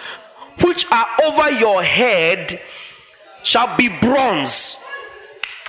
which 0.60 0.86
are 0.90 1.06
over 1.24 1.50
your 1.50 1.82
head, 1.82 2.60
shall 3.44 3.76
be 3.76 3.88
bronze 3.88 4.78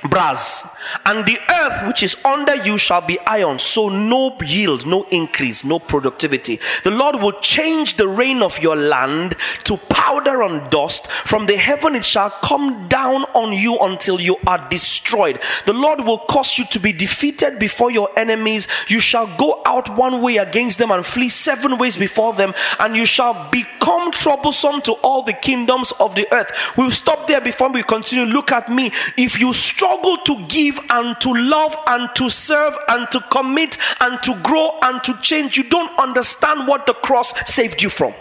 brass. 0.09 0.67
And 1.05 1.25
the 1.25 1.39
earth 1.49 1.87
which 1.87 2.03
is 2.03 2.17
under 2.23 2.55
you 2.55 2.77
shall 2.77 3.01
be 3.01 3.19
iron. 3.21 3.59
So 3.59 3.89
no 3.89 4.37
yield 4.43 4.85
no 4.85 5.03
increase 5.11 5.63
no 5.63 5.79
productivity. 5.79 6.59
The 6.83 6.91
lord 6.91 7.15
will 7.17 7.39
change 7.39 7.97
the 7.97 8.07
rain 8.07 8.41
of 8.41 8.59
your 8.59 8.75
land 8.75 9.35
to 9.63 9.77
powder 9.77 10.43
and 10.43 10.69
dust. 10.69 11.07
From 11.07 11.45
the 11.45 11.57
heaven 11.57 11.95
it 11.95 12.05
shall 12.05 12.29
come 12.29 12.87
down 12.87 13.23
on 13.33 13.53
you 13.53 13.77
until 13.79 14.19
you 14.19 14.37
are 14.45 14.69
destroyed. 14.69 15.39
The 15.65 15.73
lord 15.73 16.01
will 16.01 16.19
cause 16.19 16.57
you 16.57 16.65
to 16.65 16.79
be 16.79 16.93
defeated 16.93 17.59
before 17.59 17.91
your 17.91 18.09
enemies. 18.17 18.67
You 18.87 18.99
shall 18.99 19.27
go 19.37 19.61
out 19.65 19.95
one 19.95 20.21
way 20.21 20.37
against 20.37 20.77
them 20.77 20.91
and 20.91 21.05
flee 21.05 21.29
seven 21.29 21.77
ways 21.77 21.97
before 21.97 22.33
them. 22.33 22.53
And 22.79 22.95
you 22.95 23.05
shall 23.05 23.49
become 23.49 24.11
troublesome 24.11 24.81
to 24.83 24.93
all 24.93 25.23
the 25.23 25.33
kingdoms 25.33 25.91
of 25.99 26.15
the 26.15 26.31
earth. 26.31 26.51
We'll 26.77 26.91
stop 26.91 27.27
there 27.27 27.41
before 27.41 27.71
we 27.71 27.83
continue. 27.83 28.25
Look 28.25 28.51
at 28.51 28.69
me. 28.69 28.91
If 29.17 29.39
you 29.39 29.53
struggle 29.53 29.94
to 30.25 30.45
give 30.47 30.79
and 30.89 31.19
to 31.21 31.33
love 31.33 31.75
and 31.87 32.09
to 32.15 32.29
serve 32.29 32.75
and 32.89 33.09
to 33.11 33.19
commit 33.31 33.77
and 34.01 34.21
to 34.23 34.35
grow 34.41 34.71
and 34.81 35.03
to 35.03 35.17
change, 35.21 35.57
you 35.57 35.63
don't 35.63 35.97
understand 35.99 36.67
what 36.67 36.85
the 36.85 36.93
cross 36.93 37.33
saved 37.49 37.81
you 37.81 37.89
from. 37.89 38.13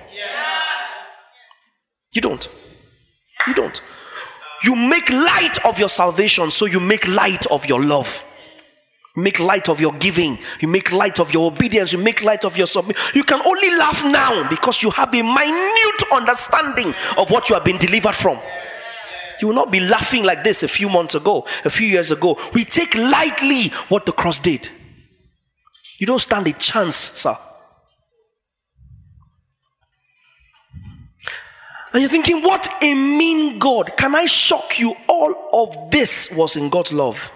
You 2.13 2.21
don't. 2.21 2.49
You 3.47 3.55
don't. 3.55 3.83
You 4.63 4.75
make 4.77 5.11
light 5.11 5.65
of 5.67 5.79
your 5.79 5.89
salvation, 5.89 6.51
so 6.51 6.67
you 6.67 6.81
make 6.81 7.07
light 7.09 7.47
of 7.47 7.67
your 7.67 7.83
love. 7.83 8.25
You 9.17 9.23
make 9.23 9.39
light 9.39 9.69
of 9.69 9.81
your 9.81 9.93
giving. 9.93 10.39
You 10.61 10.69
make 10.69 10.91
light 10.93 11.21
of 11.21 11.33
your 11.33 11.51
obedience. 11.53 11.93
You 11.93 11.99
make 11.99 12.23
light 12.23 12.45
of 12.45 12.57
your 12.57 12.67
submission. 12.67 13.03
You 13.15 13.25
can 13.25 13.43
only 13.43 13.71
laugh 13.77 14.03
now 14.05 14.49
because 14.49 14.83
you 14.83 14.91
have 14.91 15.15
a 15.15 15.23
minute 15.23 16.03
understanding 16.13 16.95
of 17.19 17.31
what 17.31 17.49
you 17.49 17.55
have 17.55 17.65
been 17.65 17.79
delivered 17.79 18.15
from. 18.15 18.39
You 19.41 19.49
will 19.49 19.55
not 19.55 19.71
be 19.71 19.81
laughing 19.81 20.25
like 20.25 20.45
this 20.45 20.63
a 20.63 20.69
few 20.69 20.89
months 20.89 21.15
ago, 21.15 21.47
a 21.65 21.71
few 21.71 21.87
years 21.87 22.11
ago. 22.11 22.39
We 22.53 22.65
take 22.65 22.95
lightly 22.95 23.69
what 23.89 24.07
the 24.07 24.13
cross 24.13 24.39
did. 24.39 24.69
You 25.99 26.07
don't 26.07 26.21
stand 26.21 26.47
a 26.47 26.53
chance, 26.53 26.97
sir. 26.97 27.37
And 31.93 32.03
you're 32.03 32.11
thinking, 32.11 32.43
what 32.43 32.69
a 32.83 32.95
mean 32.95 33.59
God. 33.61 33.97
Can 33.97 34.17
I 34.17 34.27
shock 34.27 34.81
you? 34.81 34.97
All 35.07 35.49
of 35.53 35.93
this 35.93 36.29
was 36.33 36.57
in 36.57 36.69
God's 36.69 36.93
love. 36.93 37.31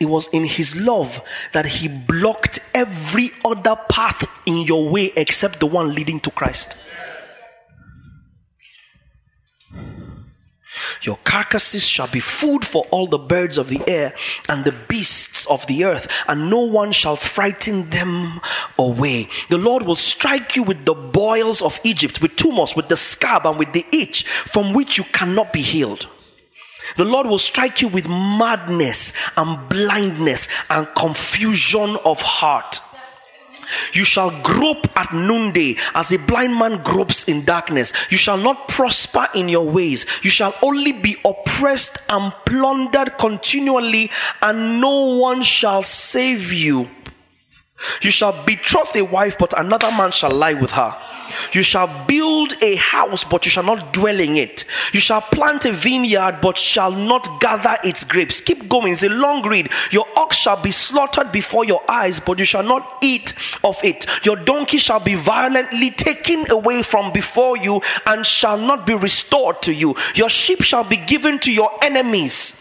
it 0.00 0.06
was 0.06 0.28
in 0.28 0.44
his 0.44 0.76
love 0.76 1.22
that 1.52 1.66
he 1.66 1.88
blocked 1.88 2.60
every 2.74 3.32
other 3.44 3.76
path 3.88 4.24
in 4.46 4.62
your 4.62 4.88
way 4.88 5.12
except 5.16 5.60
the 5.60 5.66
one 5.66 5.94
leading 5.94 6.20
to 6.20 6.30
Christ. 6.30 6.76
Your 11.02 11.18
carcasses 11.24 11.86
shall 11.86 12.08
be 12.08 12.20
food 12.20 12.64
for 12.64 12.86
all 12.90 13.06
the 13.06 13.18
birds 13.18 13.58
of 13.58 13.68
the 13.68 13.82
air 13.88 14.14
and 14.48 14.64
the 14.64 14.72
beasts 14.72 15.46
of 15.46 15.66
the 15.66 15.84
earth, 15.84 16.06
and 16.26 16.50
no 16.50 16.60
one 16.60 16.92
shall 16.92 17.16
frighten 17.16 17.90
them 17.90 18.40
away. 18.78 19.28
The 19.50 19.58
Lord 19.58 19.84
will 19.84 19.96
strike 19.96 20.56
you 20.56 20.62
with 20.62 20.84
the 20.84 20.94
boils 20.94 21.62
of 21.62 21.80
Egypt, 21.84 22.20
with 22.20 22.36
tumors, 22.36 22.76
with 22.76 22.88
the 22.88 22.96
scab, 22.96 23.46
and 23.46 23.58
with 23.58 23.72
the 23.72 23.86
itch 23.92 24.26
from 24.26 24.72
which 24.72 24.98
you 24.98 25.04
cannot 25.04 25.52
be 25.52 25.62
healed. 25.62 26.06
The 26.96 27.04
Lord 27.04 27.26
will 27.26 27.38
strike 27.38 27.82
you 27.82 27.88
with 27.88 28.08
madness 28.08 29.12
and 29.36 29.68
blindness 29.68 30.48
and 30.70 30.86
confusion 30.96 31.96
of 32.04 32.20
heart. 32.22 32.80
You 33.92 34.04
shall 34.04 34.30
grope 34.42 34.86
at 34.96 35.12
noonday 35.12 35.76
as 35.94 36.12
a 36.12 36.18
blind 36.18 36.56
man 36.56 36.82
gropes 36.82 37.24
in 37.24 37.44
darkness. 37.44 37.92
You 38.10 38.16
shall 38.16 38.38
not 38.38 38.68
prosper 38.68 39.28
in 39.34 39.48
your 39.48 39.68
ways. 39.68 40.06
You 40.22 40.30
shall 40.30 40.54
only 40.62 40.92
be 40.92 41.16
oppressed 41.24 41.98
and 42.08 42.32
plundered 42.46 43.18
continually, 43.18 44.10
and 44.42 44.80
no 44.80 45.16
one 45.16 45.42
shall 45.42 45.82
save 45.82 46.52
you. 46.52 46.88
You 48.02 48.10
shall 48.10 48.44
betroth 48.44 48.96
a 48.96 49.02
wife, 49.02 49.36
but 49.38 49.58
another 49.58 49.90
man 49.90 50.10
shall 50.10 50.32
lie 50.32 50.54
with 50.54 50.70
her. 50.72 50.96
You 51.52 51.62
shall 51.62 52.06
build 52.06 52.54
a 52.62 52.76
house, 52.76 53.24
but 53.24 53.44
you 53.44 53.50
shall 53.50 53.62
not 53.62 53.92
dwell 53.92 54.18
in 54.18 54.36
it. 54.36 54.64
You 54.92 55.00
shall 55.00 55.20
plant 55.20 55.64
a 55.64 55.72
vineyard, 55.72 56.40
but 56.40 56.58
shall 56.58 56.90
not 56.90 57.40
gather 57.40 57.76
its 57.84 58.04
grapes. 58.04 58.40
Keep 58.40 58.68
going. 58.68 58.92
It's 58.92 59.02
a 59.02 59.08
long 59.08 59.46
read. 59.46 59.70
Your 59.90 60.06
ox 60.16 60.36
shall 60.36 60.60
be 60.60 60.70
slaughtered 60.70 61.32
before 61.32 61.64
your 61.64 61.82
eyes, 61.88 62.20
but 62.20 62.38
you 62.38 62.44
shall 62.44 62.62
not 62.62 62.98
eat 63.02 63.34
of 63.64 63.82
it. 63.84 64.06
Your 64.24 64.36
donkey 64.36 64.78
shall 64.78 65.00
be 65.00 65.14
violently 65.14 65.90
taken 65.90 66.50
away 66.50 66.82
from 66.82 67.12
before 67.12 67.56
you 67.56 67.80
and 68.06 68.24
shall 68.24 68.58
not 68.58 68.86
be 68.86 68.94
restored 68.94 69.62
to 69.62 69.72
you. 69.72 69.94
Your 70.14 70.28
sheep 70.28 70.62
shall 70.62 70.84
be 70.84 70.96
given 70.96 71.38
to 71.40 71.52
your 71.52 71.70
enemies 71.82 72.54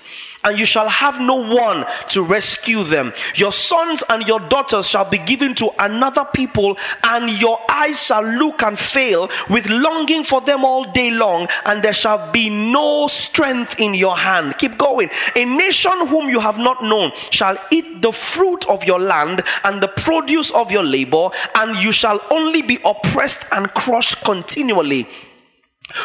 and 0.43 0.57
you 0.57 0.65
shall 0.65 0.89
have 0.89 1.19
no 1.19 1.35
one 1.35 1.85
to 2.09 2.23
rescue 2.23 2.83
them. 2.83 3.13
Your 3.35 3.51
sons 3.51 4.03
and 4.09 4.27
your 4.27 4.39
daughters 4.39 4.87
shall 4.87 5.09
be 5.09 5.17
given 5.17 5.55
to 5.55 5.69
another 5.79 6.25
people, 6.25 6.77
and 7.03 7.29
your 7.39 7.59
eyes 7.69 8.01
shall 8.01 8.23
look 8.23 8.63
and 8.63 8.77
fail 8.77 9.29
with 9.49 9.69
longing 9.69 10.23
for 10.23 10.41
them 10.41 10.63
all 10.63 10.91
day 10.91 11.11
long, 11.11 11.47
and 11.65 11.83
there 11.83 11.93
shall 11.93 12.31
be 12.31 12.49
no 12.49 13.07
strength 13.07 13.79
in 13.79 13.93
your 13.93 14.17
hand. 14.17 14.57
Keep 14.57 14.77
going. 14.77 15.09
A 15.35 15.45
nation 15.45 16.07
whom 16.07 16.29
you 16.29 16.39
have 16.39 16.57
not 16.57 16.83
known 16.83 17.11
shall 17.31 17.57
eat 17.71 18.01
the 18.01 18.11
fruit 18.11 18.67
of 18.67 18.83
your 18.83 18.99
land 18.99 19.43
and 19.63 19.81
the 19.81 19.87
produce 19.87 20.51
of 20.51 20.71
your 20.71 20.83
labor, 20.83 21.29
and 21.55 21.75
you 21.77 21.91
shall 21.91 22.21
only 22.31 22.61
be 22.61 22.79
oppressed 22.85 23.45
and 23.51 23.73
crushed 23.73 24.21
continually. 24.23 25.07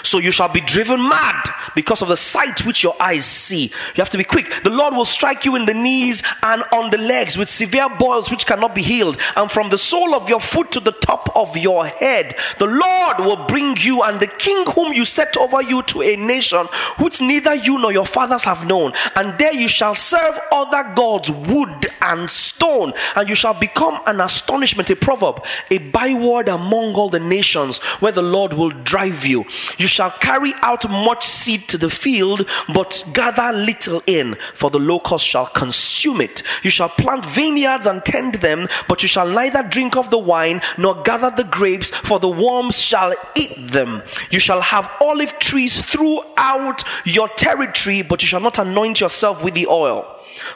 So 0.04 0.18
you 0.18 0.30
shall 0.30 0.48
be 0.48 0.60
driven 0.60 1.08
mad 1.08 1.48
because 1.74 2.02
of 2.02 2.08
the 2.08 2.16
sight 2.16 2.64
which 2.64 2.82
your 2.82 2.94
eyes 3.00 3.24
see. 3.24 3.64
You 3.64 3.96
have 3.96 4.10
to 4.10 4.18
be 4.18 4.24
quick. 4.24 4.62
The 4.62 4.70
Lord 4.70 4.94
will 4.94 5.04
strike 5.04 5.44
you 5.44 5.56
in 5.56 5.66
the 5.66 5.74
knees 5.74 6.22
and 6.42 6.62
on 6.72 6.90
the 6.90 6.98
legs 6.98 7.36
with 7.36 7.48
severe 7.48 7.88
boils 7.98 8.30
which 8.30 8.46
cannot 8.46 8.74
be 8.74 8.82
healed. 8.82 9.18
And 9.36 9.50
from 9.50 9.70
the 9.70 9.78
sole 9.78 10.14
of 10.14 10.28
your 10.28 10.40
foot 10.40 10.70
to 10.72 10.80
the 10.80 10.92
top 10.92 11.34
of 11.36 11.56
your 11.56 11.86
head, 11.86 12.36
the 12.58 12.66
Lord 12.66 13.18
will 13.18 13.46
bring 13.46 13.76
you 13.78 14.02
and 14.02 14.20
the 14.20 14.26
king 14.28 14.64
whom 14.66 14.92
you 14.92 15.04
set 15.04 15.36
over 15.36 15.62
you 15.62 15.82
to 15.84 16.02
a 16.02 16.16
nation 16.16 16.66
which 16.98 17.20
neither 17.20 17.54
you 17.54 17.78
nor 17.78 17.92
your 17.92 18.06
fathers 18.06 18.44
have 18.44 18.66
known. 18.66 18.92
And 19.16 19.36
there 19.38 19.52
you 19.52 19.68
shall 19.68 19.94
serve 19.94 20.38
other 20.52 20.92
gods, 20.94 21.30
wood 21.30 21.86
and 22.00 22.30
stone. 22.30 22.92
And 23.16 23.28
you 23.28 23.34
shall 23.34 23.54
become 23.54 24.00
an 24.06 24.20
astonishment, 24.20 24.90
a 24.90 24.96
proverb, 24.96 25.44
a 25.70 25.78
byword 25.78 26.48
among 26.48 26.94
all 26.94 27.08
the 27.08 27.20
nations 27.20 27.78
where 27.98 28.12
the 28.12 28.22
Lord 28.22 28.52
will 28.52 28.70
drive 28.70 29.26
you. 29.26 29.44
You 29.78 29.86
shall 29.86 30.10
carry 30.10 30.54
out 30.62 30.88
much 30.90 31.24
seed 31.24 31.68
to 31.68 31.78
the 31.78 31.90
field, 31.90 32.48
but 32.72 33.04
gather 33.12 33.52
little 33.56 34.02
in, 34.06 34.36
for 34.54 34.70
the 34.70 34.78
locust 34.78 35.26
shall 35.26 35.46
consume 35.46 36.20
it. 36.20 36.42
You 36.62 36.70
shall 36.70 36.88
plant 36.88 37.24
vineyards 37.24 37.86
and 37.86 38.04
tend 38.04 38.36
them, 38.36 38.68
but 38.88 39.02
you 39.02 39.08
shall 39.08 39.28
neither 39.28 39.62
drink 39.62 39.96
of 39.96 40.10
the 40.10 40.18
wine 40.18 40.60
nor 40.78 41.02
gather 41.02 41.30
the 41.30 41.44
grapes, 41.44 41.90
for 41.90 42.18
the 42.18 42.28
worms 42.28 42.78
shall 42.78 43.14
eat 43.34 43.72
them. 43.72 44.02
You 44.30 44.38
shall 44.38 44.60
have 44.60 44.90
olive 45.00 45.38
trees 45.38 45.80
throughout 45.80 46.84
your 47.04 47.28
territory, 47.28 48.02
but 48.02 48.22
you 48.22 48.28
shall 48.28 48.40
not 48.40 48.58
anoint 48.58 49.00
yourself 49.00 49.42
with 49.42 49.54
the 49.54 49.66
oil, 49.66 50.06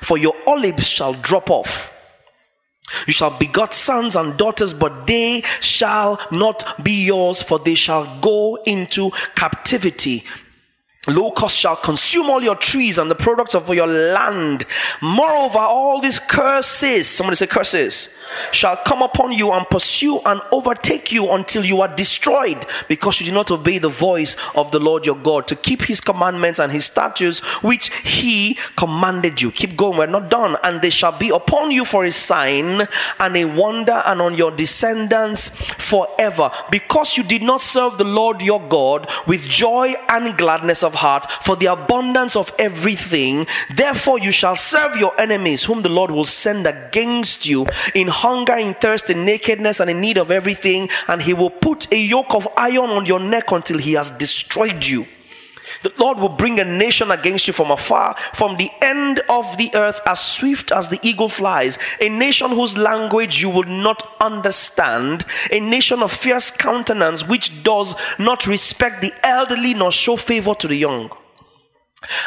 for 0.00 0.18
your 0.18 0.34
olives 0.46 0.86
shall 0.86 1.14
drop 1.14 1.50
off 1.50 1.92
you 3.06 3.12
shall 3.12 3.36
begot 3.36 3.74
sons 3.74 4.16
and 4.16 4.36
daughters, 4.36 4.72
but 4.72 5.06
they 5.06 5.42
shall 5.60 6.20
not 6.30 6.82
be 6.82 7.04
yours, 7.04 7.42
for 7.42 7.58
they 7.58 7.74
shall 7.74 8.20
go 8.20 8.56
into 8.66 9.10
captivity. 9.34 10.24
Locusts 11.06 11.58
shall 11.58 11.76
consume 11.76 12.28
all 12.28 12.42
your 12.42 12.56
trees 12.56 12.98
and 12.98 13.10
the 13.10 13.14
products 13.14 13.54
of 13.54 13.72
your 13.72 13.86
land. 13.86 14.66
Moreover, 15.00 15.58
all 15.58 16.00
these 16.00 16.18
curses, 16.18 17.08
somebody 17.08 17.36
say 17.36 17.46
curses, 17.46 18.08
shall 18.52 18.76
come 18.76 19.02
upon 19.02 19.32
you 19.32 19.52
and 19.52 19.68
pursue 19.68 20.18
and 20.26 20.40
overtake 20.50 21.12
you 21.12 21.30
until 21.30 21.64
you 21.64 21.80
are 21.80 21.94
destroyed 21.94 22.66
because 22.88 23.20
you 23.20 23.26
did 23.26 23.34
not 23.34 23.50
obey 23.50 23.78
the 23.78 23.88
voice 23.88 24.36
of 24.54 24.70
the 24.72 24.80
Lord 24.80 25.06
your 25.06 25.16
God 25.16 25.46
to 25.46 25.56
keep 25.56 25.82
his 25.82 26.00
commandments 26.00 26.58
and 26.58 26.72
his 26.72 26.84
statutes 26.84 27.38
which 27.62 27.94
he 27.98 28.58
commanded 28.76 29.40
you. 29.40 29.52
Keep 29.52 29.76
going, 29.76 29.98
we're 29.98 30.06
not 30.06 30.28
done. 30.28 30.56
And 30.64 30.82
they 30.82 30.90
shall 30.90 31.16
be 31.16 31.30
upon 31.30 31.70
you 31.70 31.84
for 31.84 32.04
a 32.04 32.10
sign 32.10 32.86
and 33.20 33.36
a 33.36 33.44
wonder 33.44 34.02
and 34.06 34.20
on 34.20 34.34
your 34.34 34.50
descendants 34.50 35.50
forever 35.50 36.50
because 36.70 37.16
you 37.16 37.22
did 37.22 37.42
not 37.42 37.60
serve 37.60 37.98
the 37.98 38.04
Lord 38.04 38.42
your 38.42 38.60
God 38.68 39.08
with 39.26 39.42
joy 39.42 39.94
and 40.08 40.36
gladness 40.36 40.82
of 40.82 40.95
heart 40.96 41.30
for 41.30 41.56
the 41.56 41.66
abundance 41.66 42.36
of 42.36 42.52
everything. 42.58 43.46
Therefore, 43.74 44.18
you 44.18 44.32
shall 44.32 44.56
serve 44.56 44.96
your 44.96 45.18
enemies, 45.20 45.64
whom 45.64 45.82
the 45.82 45.88
Lord 45.88 46.10
will 46.10 46.24
send 46.24 46.66
against 46.66 47.46
you 47.46 47.66
in 47.94 48.08
hunger, 48.08 48.56
in 48.56 48.74
thirst, 48.74 49.10
in 49.10 49.24
nakedness, 49.24 49.80
and 49.80 49.90
in 49.90 50.00
need 50.00 50.18
of 50.18 50.30
everything. 50.30 50.88
And 51.08 51.22
he 51.22 51.34
will 51.34 51.50
put 51.50 51.92
a 51.92 51.98
yoke 51.98 52.34
of 52.34 52.48
iron 52.56 52.90
on 52.90 53.06
your 53.06 53.20
neck 53.20 53.52
until 53.52 53.78
he 53.78 53.92
has 53.92 54.10
destroyed 54.10 54.84
you. 54.84 55.06
The 55.82 55.92
Lord 55.98 56.18
will 56.18 56.28
bring 56.28 56.58
a 56.58 56.64
nation 56.64 57.10
against 57.10 57.46
you 57.46 57.52
from 57.52 57.70
afar, 57.70 58.14
from 58.34 58.56
the 58.56 58.70
end 58.80 59.20
of 59.28 59.56
the 59.56 59.70
earth, 59.74 60.00
as 60.06 60.20
swift 60.20 60.70
as 60.70 60.88
the 60.88 61.00
eagle 61.02 61.28
flies. 61.28 61.78
A 62.00 62.08
nation 62.08 62.50
whose 62.50 62.76
language 62.76 63.40
you 63.40 63.50
will 63.50 63.64
not 63.64 64.16
understand. 64.20 65.24
A 65.50 65.60
nation 65.60 66.02
of 66.02 66.12
fierce 66.12 66.50
countenance, 66.50 67.26
which 67.26 67.62
does 67.62 67.94
not 68.18 68.46
respect 68.46 69.00
the 69.00 69.12
elderly 69.22 69.74
nor 69.74 69.92
show 69.92 70.16
favor 70.16 70.54
to 70.54 70.68
the 70.68 70.76
young. 70.76 71.10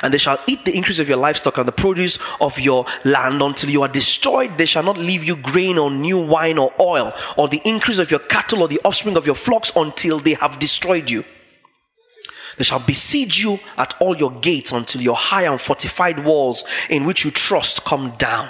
And 0.02 0.14
they 0.14 0.18
shall 0.18 0.40
eat 0.48 0.66
the 0.66 0.76
increase 0.76 1.00
of 1.00 1.08
your 1.08 1.18
livestock 1.18 1.58
and 1.58 1.68
the 1.68 1.72
produce 1.72 2.18
of 2.42 2.60
your 2.60 2.86
land 3.06 3.42
until 3.42 3.70
you 3.70 3.82
are 3.84 3.88
destroyed. 3.88 4.58
They 4.58 4.66
shall 4.66 4.84
not 4.84 4.98
leave 4.98 5.24
you 5.24 5.36
grain 5.36 5.78
or 5.78 5.90
new 5.92 6.18
wine 6.18 6.58
or 6.58 6.74
oil, 6.80 7.14
or 7.38 7.48
the 7.48 7.62
increase 7.64 8.00
of 8.00 8.12
your 8.12 8.20
cattle 8.20 8.62
or 8.62 8.68
the 8.68 8.82
offspring 8.84 9.16
of 9.16 9.26
your 9.26 9.36
flocks 9.36 9.72
until 9.76 10.20
they 10.20 10.34
have 10.34 10.60
destroyed 10.60 11.10
you. 11.10 11.24
They 12.60 12.66
shall 12.66 12.80
besiege 12.80 13.40
you 13.40 13.58
at 13.78 13.96
all 14.02 14.18
your 14.18 14.32
gates 14.32 14.74
until 14.74 15.02
your 15.02 15.16
high 15.16 15.44
and 15.44 15.60
fortified 15.60 16.26
walls 16.26 16.66
in 16.90 17.06
which 17.06 17.24
you 17.24 17.32
trust 17.32 17.86
come 17.86 18.12
down. 18.18 18.50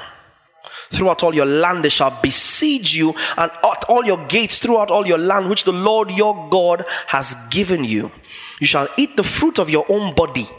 Throughout 0.90 1.22
all 1.22 1.36
your 1.36 1.46
land, 1.46 1.86
they 1.86 1.90
shall 1.90 2.18
besiege 2.24 2.96
you, 2.96 3.14
and 3.38 3.52
at 3.52 3.86
all 3.88 4.04
your 4.04 4.26
gates 4.26 4.58
throughout 4.58 4.90
all 4.90 5.06
your 5.06 5.20
land, 5.20 5.48
which 5.48 5.64
the 5.64 5.72
Lord 5.72 6.10
your 6.10 6.50
God 6.50 6.84
has 7.06 7.36
given 7.52 7.84
you. 7.84 8.12
You 8.60 8.66
shall 8.66 8.88
eat 8.98 9.16
the 9.16 9.24
fruit 9.24 9.60
of 9.60 9.70
your 9.70 9.86
own 9.90 10.16
body, 10.16 10.50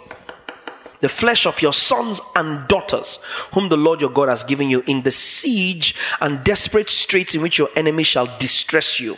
the 1.01 1.09
flesh 1.09 1.45
of 1.45 1.61
your 1.61 1.73
sons 1.73 2.21
and 2.37 2.69
daughters, 2.69 3.19
whom 3.53 3.69
the 3.69 3.77
Lord 3.77 4.01
your 4.01 4.11
God 4.11 4.29
has 4.29 4.45
given 4.45 4.71
you, 4.71 4.85
in 4.87 5.03
the 5.03 5.11
siege 5.11 5.97
and 6.21 6.45
desperate 6.45 6.89
straits 6.89 7.35
in 7.35 7.43
which 7.43 7.59
your 7.59 7.71
enemy 7.75 8.05
shall 8.05 8.29
distress 8.39 9.01
you. 9.01 9.17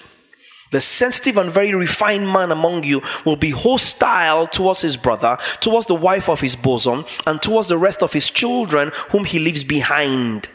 The 0.73 0.81
sensitive 0.81 1.37
and 1.37 1.51
very 1.51 1.75
refined 1.75 2.33
man 2.33 2.51
among 2.51 2.85
you 2.85 3.03
will 3.25 3.37
be 3.37 3.51
hostile 3.51 4.47
towards 4.47 4.81
his 4.81 4.97
brother, 4.97 5.37
towards 5.61 5.87
the 5.87 5.95
wife 5.95 6.29
of 6.29 6.41
his 6.41 6.57
bosom, 6.57 7.05
and 7.27 7.41
towards 7.41 7.69
the 7.69 7.79
rest 7.79 8.03
of 8.03 8.15
his 8.15 8.31
children 8.31 8.91
whom 9.11 9.25
he 9.25 9.39
leaves 9.39 9.65
behind, 9.65 10.49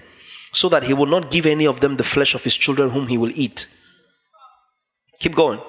so 0.51 0.69
that 0.69 0.83
he 0.83 0.93
will 0.93 1.05
not 1.05 1.29
give 1.29 1.45
any 1.45 1.67
of 1.67 1.79
them 1.79 1.97
the 1.97 2.03
flesh 2.03 2.33
of 2.33 2.43
his 2.43 2.55
children 2.55 2.89
whom 2.89 3.07
he 3.07 3.17
will 3.17 3.31
eat. 3.35 3.67
Keep 5.19 5.35
going. 5.35 5.61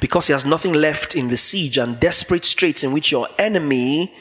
Because 0.00 0.28
he 0.28 0.32
has 0.32 0.44
nothing 0.44 0.72
left 0.72 1.16
in 1.16 1.28
the 1.28 1.36
siege 1.36 1.76
and 1.76 1.98
desperate 1.98 2.44
straits 2.44 2.84
in 2.84 2.92
which 2.92 3.10
your 3.10 3.28
enemy 3.38 4.14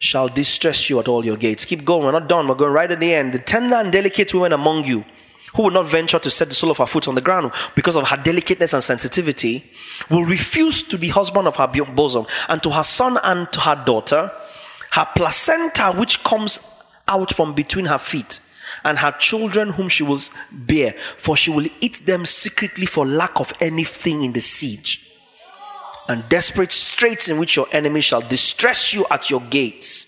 shall 0.00 0.28
distress 0.28 0.90
you 0.90 0.98
at 0.98 1.08
all 1.08 1.24
your 1.24 1.36
gates. 1.36 1.64
Keep 1.64 1.84
going. 1.84 2.04
We're 2.04 2.12
not 2.12 2.28
done. 2.28 2.48
We're 2.48 2.54
going 2.56 2.72
right 2.72 2.90
at 2.90 3.00
the 3.00 3.14
end. 3.14 3.34
The 3.34 3.38
tender 3.38 3.76
and 3.76 3.92
delicate 3.92 4.34
women 4.34 4.52
among 4.52 4.84
you 4.84 5.04
who 5.56 5.64
will 5.64 5.70
not 5.70 5.86
venture 5.86 6.18
to 6.18 6.30
set 6.30 6.48
the 6.48 6.54
sole 6.54 6.70
of 6.70 6.78
her 6.78 6.86
foot 6.86 7.08
on 7.08 7.14
the 7.14 7.20
ground 7.20 7.50
because 7.74 7.96
of 7.96 8.06
her 8.06 8.16
delicateness 8.16 8.74
and 8.74 8.84
sensitivity, 8.84 9.64
will 10.10 10.24
refuse 10.24 10.82
to 10.82 10.98
be 10.98 11.08
husband 11.08 11.48
of 11.48 11.56
her 11.56 11.66
bosom, 11.66 12.26
and 12.48 12.62
to 12.62 12.70
her 12.70 12.82
son 12.84 13.18
and 13.24 13.50
to 13.52 13.60
her 13.60 13.82
daughter, 13.86 14.30
her 14.92 15.08
placenta 15.16 15.92
which 15.92 16.22
comes 16.22 16.60
out 17.08 17.34
from 17.34 17.54
between 17.54 17.86
her 17.86 17.98
feet, 17.98 18.40
and 18.84 18.98
her 18.98 19.12
children 19.12 19.70
whom 19.70 19.88
she 19.88 20.02
will 20.02 20.20
bear, 20.52 20.94
for 21.16 21.36
she 21.36 21.50
will 21.50 21.66
eat 21.80 22.04
them 22.04 22.26
secretly 22.26 22.84
for 22.84 23.06
lack 23.06 23.40
of 23.40 23.52
anything 23.60 24.22
in 24.22 24.32
the 24.32 24.40
siege. 24.40 25.02
And 26.08 26.28
desperate 26.28 26.70
straits 26.70 27.28
in 27.28 27.38
which 27.38 27.56
your 27.56 27.66
enemy 27.72 28.00
shall 28.00 28.20
distress 28.20 28.92
you 28.92 29.06
at 29.10 29.28
your 29.30 29.40
gates. 29.40 30.05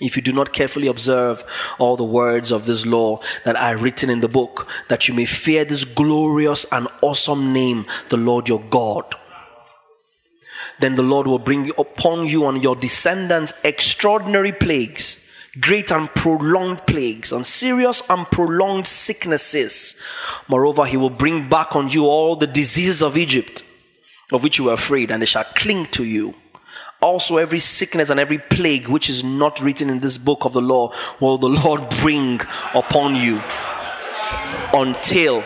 If 0.00 0.16
you 0.16 0.22
do 0.22 0.32
not 0.32 0.52
carefully 0.52 0.86
observe 0.86 1.44
all 1.78 1.96
the 1.96 2.04
words 2.04 2.52
of 2.52 2.66
this 2.66 2.86
law 2.86 3.20
that 3.44 3.56
are 3.56 3.76
written 3.76 4.10
in 4.10 4.20
the 4.20 4.28
book, 4.28 4.68
that 4.88 5.08
you 5.08 5.14
may 5.14 5.24
fear 5.24 5.64
this 5.64 5.84
glorious 5.84 6.66
and 6.70 6.86
awesome 7.00 7.52
name, 7.52 7.86
the 8.08 8.16
Lord 8.16 8.48
your 8.48 8.62
God 8.70 9.16
then 10.80 10.94
the 10.94 11.02
Lord 11.02 11.26
will 11.26 11.38
bring 11.38 11.70
upon 11.78 12.26
you 12.26 12.46
and 12.46 12.62
your 12.62 12.76
descendants 12.76 13.52
extraordinary 13.64 14.52
plagues, 14.52 15.18
great 15.60 15.90
and 15.90 16.12
prolonged 16.14 16.86
plagues, 16.86 17.32
and 17.32 17.44
serious 17.44 18.02
and 18.08 18.30
prolonged 18.30 18.86
sicknesses. 18.86 19.96
Moreover, 20.46 20.86
he 20.86 20.96
will 20.96 21.10
bring 21.10 21.48
back 21.48 21.74
on 21.74 21.88
you 21.88 22.06
all 22.06 22.36
the 22.36 22.46
diseases 22.46 23.02
of 23.02 23.16
Egypt, 23.16 23.64
of 24.32 24.42
which 24.42 24.58
you 24.58 24.64
were 24.64 24.74
afraid, 24.74 25.10
and 25.10 25.22
they 25.22 25.26
shall 25.26 25.44
cling 25.56 25.86
to 25.86 26.04
you. 26.04 26.34
Also, 27.00 27.36
every 27.36 27.60
sickness 27.60 28.10
and 28.10 28.18
every 28.18 28.38
plague 28.38 28.88
which 28.88 29.08
is 29.08 29.22
not 29.22 29.60
written 29.60 29.88
in 29.88 30.00
this 30.00 30.18
book 30.18 30.44
of 30.44 30.52
the 30.52 30.60
law 30.60 30.92
will 31.20 31.38
the 31.38 31.48
Lord 31.48 31.88
bring 32.00 32.40
upon 32.74 33.14
you 33.14 33.40
until 34.74 35.44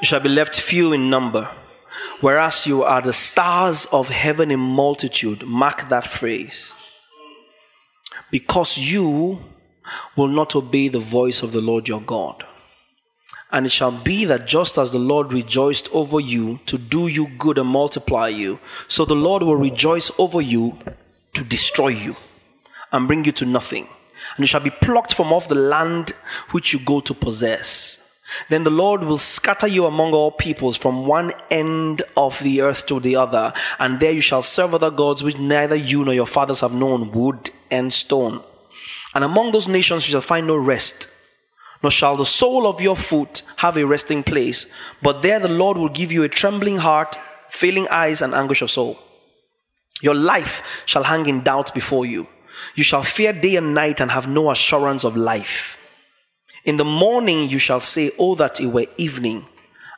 you 0.00 0.08
shall 0.08 0.20
be 0.20 0.28
left 0.28 0.60
few 0.60 0.92
in 0.92 1.08
number, 1.10 1.48
whereas 2.20 2.66
you 2.66 2.82
are 2.82 3.02
the 3.02 3.12
stars 3.12 3.86
of 3.86 4.08
heaven 4.08 4.50
in 4.50 4.60
multitude. 4.60 5.42
Mark 5.44 5.88
that 5.88 6.06
phrase. 6.06 6.74
Because 8.30 8.78
you 8.78 9.44
will 10.16 10.28
not 10.28 10.56
obey 10.56 10.88
the 10.88 10.98
voice 10.98 11.42
of 11.42 11.52
the 11.52 11.60
Lord 11.60 11.88
your 11.88 12.00
God. 12.00 12.44
And 13.52 13.64
it 13.64 13.72
shall 13.72 13.92
be 13.92 14.24
that 14.24 14.46
just 14.46 14.76
as 14.76 14.90
the 14.90 14.98
Lord 14.98 15.32
rejoiced 15.32 15.88
over 15.92 16.18
you 16.18 16.58
to 16.66 16.76
do 16.76 17.06
you 17.06 17.28
good 17.38 17.58
and 17.58 17.68
multiply 17.68 18.28
you, 18.28 18.58
so 18.88 19.04
the 19.04 19.14
Lord 19.14 19.42
will 19.42 19.56
rejoice 19.56 20.10
over 20.18 20.40
you 20.40 20.76
to 21.34 21.44
destroy 21.44 21.88
you 21.88 22.16
and 22.90 23.06
bring 23.06 23.24
you 23.24 23.32
to 23.32 23.46
nothing. 23.46 23.86
And 24.36 24.42
you 24.42 24.46
shall 24.46 24.60
be 24.60 24.70
plucked 24.70 25.14
from 25.14 25.32
off 25.32 25.48
the 25.48 25.54
land 25.54 26.12
which 26.50 26.72
you 26.72 26.80
go 26.80 27.00
to 27.00 27.14
possess. 27.14 27.98
Then 28.48 28.64
the 28.64 28.70
Lord 28.70 29.02
will 29.02 29.18
scatter 29.18 29.66
you 29.66 29.86
among 29.86 30.12
all 30.12 30.30
peoples 30.30 30.76
from 30.76 31.06
one 31.06 31.32
end 31.50 32.02
of 32.16 32.38
the 32.40 32.60
earth 32.60 32.86
to 32.86 33.00
the 33.00 33.16
other, 33.16 33.52
and 33.78 34.00
there 34.00 34.12
you 34.12 34.20
shall 34.20 34.42
serve 34.42 34.74
other 34.74 34.90
gods 34.90 35.22
which 35.22 35.38
neither 35.38 35.76
you 35.76 36.04
nor 36.04 36.14
your 36.14 36.26
fathers 36.26 36.60
have 36.60 36.72
known, 36.72 37.10
wood 37.12 37.50
and 37.70 37.92
stone. 37.92 38.42
And 39.14 39.24
among 39.24 39.52
those 39.52 39.68
nations 39.68 40.06
you 40.06 40.12
shall 40.12 40.20
find 40.20 40.46
no 40.46 40.56
rest, 40.56 41.08
nor 41.82 41.90
shall 41.90 42.16
the 42.16 42.24
sole 42.24 42.66
of 42.66 42.80
your 42.80 42.96
foot 42.96 43.42
have 43.56 43.76
a 43.76 43.86
resting 43.86 44.22
place, 44.22 44.66
but 45.02 45.22
there 45.22 45.38
the 45.38 45.48
Lord 45.48 45.78
will 45.78 45.88
give 45.88 46.12
you 46.12 46.22
a 46.22 46.28
trembling 46.28 46.78
heart, 46.78 47.18
failing 47.48 47.88
eyes, 47.88 48.22
and 48.22 48.34
anguish 48.34 48.62
of 48.62 48.70
soul. 48.70 48.98
Your 50.02 50.14
life 50.14 50.62
shall 50.84 51.04
hang 51.04 51.26
in 51.26 51.42
doubt 51.42 51.72
before 51.72 52.04
you. 52.04 52.26
You 52.74 52.84
shall 52.84 53.02
fear 53.02 53.32
day 53.32 53.56
and 53.56 53.74
night 53.74 54.00
and 54.00 54.10
have 54.10 54.28
no 54.28 54.50
assurance 54.50 55.04
of 55.04 55.16
life. 55.16 55.78
In 56.66 56.76
the 56.76 56.84
morning 56.84 57.48
you 57.48 57.58
shall 57.58 57.80
say, 57.80 58.10
Oh, 58.18 58.34
that 58.34 58.60
it 58.60 58.66
were 58.66 58.86
evening. 58.98 59.46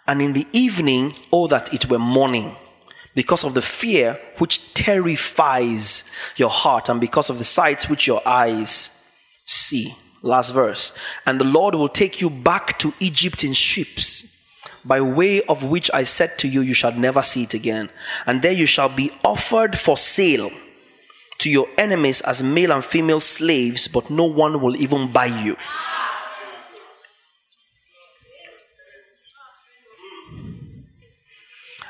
And 0.06 0.22
in 0.22 0.34
the 0.34 0.46
evening, 0.52 1.14
Oh, 1.32 1.48
that 1.48 1.72
it 1.74 1.90
were 1.90 1.98
morning. 1.98 2.54
Because 3.14 3.42
of 3.42 3.54
the 3.54 3.62
fear 3.62 4.20
which 4.36 4.74
terrifies 4.74 6.04
your 6.36 6.50
heart, 6.50 6.88
and 6.88 7.00
because 7.00 7.30
of 7.30 7.38
the 7.38 7.44
sights 7.44 7.88
which 7.88 8.06
your 8.06 8.22
eyes 8.28 8.90
see. 9.44 9.96
Last 10.22 10.50
verse. 10.50 10.92
And 11.26 11.40
the 11.40 11.44
Lord 11.44 11.74
will 11.74 11.88
take 11.88 12.20
you 12.20 12.28
back 12.28 12.78
to 12.80 12.92
Egypt 13.00 13.42
in 13.42 13.54
ships, 13.54 14.26
by 14.84 15.00
way 15.00 15.42
of 15.42 15.64
which 15.64 15.90
I 15.92 16.04
said 16.04 16.38
to 16.38 16.48
you, 16.48 16.60
You 16.60 16.74
shall 16.74 16.92
never 16.92 17.22
see 17.22 17.44
it 17.44 17.54
again. 17.54 17.88
And 18.26 18.42
there 18.42 18.52
you 18.52 18.66
shall 18.66 18.88
be 18.90 19.10
offered 19.24 19.78
for 19.78 19.96
sale 19.96 20.50
to 21.38 21.50
your 21.50 21.68
enemies 21.78 22.20
as 22.22 22.42
male 22.42 22.72
and 22.72 22.84
female 22.84 23.20
slaves, 23.20 23.88
but 23.88 24.10
no 24.10 24.24
one 24.24 24.60
will 24.60 24.76
even 24.76 25.10
buy 25.10 25.26
you. 25.26 25.56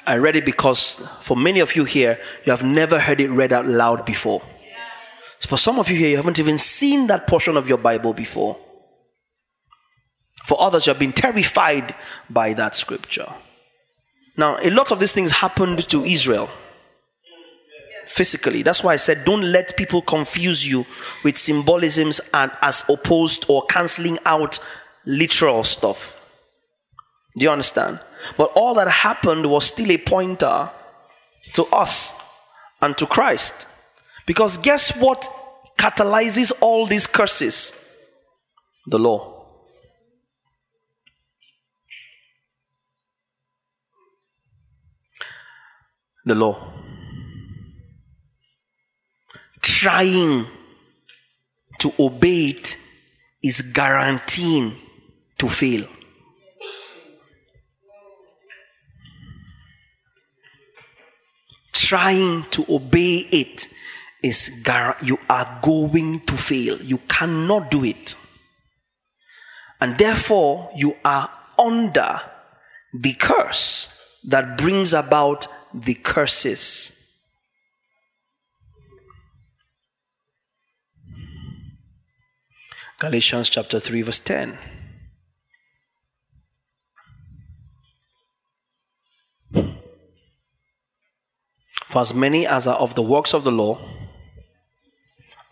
I 0.08 0.16
read 0.16 0.36
it 0.36 0.46
because 0.46 1.06
for 1.20 1.36
many 1.36 1.60
of 1.60 1.76
you 1.76 1.84
here, 1.84 2.18
you 2.46 2.50
have 2.50 2.64
never 2.64 2.98
heard 2.98 3.20
it 3.20 3.28
read 3.28 3.52
out 3.52 3.66
loud 3.66 4.06
before. 4.06 4.40
For 5.40 5.58
some 5.58 5.78
of 5.78 5.90
you 5.90 5.96
here, 5.96 6.08
you 6.08 6.16
haven't 6.16 6.38
even 6.38 6.56
seen 6.56 7.08
that 7.08 7.26
portion 7.26 7.58
of 7.58 7.68
your 7.68 7.76
Bible 7.76 8.14
before. 8.14 8.56
For 10.44 10.58
others, 10.58 10.86
you 10.86 10.92
have 10.94 10.98
been 10.98 11.12
terrified 11.12 11.94
by 12.30 12.54
that 12.54 12.74
scripture. 12.74 13.30
Now, 14.34 14.56
a 14.62 14.70
lot 14.70 14.90
of 14.90 14.98
these 14.98 15.12
things 15.12 15.30
happened 15.30 15.86
to 15.90 16.02
Israel 16.02 16.48
physically. 18.06 18.62
That's 18.62 18.82
why 18.82 18.94
I 18.94 18.96
said 18.96 19.26
don't 19.26 19.42
let 19.42 19.76
people 19.76 20.00
confuse 20.00 20.66
you 20.66 20.86
with 21.22 21.36
symbolisms 21.36 22.18
and 22.32 22.50
as 22.62 22.82
opposed 22.88 23.44
or 23.46 23.66
canceling 23.66 24.18
out 24.24 24.58
literal 25.04 25.64
stuff. 25.64 26.14
Do 27.36 27.44
you 27.44 27.50
understand? 27.50 28.00
But 28.36 28.52
all 28.54 28.74
that 28.74 28.88
happened 28.88 29.46
was 29.46 29.66
still 29.66 29.90
a 29.90 29.98
pointer 29.98 30.70
to 31.54 31.64
us 31.66 32.12
and 32.80 32.96
to 32.98 33.06
Christ. 33.06 33.66
Because 34.26 34.58
guess 34.58 34.96
what 34.96 35.28
catalyzes 35.78 36.52
all 36.60 36.86
these 36.86 37.06
curses? 37.06 37.72
The 38.86 38.98
law. 38.98 39.46
The 46.24 46.34
law. 46.34 46.72
Trying 49.62 50.46
to 51.78 51.92
obey 51.98 52.48
it 52.48 52.76
is 53.42 53.62
guaranteeing 53.62 54.76
to 55.38 55.48
fail. 55.48 55.86
Trying 61.88 62.42
to 62.50 62.66
obey 62.68 63.26
it 63.32 63.66
is 64.22 64.50
you 65.02 65.18
are 65.30 65.58
going 65.62 66.20
to 66.20 66.36
fail. 66.36 66.76
You 66.82 66.98
cannot 67.08 67.70
do 67.70 67.82
it. 67.82 68.14
And 69.80 69.96
therefore, 69.96 70.70
you 70.76 70.96
are 71.02 71.30
under 71.58 72.20
the 72.92 73.14
curse 73.14 73.88
that 74.24 74.58
brings 74.58 74.92
about 74.92 75.46
the 75.72 75.94
curses. 75.94 76.92
Galatians 82.98 83.48
chapter 83.48 83.80
3, 83.80 84.02
verse 84.02 84.18
10. 84.18 84.58
For 91.88 92.02
as 92.02 92.12
many 92.12 92.46
as 92.46 92.66
are 92.66 92.76
of 92.76 92.94
the 92.94 93.02
works 93.02 93.32
of 93.32 93.44
the 93.44 93.52
law 93.52 93.78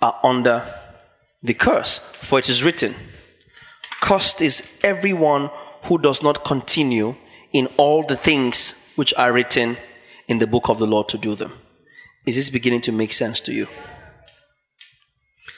are 0.03 0.21
under 0.23 0.75
the 1.43 1.55
curse. 1.55 1.99
For 2.21 2.39
it 2.39 2.49
is 2.49 2.63
written, 2.63 2.95
Cursed 4.01 4.43
is 4.43 4.63
everyone 4.85 5.51
who 5.85 5.99
does 5.99 6.23
not 6.23 6.45
continue 6.45 7.17
in 7.53 7.69
all 7.79 8.03
the 8.03 8.17
things 8.17 8.75
which 8.97 9.15
are 9.15 9.33
written 9.33 9.79
in 10.29 10.39
the 10.39 10.47
book 10.47 10.69
of 10.69 10.79
the 10.79 10.87
law 10.87 11.03
to 11.05 11.17
do 11.17 11.35
them. 11.35 11.53
Is 12.27 12.37
this 12.37 12.51
beginning 12.51 12.83
to 12.83 12.93
make 12.93 13.13
sense 13.13 13.41
to 13.43 13.53
you? 13.53 13.69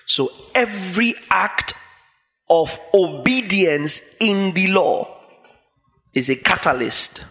So 0.07 0.31
every 0.55 1.15
act 1.31 1.75
of 2.49 2.79
obedience 2.95 4.01
in 4.21 4.55
the 4.55 4.69
law 4.69 5.17
is 6.15 6.31
a 6.31 6.37
catalyst 6.37 7.25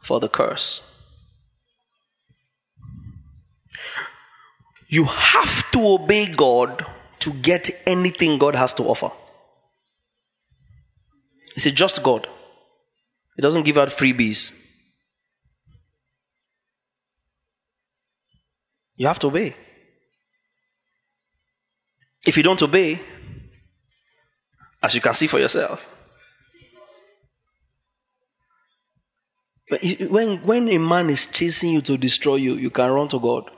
for 0.00 0.20
the 0.20 0.28
curse. 0.28 0.80
You 4.88 5.04
have 5.04 5.70
to 5.72 5.86
obey 5.86 6.26
God 6.26 6.86
to 7.20 7.32
get 7.32 7.70
anything 7.86 8.38
God 8.38 8.54
has 8.54 8.72
to 8.74 8.84
offer. 8.84 9.10
It's 11.56 11.66
a 11.66 11.72
just 11.72 12.02
God. 12.02 12.26
He 13.36 13.42
doesn't 13.42 13.62
give 13.62 13.78
out 13.78 13.88
freebies. 13.88 14.52
You 18.96 19.06
have 19.06 19.18
to 19.20 19.28
obey. 19.28 19.56
If 22.26 22.36
you 22.36 22.42
don't 22.42 22.62
obey, 22.62 23.00
as 24.82 24.94
you 24.94 25.00
can 25.00 25.14
see 25.14 25.26
for 25.26 25.38
yourself, 25.38 25.88
when, 30.10 30.42
when 30.42 30.68
a 30.68 30.78
man 30.78 31.10
is 31.10 31.26
chasing 31.26 31.70
you 31.70 31.80
to 31.82 31.96
destroy 31.96 32.36
you, 32.36 32.54
you 32.54 32.70
can 32.70 32.90
run 32.90 33.08
to 33.08 33.18
God. 33.18 33.50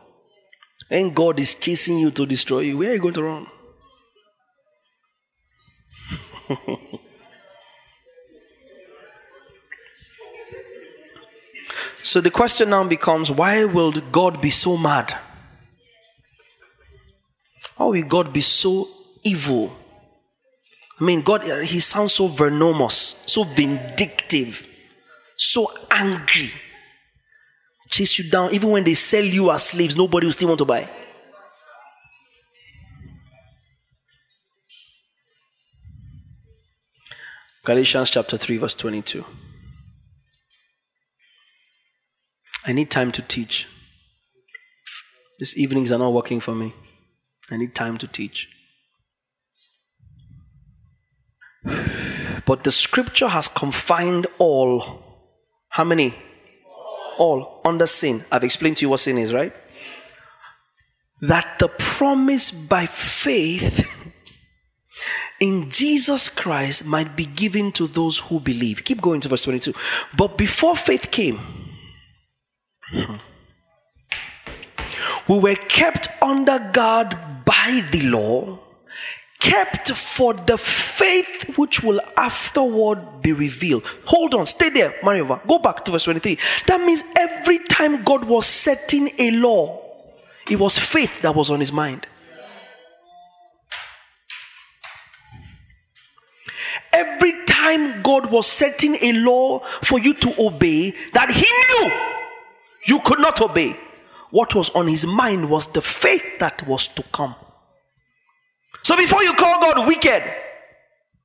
When 0.89 1.13
God 1.13 1.41
is 1.41 1.55
chasing 1.55 1.99
you 1.99 2.11
to 2.13 2.27
destroy 2.27 2.61
you, 2.61 2.79
where 2.79 2.91
are 2.91 2.95
you 2.95 3.01
going 3.01 3.15
to 3.15 3.23
run? 3.23 3.47
so 12.03 12.21
the 12.21 12.31
question 12.31 12.71
now 12.71 12.85
becomes 12.85 13.31
why 13.31 13.65
will 13.65 13.91
God 13.93 14.41
be 14.41 14.51
so 14.51 14.77
mad? 14.77 15.17
Why 17.77 17.87
will 17.87 18.03
God 18.05 18.33
be 18.33 18.43
so 18.43 18.89
evil? 19.25 19.77
I 21.01 21.05
mean, 21.05 21.23
God, 21.23 21.43
He 21.65 21.81
sounds 21.81 22.15
so 22.15 22.29
venomous, 22.29 23.17
so 23.27 23.43
vindictive, 23.45 24.67
so 25.37 25.71
angry. 25.91 26.51
Chase 27.89 28.19
you 28.19 28.31
down. 28.31 28.53
Even 28.53 28.71
when 28.71 28.85
they 28.85 28.95
sell 28.95 29.25
you 29.25 29.51
as 29.51 29.65
slaves, 29.65 29.97
nobody 29.97 30.27
will 30.27 30.33
still 30.33 30.49
want 30.49 30.59
to 30.59 30.65
buy. 30.65 30.91
Galatians 37.65 38.11
chapter 38.11 38.37
3, 38.37 38.59
verse 38.59 38.75
22. 38.75 39.25
I 42.65 42.73
need 42.73 42.91
time 42.91 43.13
to 43.13 43.23
teach. 43.23 43.67
These 45.39 45.57
evenings 45.57 45.93
are 45.93 45.99
not 45.99 46.13
working 46.13 46.41
for 46.41 46.55
me. 46.55 46.75
I 47.51 47.57
need 47.57 47.75
time 47.75 47.99
to 47.99 48.07
teach. 48.07 48.49
But 52.45 52.63
the 52.63 52.71
scripture 52.73 53.29
has 53.29 53.49
confined 53.49 54.27
all. 54.39 55.03
How 55.71 55.85
many? 55.85 56.15
All 57.19 57.61
under 57.65 57.87
sin. 57.87 58.25
I've 58.31 58.45
explained 58.45 58.79
to 58.79 58.85
you 58.85 58.91
what 58.91 59.01
sin 59.01 59.19
is, 59.19 59.33
right? 59.33 59.55
That 61.23 61.59
the 61.59 61.69
promise 61.69 62.51
by 62.51 62.87
faith 62.87 63.89
in 65.41 65.71
Jesus 65.71 66.29
Christ 66.29 66.85
might 66.85 67.17
be 67.17 67.27
given 67.27 67.73
to 67.73 67.87
those 67.87 68.19
who 68.19 68.41
believe. 68.41 68.85
Keep 68.85 69.01
going 69.01 69.21
to 69.21 69.29
verse 69.29 69.43
22. 69.43 69.75
But 70.17 70.37
before 70.37 70.77
faith 70.77 71.11
came, 71.11 71.41
we 75.29 75.39
were 75.39 75.55
kept 75.55 76.09
under 76.23 76.59
guard 76.73 77.17
by 77.45 77.85
the 77.91 78.09
law, 78.09 78.59
kept 79.39 79.93
for 79.93 80.35
the 80.35 80.59
faith 80.59 81.57
which 81.57 81.83
will 81.83 82.01
afterward 82.17 83.23
be 83.23 83.33
revealed. 83.33 83.85
Hold 84.07 84.35
on, 84.35 84.47
stay 84.47 84.71
there, 84.71 84.91
Mariova. 85.03 85.47
Go 85.47 85.59
back 85.59 85.85
to 85.85 85.93
verse 85.93 86.05
23. 86.05 86.39
That 86.67 86.81
means 86.81 87.05
every 87.17 87.59
time 87.61 88.03
God 88.03 88.25
was 88.25 88.47
setting 88.47 89.11
a 89.19 89.31
law, 89.33 89.83
it 90.51 90.59
was 90.59 90.79
faith 90.79 91.23
that 91.23 91.35
was 91.35 91.51
on 91.51 91.61
his 91.61 91.73
mind. 91.73 92.07
Every 96.93 97.45
time 97.45 98.03
God 98.03 98.31
was 98.31 98.47
setting 98.47 98.97
a 99.03 99.13
law 99.13 99.61
for 99.83 99.99
you 99.99 100.15
to 100.15 100.35
obey 100.41 100.95
that 101.13 101.31
He 101.31 101.47
knew 101.63 101.93
you 102.87 103.03
could 103.03 103.19
not 103.19 103.41
obey, 103.41 103.79
what 104.31 104.55
was 104.55 104.71
on 104.71 104.89
His 104.89 105.07
mind 105.07 105.51
was 105.51 105.67
the 105.69 105.83
faith 105.83 106.25
that 106.39 106.67
was 106.67 106.89
to 106.89 107.03
come. 107.13 107.35
So 108.87 108.97
before 108.97 109.25
you 109.25 109.33
call 109.33 109.61
God 109.61 109.89
wicked, 109.89 110.23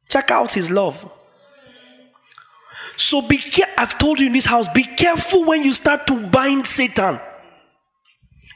check 0.10 0.32
out 0.32 0.52
His 0.52 0.72
love. 0.72 1.08
So 2.98 3.22
be 3.22 3.38
care- 3.38 3.72
I've 3.78 4.00
told 4.00 4.20
you 4.20 4.26
in 4.26 4.34
this 4.34 4.46
house, 4.48 4.68
be 4.70 4.84
careful 4.84 5.44
when 5.44 5.62
you 5.64 5.72
start 5.76 6.08
to 6.08 6.26
bind 6.26 6.66
Satan. 6.66 7.20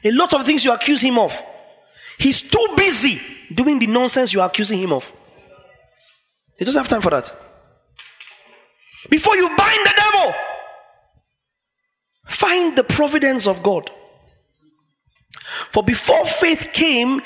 A 0.02 0.10
lot 0.10 0.34
of 0.34 0.44
things 0.44 0.64
you 0.64 0.72
accuse 0.72 1.00
him 1.00 1.20
of. 1.20 1.40
He's 2.18 2.40
too 2.42 2.66
busy 2.76 3.22
doing 3.54 3.78
the 3.78 3.86
nonsense 3.86 4.32
you're 4.32 4.44
accusing 4.44 4.80
him 4.80 4.92
of. 4.92 5.12
He 6.58 6.64
doesn't 6.64 6.80
have 6.80 6.88
time 6.88 7.00
for 7.00 7.10
that. 7.10 7.32
Before 9.08 9.36
you 9.36 9.46
bind 9.46 9.86
the 9.86 9.94
devil, 9.96 10.34
find 12.26 12.76
the 12.76 12.82
providence 12.82 13.46
of 13.46 13.62
God. 13.62 13.88
For 15.70 15.82
before 15.82 16.26
faith 16.26 16.70
came, 16.72 17.22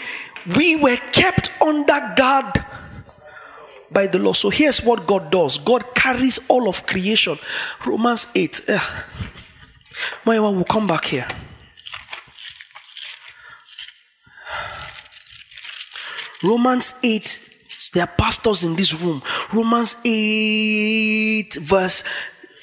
we 0.57 0.77
were 0.77 0.97
kept 1.13 1.51
under 1.61 2.15
guard 2.17 2.65
by 3.91 4.07
the 4.07 4.19
law. 4.19 4.33
So 4.33 4.51
here's 4.51 4.83
what 4.83 5.07
God 5.07 5.31
does 5.31 5.59
God 5.59 5.95
carries 5.95 6.39
all 6.49 6.69
of 6.69 6.87
creation. 6.87 7.39
Romans 7.85 8.27
8. 8.35 8.61
Uh, 8.69 8.79
Maiwa 10.25 10.55
will 10.55 10.65
come 10.65 10.87
back 10.87 11.05
here. 11.07 11.29
Romans 16.43 16.95
8 17.03 17.51
there 17.93 18.05
are 18.05 18.07
pastors 18.07 18.63
in 18.63 18.77
this 18.77 18.95
room. 18.95 19.23
Romans 19.53 19.97
8, 20.05 21.55
verse 21.55 22.05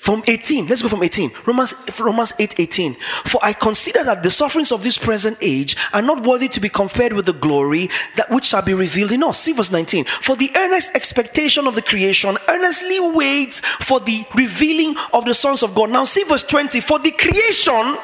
from 0.07 0.23
18. 0.25 0.67
Let's 0.67 0.81
go 0.81 0.87
from 0.87 1.03
18. 1.03 1.33
Romans, 1.45 1.75
Romans 1.99 2.33
8, 2.39 2.61
18. 2.61 2.93
For 3.25 3.41
I 3.43 3.51
consider 3.51 4.05
that 4.05 4.23
the 4.23 4.31
sufferings 4.31 4.71
of 4.71 4.81
this 4.81 4.97
present 4.97 5.37
age 5.41 5.75
are 5.91 6.01
not 6.01 6.23
worthy 6.23 6.47
to 6.47 6.61
be 6.61 6.69
compared 6.69 7.11
with 7.11 7.25
the 7.25 7.33
glory 7.33 7.89
that 8.15 8.29
which 8.29 8.45
shall 8.45 8.61
be 8.61 8.73
revealed 8.73 9.11
in 9.11 9.21
us. 9.21 9.37
See 9.41 9.51
verse 9.51 9.69
19. 9.69 10.05
For 10.05 10.37
the 10.37 10.49
earnest 10.55 10.91
expectation 10.95 11.67
of 11.67 11.75
the 11.75 11.81
creation 11.81 12.37
earnestly 12.47 13.01
waits 13.01 13.59
for 13.59 13.99
the 13.99 14.23
revealing 14.33 14.95
of 15.11 15.25
the 15.25 15.35
sons 15.35 15.61
of 15.61 15.75
God. 15.75 15.89
Now 15.89 16.05
see 16.05 16.23
verse 16.23 16.43
20. 16.43 16.79
For 16.79 16.99
the 16.99 17.11
creation 17.11 17.97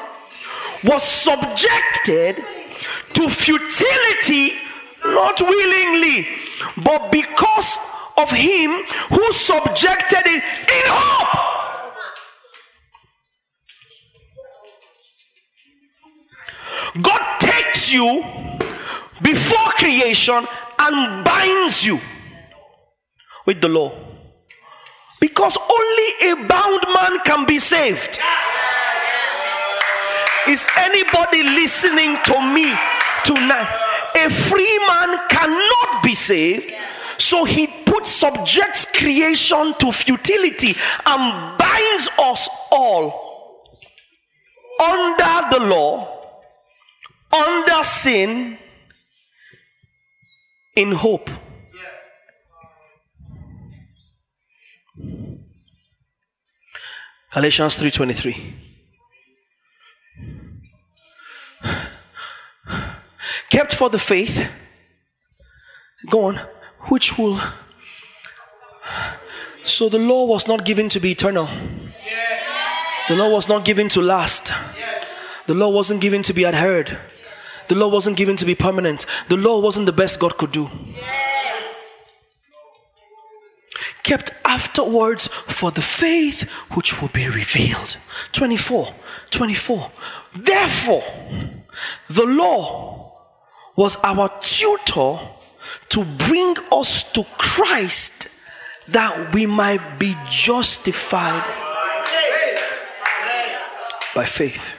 was 0.84 1.02
subjected 1.02 2.36
to 3.14 3.30
futility 3.30 4.52
not 5.06 5.40
willingly, 5.40 6.28
but 6.76 7.10
because 7.10 7.78
of 8.18 8.30
him 8.30 8.72
who 9.08 9.32
subjected 9.32 10.26
it 10.26 10.44
in 10.44 10.84
hope. 10.84 11.53
God 17.00 17.40
takes 17.40 17.92
you 17.92 18.22
before 19.22 19.68
creation 19.76 20.46
and 20.78 21.24
binds 21.24 21.84
you 21.84 22.00
with 23.46 23.60
the 23.60 23.68
law. 23.68 23.92
Because 25.20 25.56
only 25.56 26.32
a 26.32 26.46
bound 26.46 26.84
man 26.94 27.18
can 27.24 27.46
be 27.46 27.58
saved. 27.58 28.18
Is 30.46 30.66
anybody 30.76 31.42
listening 31.42 32.18
to 32.24 32.40
me 32.40 32.72
tonight? 33.24 33.80
A 34.16 34.30
free 34.30 34.78
man 34.86 35.18
cannot 35.28 36.02
be 36.02 36.14
saved. 36.14 36.72
So 37.18 37.44
he 37.44 37.66
puts 37.66 38.10
subjects 38.10 38.86
creation 38.94 39.74
to 39.78 39.92
futility 39.92 40.76
and 41.06 41.58
binds 41.58 42.08
us 42.18 42.48
all 42.70 43.24
under 44.82 45.48
the 45.50 45.60
law, 45.60 46.23
under 47.34 47.82
sin, 47.82 48.58
in 50.76 50.92
hope. 50.92 51.30
Galatians 57.30 57.76
3:23 57.76 58.54
kept 63.50 63.74
for 63.74 63.90
the 63.90 63.98
faith. 63.98 64.48
Go 66.10 66.26
on. 66.26 66.40
Which 66.90 67.18
will? 67.18 67.40
So 69.64 69.88
the 69.88 69.98
law 69.98 70.26
was 70.26 70.46
not 70.46 70.64
given 70.64 70.88
to 70.90 71.00
be 71.00 71.10
eternal. 71.10 71.48
The 73.08 73.16
law 73.16 73.28
was 73.28 73.48
not 73.48 73.64
given 73.64 73.88
to 73.90 74.00
last. 74.00 74.52
The 75.46 75.54
law 75.54 75.70
wasn't 75.70 76.00
given 76.00 76.22
to 76.22 76.32
be 76.32 76.46
adhered 76.46 76.98
the 77.68 77.74
law 77.74 77.88
wasn't 77.88 78.16
given 78.16 78.36
to 78.36 78.44
be 78.44 78.54
permanent 78.54 79.06
the 79.28 79.36
law 79.36 79.60
wasn't 79.60 79.86
the 79.86 79.92
best 79.92 80.18
god 80.20 80.36
could 80.38 80.52
do 80.52 80.70
Yes. 80.84 81.64
kept 84.02 84.30
afterwards 84.44 85.26
for 85.28 85.70
the 85.70 85.82
faith 85.82 86.42
which 86.74 87.00
will 87.00 87.08
be 87.08 87.28
revealed 87.28 87.96
24 88.32 88.88
24 89.30 89.90
therefore 90.34 91.04
the 92.08 92.24
law 92.24 93.12
was 93.76 93.96
our 94.04 94.28
tutor 94.40 95.18
to 95.88 96.04
bring 96.04 96.56
us 96.70 97.02
to 97.12 97.24
Christ 97.38 98.28
that 98.88 99.32
we 99.34 99.46
might 99.46 99.98
be 99.98 100.14
justified 100.28 101.42
by 104.14 104.24
faith. 104.26 104.74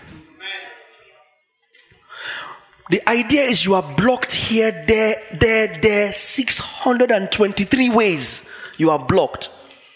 The 2.89 3.07
idea 3.09 3.45
is 3.45 3.65
you 3.65 3.73
are 3.73 3.95
blocked 3.97 4.33
here, 4.33 4.71
there, 4.87 5.21
there, 5.33 5.67
there, 5.81 6.13
623 6.13 7.89
ways 7.89 8.43
you 8.77 8.91
are 8.91 8.99
blocked. 8.99 9.49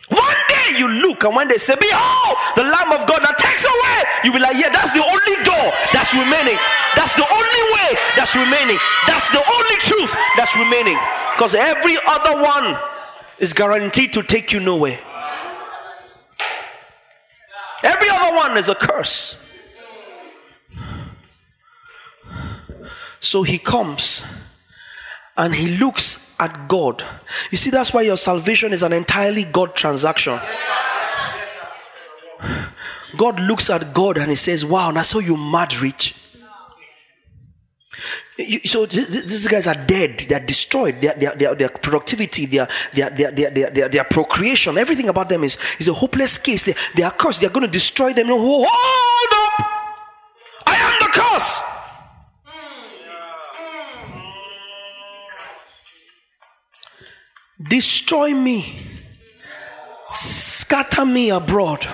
One 0.07 0.35
day 0.49 0.79
you 0.79 0.87
look, 0.87 1.23
and 1.23 1.35
when 1.35 1.47
they 1.49 1.59
say, 1.59 1.75
Behold, 1.79 2.37
the 2.55 2.63
Lamb 2.63 2.91
of 2.91 3.07
God 3.07 3.21
that 3.21 3.37
takes 3.37 3.61
away, 3.61 3.99
you 4.23 4.31
will 4.31 4.39
be 4.39 4.43
like, 4.43 4.57
Yeah, 4.57 4.73
that's 4.73 4.89
the 4.93 5.05
only 5.05 5.37
door 5.45 5.69
that's 5.93 6.13
remaining. 6.17 6.57
That's 6.95 7.13
the 7.13 7.29
only 7.29 7.63
way 7.77 7.89
that's 8.17 8.33
remaining. 8.33 8.81
That's 9.05 9.29
the 9.29 9.43
only 9.45 9.77
truth 9.85 10.15
that's 10.35 10.57
remaining. 10.57 10.97
Because 11.37 11.53
every 11.53 11.97
other 12.07 12.41
one 12.41 12.75
is 13.37 13.53
guaranteed 13.53 14.13
to 14.13 14.23
take 14.23 14.51
you 14.51 14.59
nowhere. 14.59 14.97
Every 17.83 18.09
other 18.09 18.35
one 18.35 18.57
is 18.57 18.67
a 18.67 18.75
curse. 18.75 19.35
So 23.19 23.43
he 23.43 23.57
comes 23.57 24.23
and 25.37 25.55
he 25.55 25.77
looks 25.77 26.17
at 26.39 26.67
God. 26.67 27.03
You 27.51 27.57
see, 27.57 27.69
that's 27.69 27.93
why 27.93 28.01
your 28.01 28.17
salvation 28.17 28.73
is 28.73 28.83
an 28.83 28.93
entirely 28.93 29.43
God 29.43 29.75
transaction. 29.75 30.39
God 33.17 33.39
looks 33.41 33.69
at 33.69 33.93
God 33.93 34.17
and 34.17 34.29
he 34.29 34.35
says, 34.35 34.63
Wow, 34.65 34.91
now 34.91 35.01
so 35.01 35.19
you 35.19 35.35
mad 35.35 35.75
rich. 35.77 36.15
So 38.65 38.85
these 38.85 39.47
guys 39.49 39.67
are 39.67 39.75
dead. 39.75 40.19
They 40.19 40.35
are 40.35 40.39
destroyed. 40.39 41.01
Their, 41.01 41.13
their, 41.15 41.35
their, 41.35 41.55
their 41.55 41.69
productivity, 41.69 42.45
their, 42.45 42.69
their, 42.93 43.09
their, 43.09 43.31
their, 43.31 43.69
their, 43.69 43.89
their, 43.89 44.03
procreation, 44.05 44.77
everything 44.77 45.09
about 45.09 45.27
them 45.27 45.43
is, 45.43 45.57
is 45.77 45.89
a 45.89 45.93
hopeless 45.93 46.37
case. 46.37 46.63
They, 46.63 46.75
they 46.95 47.03
are 47.03 47.11
cursed. 47.11 47.41
They 47.41 47.47
are 47.47 47.51
going 47.51 47.65
to 47.65 47.71
destroy 47.71 48.13
them. 48.13 48.27
Hold 48.29 48.65
up! 48.65 49.65
I 50.65 50.75
am 50.75 50.99
the 51.01 51.11
curse. 51.11 51.78
Destroy 57.61 58.33
me. 58.33 58.85
Scatter 60.13 61.05
me 61.05 61.29
abroad. 61.29 61.87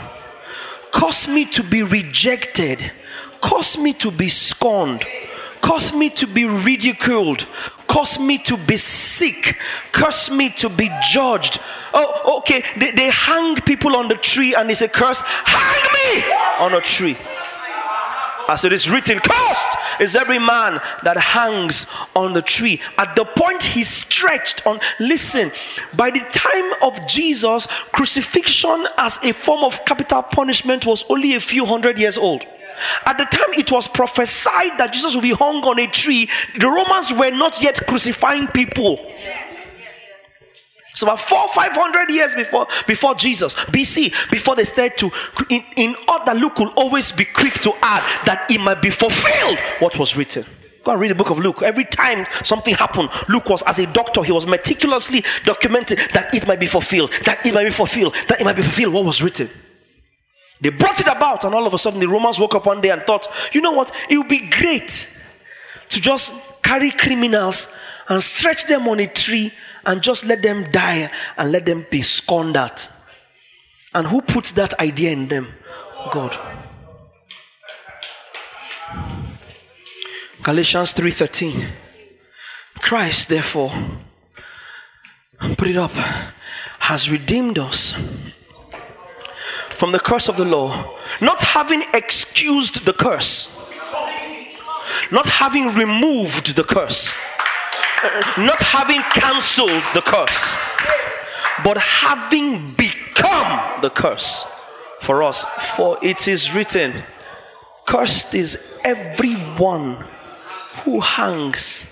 Cause 0.91 1.28
me 1.28 1.45
to 1.45 1.63
be 1.63 1.84
rejected. 1.84 2.91
Cause 3.41 3.78
me 3.78 3.93
to 3.93 4.11
be 4.11 4.30
scorned 4.30 5.03
cause 5.66 5.93
me 5.93 6.11
to 6.11 6.28
be 6.28 6.45
ridiculed, 6.45 7.47
cause 7.88 8.20
me 8.20 8.38
to 8.38 8.55
be 8.55 8.78
sick, 8.78 9.57
curse 9.91 10.30
me 10.30 10.49
to 10.51 10.70
be 10.70 10.91
judged. 11.11 11.59
Oh, 11.91 12.38
okay, 12.38 12.61
they, 12.78 12.91
they 12.91 13.09
hang 13.09 13.55
people 13.55 13.95
on 13.95 14.07
the 14.07 14.16
tree 14.16 14.53
and 14.53 14.70
it's 14.70 14.82
a 14.82 14.88
curse. 14.88 15.22
Hang 15.26 15.84
me 15.97 16.24
on 16.59 16.74
a 16.76 16.82
tree. 16.82 17.18
As 18.48 18.64
it 18.64 18.72
is 18.72 18.89
written, 18.89 19.20
cursed 19.20 19.78
is 20.00 20.16
every 20.16 20.39
man 20.39 20.80
that 21.04 21.18
hangs 21.18 21.88
on 22.16 22.34
the 22.34 22.41
tree. 22.41 22.80
At 22.98 23.16
the 23.16 23.26
point 23.26 23.64
he 23.64 23.84
stretched 23.84 24.66
on, 24.68 24.80
listen, 25.00 25.52
by 25.96 26.12
the 26.12 26.22
time 26.32 26.74
of 26.82 27.08
Jesus, 27.08 27.66
crucifixion 27.91 28.88
as 28.98 29.20
a 29.24 29.32
form 29.34 29.64
of 29.64 29.84
capital 29.86 30.24
punishment 30.24 30.86
was 30.86 31.04
only 31.10 31.34
a 31.34 31.39
few 31.39 31.66
hundred 31.66 31.98
years 31.98 32.18
old. 32.18 32.46
At 33.06 33.18
the 33.18 33.26
time 33.26 33.54
it 33.54 33.72
was 33.72 33.88
prophesied 33.88 34.78
that 34.78 34.91
Jesus 34.93 35.16
would 35.16 35.22
be 35.22 35.32
hung 35.32 35.64
on 35.64 35.80
a 35.80 35.88
tree, 35.88 36.30
the 36.60 36.68
Romans 36.68 37.14
were 37.14 37.32
not 37.32 37.62
yet 37.62 37.88
crucifying 37.88 38.48
people. 38.48 39.00
So 40.96 41.08
about 41.08 41.20
four, 41.20 41.48
five 41.50 41.74
hundred 41.74 42.10
years 42.10 42.34
before 42.34 42.68
before 42.88 43.16
Jesus, 43.16 43.54
BC, 43.56 44.32
before 44.32 44.56
they 44.56 44.64
started 44.64 44.98
to, 44.98 45.12
in, 45.50 45.64
in 45.76 45.96
order, 46.10 46.34
Luke 46.34 46.58
will 46.58 46.70
always 46.70 47.12
be 47.12 47.26
quick 47.26 47.56
to 47.62 47.74
add 47.82 48.04
that 48.26 48.50
it 48.50 48.60
might 48.62 48.82
be 48.82 48.89
fulfilled 48.89 49.60
what 49.80 50.00
was 50.00 50.16
written. 50.16 50.46
Go 50.86 50.91
and 50.91 51.02
read 51.02 51.12
the 51.12 51.16
book 51.16 51.32
of 51.32 51.39
Luke. 51.39 51.64
Every 51.64 51.84
time 51.84 52.26
something 52.43 52.74
happened, 52.76 53.10
Luke 53.28 53.50
was 53.50 53.64
as 53.64 53.80
a 53.80 53.88
doctor, 53.88 54.24
he 54.24 54.32
was 54.32 54.46
meticulously 54.46 55.24
documenting 55.43 55.98
that 56.14 56.34
it 56.34 56.48
might 56.48 56.60
be 56.60 56.68
fulfilled, 56.68 57.12
that 57.26 57.46
it 57.46 57.54
might 57.54 57.66
be 57.66 57.72
fulfilled, 57.72 58.16
that 58.28 58.39
it 58.39 58.43
might 58.46 58.56
be 58.56 58.62
fulfilled 58.62 58.93
what 58.93 59.04
was 59.04 59.22
written. 59.22 59.50
They 60.62 60.70
brought 60.70 61.00
it 61.00 61.08
about, 61.08 61.43
and 61.43 61.54
all 61.54 61.68
of 61.68 61.74
a 61.74 61.78
sudden 61.78 62.00
the 62.00 62.08
Romans 62.08 62.39
woke 62.39 62.56
up 62.56 62.68
one 62.68 62.82
day 62.82 62.91
and 62.91 63.02
thought, 63.04 63.28
you 63.52 63.62
know 63.62 63.72
what? 63.72 63.91
It 64.10 64.18
would 64.18 64.30
be 64.30 64.48
great 64.48 65.08
to 65.89 66.00
just 66.00 66.34
carry 66.64 66.91
criminals 66.91 67.68
and 68.08 68.22
stretch 68.22 68.68
them 68.68 68.88
on 68.88 69.00
a 69.00 69.08
tree 69.08 69.52
and 69.86 70.02
just 70.02 70.26
let 70.26 70.42
them 70.42 70.70
die 70.72 71.10
and 71.38 71.52
let 71.52 71.66
them 71.66 71.86
be 71.90 72.02
scorned 72.02 72.58
at. 72.58 72.90
And 73.94 74.08
who 74.08 74.22
puts 74.22 74.52
that 74.54 74.80
idea 74.80 75.12
in 75.12 75.28
them? 75.28 75.48
God. 76.12 76.38
Galatians 80.44 80.94
3:13. 80.94 81.68
Christ 82.80 83.30
therefore 83.30 83.72
put 85.58 85.68
it 85.68 85.78
up 85.78 85.92
has 86.80 87.10
redeemed 87.10 87.58
us 87.58 87.96
from 89.76 89.92
the 89.92 90.00
curse 90.00 90.30
of 90.30 90.38
the 90.38 90.46
law, 90.46 90.98
not 91.20 91.42
having 91.42 91.84
excused 91.94 92.86
the 92.86 92.94
curse, 92.94 93.50
not 95.12 95.26
having 95.26 95.74
removed 95.74 96.56
the 96.56 96.64
curse, 96.64 97.14
not 98.38 98.62
having 98.62 99.01
cancelled 99.14 99.84
the 99.93 100.01
curse, 100.01 100.58
but 101.64 101.78
having 101.78 102.74
become 102.74 103.82
the 103.82 103.89
curse 103.89 104.43
for 105.01 105.24
us. 105.24 105.45
For 105.76 105.97
it 106.01 106.28
is 106.28 106.53
written, 106.53 107.03
Cursed 107.86 108.34
is 108.34 108.58
everyone 108.84 110.06
who 110.84 110.99
hangs 110.99 111.86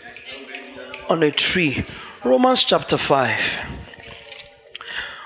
on 1.09 1.21
a 1.23 1.31
tree. 1.31 1.85
Romans 2.23 2.63
chapter 2.63 2.97
5. 2.97 3.82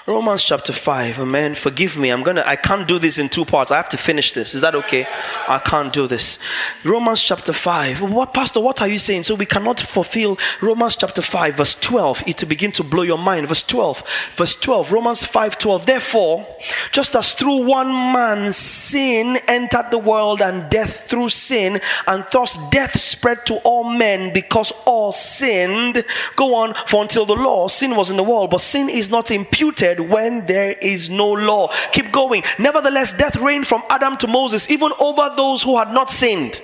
Romans 0.10 0.42
chapter 0.42 0.72
5. 0.72 1.20
Amen. 1.20 1.54
Forgive 1.54 1.98
me. 1.98 2.12
I'm 2.12 2.24
going 2.24 2.38
to, 2.38 2.48
I 2.48 2.56
can't 2.56 2.88
do 2.88 2.98
this 2.98 3.18
in 3.18 3.28
two 3.28 3.44
parts. 3.44 3.72
I 3.72 3.76
have 3.76 3.90
to 3.90 3.98
finish 3.98 4.32
this. 4.32 4.56
Is 4.56 4.62
that 4.62 4.74
okay? 4.74 5.06
I 5.50 5.60
can't 5.60 5.92
do 5.92 6.08
this. 6.08 6.40
Romans 6.86 7.22
chapter 7.22 7.52
5. 7.52 8.04
What, 8.04 8.34
Pastor, 8.34 8.62
what 8.62 8.82
are 8.82 8.88
you 8.88 9.00
saying? 9.00 9.24
So 9.24 9.36
we 9.36 9.46
cannot 9.46 9.82
fulfill 9.82 10.38
Romans 10.62 10.96
chapter 10.96 11.22
5, 11.22 11.56
verse 11.56 11.76
12. 11.76 12.24
It 12.26 12.38
to 12.38 12.46
begin 12.46 12.72
to 12.72 12.86
blow 12.86 13.04
your 13.04 13.18
mind. 13.18 13.50
Verse 13.50 13.64
12. 13.64 14.32
Verse 14.38 14.56
12. 14.56 14.94
Romans 14.94 15.26
5 15.26 15.58
12. 15.58 15.86
Therefore, 15.86 16.48
just 16.94 17.14
as 17.14 17.34
through 17.34 17.66
one 17.66 17.90
man 17.90 18.54
sin 18.54 19.38
entered 19.46 19.92
the 19.92 19.98
world 19.98 20.42
and 20.42 20.70
death 20.70 21.10
through 21.10 21.28
sin, 21.28 21.82
and 22.08 22.26
thus 22.32 22.58
death 22.70 22.98
spread 22.98 23.46
to 23.48 23.56
all 23.58 23.90
men 23.90 24.32
because 24.32 24.72
all 24.86 25.12
sinned. 25.12 26.06
Go 26.38 26.56
on, 26.56 26.76
for 26.86 27.02
until 27.02 27.26
the 27.26 27.36
law, 27.36 27.68
sin 27.68 27.94
was 27.94 28.10
in 28.10 28.16
the 28.16 28.24
world, 28.24 28.52
but 28.52 28.62
sin 28.62 28.88
is 28.88 29.10
not 29.10 29.32
imputed 29.32 29.97
when 30.00 30.46
there 30.46 30.76
is 30.82 31.10
no 31.10 31.32
law. 31.32 31.72
Keep 31.92 32.12
going. 32.12 32.44
Nevertheless, 32.60 33.14
death 33.14 33.36
reigned 33.38 33.68
from 33.68 33.84
Adam 33.90 34.18
to 34.18 34.28
Moses, 34.28 34.70
even 34.70 34.92
over 35.00 35.32
those 35.36 35.64
who 35.64 35.78
had 35.78 35.92
not 35.92 36.10
sinned 36.10 36.62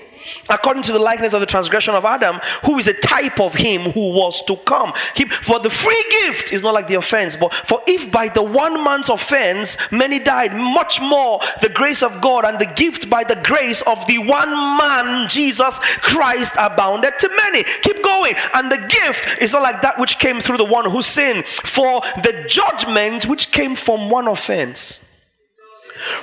according 0.50 0.84
to 0.84 0.92
the 0.92 1.00
likeness 1.00 1.34
of 1.34 1.40
the 1.40 1.46
transgression 1.46 1.96
of 1.96 2.06
Adam, 2.06 2.40
who 2.66 2.78
is 2.78 2.88
a 2.88 2.94
type 2.94 3.40
of 3.40 3.54
him 3.54 3.92
who 3.92 4.12
was 4.12 4.44
to 4.46 4.56
come. 4.58 4.94
For 5.42 5.60
the 5.60 5.70
free 5.70 6.06
gift 6.10 6.52
is 6.52 6.64
not 6.64 6.74
like 6.74 6.88
the 6.88 6.96
offense, 6.96 7.36
but 7.36 7.54
for 7.54 7.82
if 7.88 8.12
by 8.12 8.28
the 8.28 8.44
one 8.44 8.84
man's 8.84 9.10
offense 9.10 9.78
many 9.92 10.20
died, 10.20 10.54
much 10.54 11.02
more 11.02 11.40
the 11.62 11.70
grace 11.70 12.04
of 12.04 12.22
God 12.22 12.46
and 12.46 12.60
the 12.60 12.66
gift 12.66 13.10
by 13.10 13.24
the 13.24 13.36
grace 13.36 13.82
of 13.84 14.06
the 14.08 14.20
one 14.20 14.50
man, 14.50 15.28
Jesus 15.28 15.80
Christ, 15.80 16.54
abounded 16.58 17.14
to 17.20 17.30
many. 17.30 17.64
Keep 17.82 18.04
going. 18.04 18.36
And 18.54 18.72
the 18.72 18.78
gift 18.78 19.42
is 19.42 19.54
not 19.54 19.62
like 19.62 19.82
that 19.82 20.00
which 20.00 20.20
came 20.20 20.40
through 20.40 20.58
the 20.58 20.66
one 20.66 20.90
who 20.90 21.02
sinned, 21.02 21.46
for 21.46 22.02
the 22.22 22.46
judgment 22.48 23.28
which 23.28 23.52
came 23.52 23.76
from 23.76 24.10
one 24.10 24.28
offense 24.28 25.00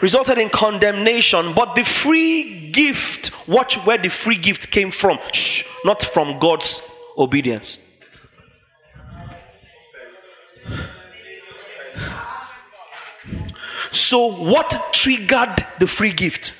resulted 0.02 0.38
in 0.38 0.48
condemnation, 0.48 1.54
but 1.54 1.74
the 1.74 1.84
free 1.84 2.70
gift, 2.70 3.30
watch 3.48 3.76
where 3.86 3.98
the 3.98 4.08
free 4.08 4.36
gift 4.36 4.70
came 4.70 4.90
from. 4.90 5.18
Shh, 5.32 5.64
not 5.84 6.02
from 6.02 6.38
God's 6.38 6.82
obedience. 7.16 7.78
So, 13.92 14.32
what 14.32 14.92
triggered 14.92 15.66
the 15.78 15.86
free 15.86 16.12
gift? 16.12 16.54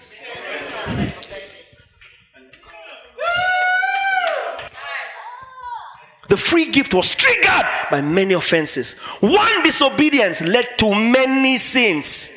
The 6.29 6.37
free 6.37 6.71
gift 6.71 6.95
was 6.95 7.15
triggered 7.17 7.67
by 7.91 8.03
many 8.03 8.35
offenses. 8.35 8.95
One 9.19 9.65
disobedience 9.65 10.41
led 10.43 10.79
to 10.79 10.95
many 10.95 11.59
sins. 11.59 12.31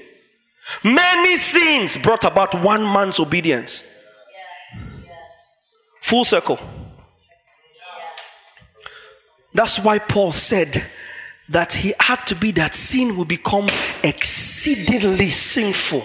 Many 0.84 1.38
sins 1.38 1.98
brought 1.98 2.24
about 2.24 2.56
one 2.62 2.84
man's 2.84 3.20
obedience. 3.20 3.84
Full 6.02 6.26
circle. 6.26 6.60
That's 9.54 9.80
why 9.80 10.00
Paul 10.00 10.32
said 10.32 10.84
that 11.50 11.74
he 11.74 11.94
had 12.00 12.26
to 12.28 12.36
be 12.36 12.52
that 12.54 12.76
sin 12.76 13.16
will 13.16 13.26
become 13.26 13.68
exceedingly 14.04 15.30
sinful 15.30 16.04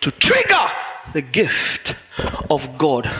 to 0.00 0.10
trigger 0.10 0.66
the 1.12 1.22
gift 1.22 1.94
of 2.50 2.76
God. 2.76 3.10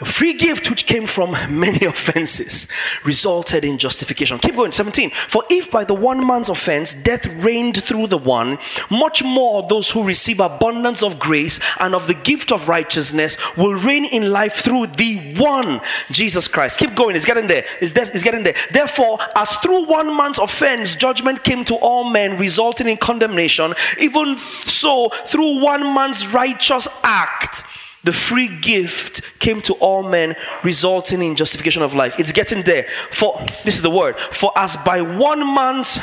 A 0.00 0.04
free 0.04 0.34
gift 0.34 0.70
which 0.70 0.86
came 0.86 1.06
from 1.06 1.32
many 1.50 1.84
offenses 1.84 2.68
resulted 3.02 3.64
in 3.64 3.78
justification. 3.78 4.38
Keep 4.38 4.54
going, 4.54 4.70
17. 4.70 5.10
For 5.10 5.42
if 5.50 5.72
by 5.72 5.82
the 5.82 5.94
one 5.94 6.24
man's 6.24 6.48
offense 6.48 6.94
death 6.94 7.26
reigned 7.42 7.82
through 7.82 8.06
the 8.06 8.18
one, 8.18 8.58
much 8.90 9.24
more 9.24 9.66
those 9.66 9.90
who 9.90 10.04
receive 10.04 10.38
abundance 10.38 11.02
of 11.02 11.18
grace 11.18 11.58
and 11.80 11.96
of 11.96 12.06
the 12.06 12.14
gift 12.14 12.52
of 12.52 12.68
righteousness 12.68 13.36
will 13.56 13.74
reign 13.74 14.04
in 14.04 14.30
life 14.30 14.54
through 14.54 14.86
the 14.86 15.34
one, 15.34 15.80
Jesus 16.12 16.46
Christ. 16.46 16.78
Keep 16.78 16.94
going, 16.94 17.16
it's 17.16 17.24
getting 17.24 17.48
there. 17.48 17.64
It's, 17.80 17.90
there, 17.90 18.04
it's 18.04 18.22
getting 18.22 18.44
there. 18.44 18.54
Therefore, 18.70 19.18
as 19.34 19.56
through 19.56 19.86
one 19.86 20.16
man's 20.16 20.38
offense 20.38 20.94
judgment 20.94 21.42
came 21.42 21.64
to 21.64 21.74
all 21.74 22.08
men, 22.08 22.38
resulting 22.38 22.86
in 22.86 22.98
condemnation, 22.98 23.74
even 23.98 24.38
so 24.38 25.08
through 25.08 25.60
one 25.60 25.92
man's 25.92 26.32
righteous 26.32 26.86
act, 27.02 27.64
the 28.04 28.12
free 28.12 28.48
gift 28.48 29.22
came 29.38 29.60
to 29.62 29.74
all 29.74 30.02
men, 30.08 30.36
resulting 30.62 31.22
in 31.22 31.34
justification 31.34 31.82
of 31.82 31.94
life. 31.94 32.18
It's 32.18 32.32
getting 32.32 32.62
there. 32.62 32.84
For 33.10 33.44
this 33.64 33.76
is 33.76 33.82
the 33.82 33.90
word. 33.90 34.18
For 34.18 34.52
as 34.56 34.76
by 34.78 35.02
one 35.02 35.40
man's 35.54 35.98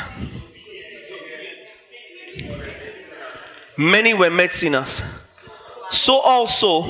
many 3.78 4.14
were 4.14 4.30
made 4.30 4.52
sinners, 4.52 5.02
so 5.90 6.18
also. 6.18 6.84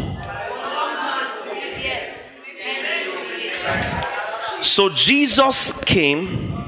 So 4.62 4.88
Jesus 4.88 5.72
came, 5.84 6.64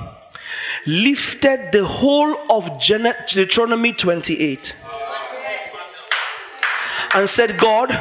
lifted 0.87 1.73
the 1.73 1.85
whole 1.85 2.37
of 2.49 2.81
Deuteronomy 2.81 3.93
28 3.93 4.75
and 7.15 7.29
said, 7.29 7.59
God, 7.59 7.97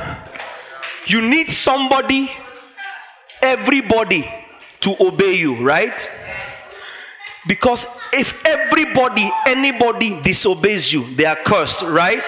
you 1.06 1.22
need 1.22 1.52
somebody, 1.52 2.32
everybody 3.42 4.30
to 4.82 4.96
obey 5.00 5.36
you, 5.36 5.66
right? 5.66 6.10
Because 7.48 7.88
if 8.14 8.46
everybody, 8.46 9.32
anybody 9.46 10.20
disobeys 10.22 10.92
you, 10.92 11.06
they 11.16 11.26
are 11.26 11.38
cursed, 11.38 11.82
right? 11.82 12.24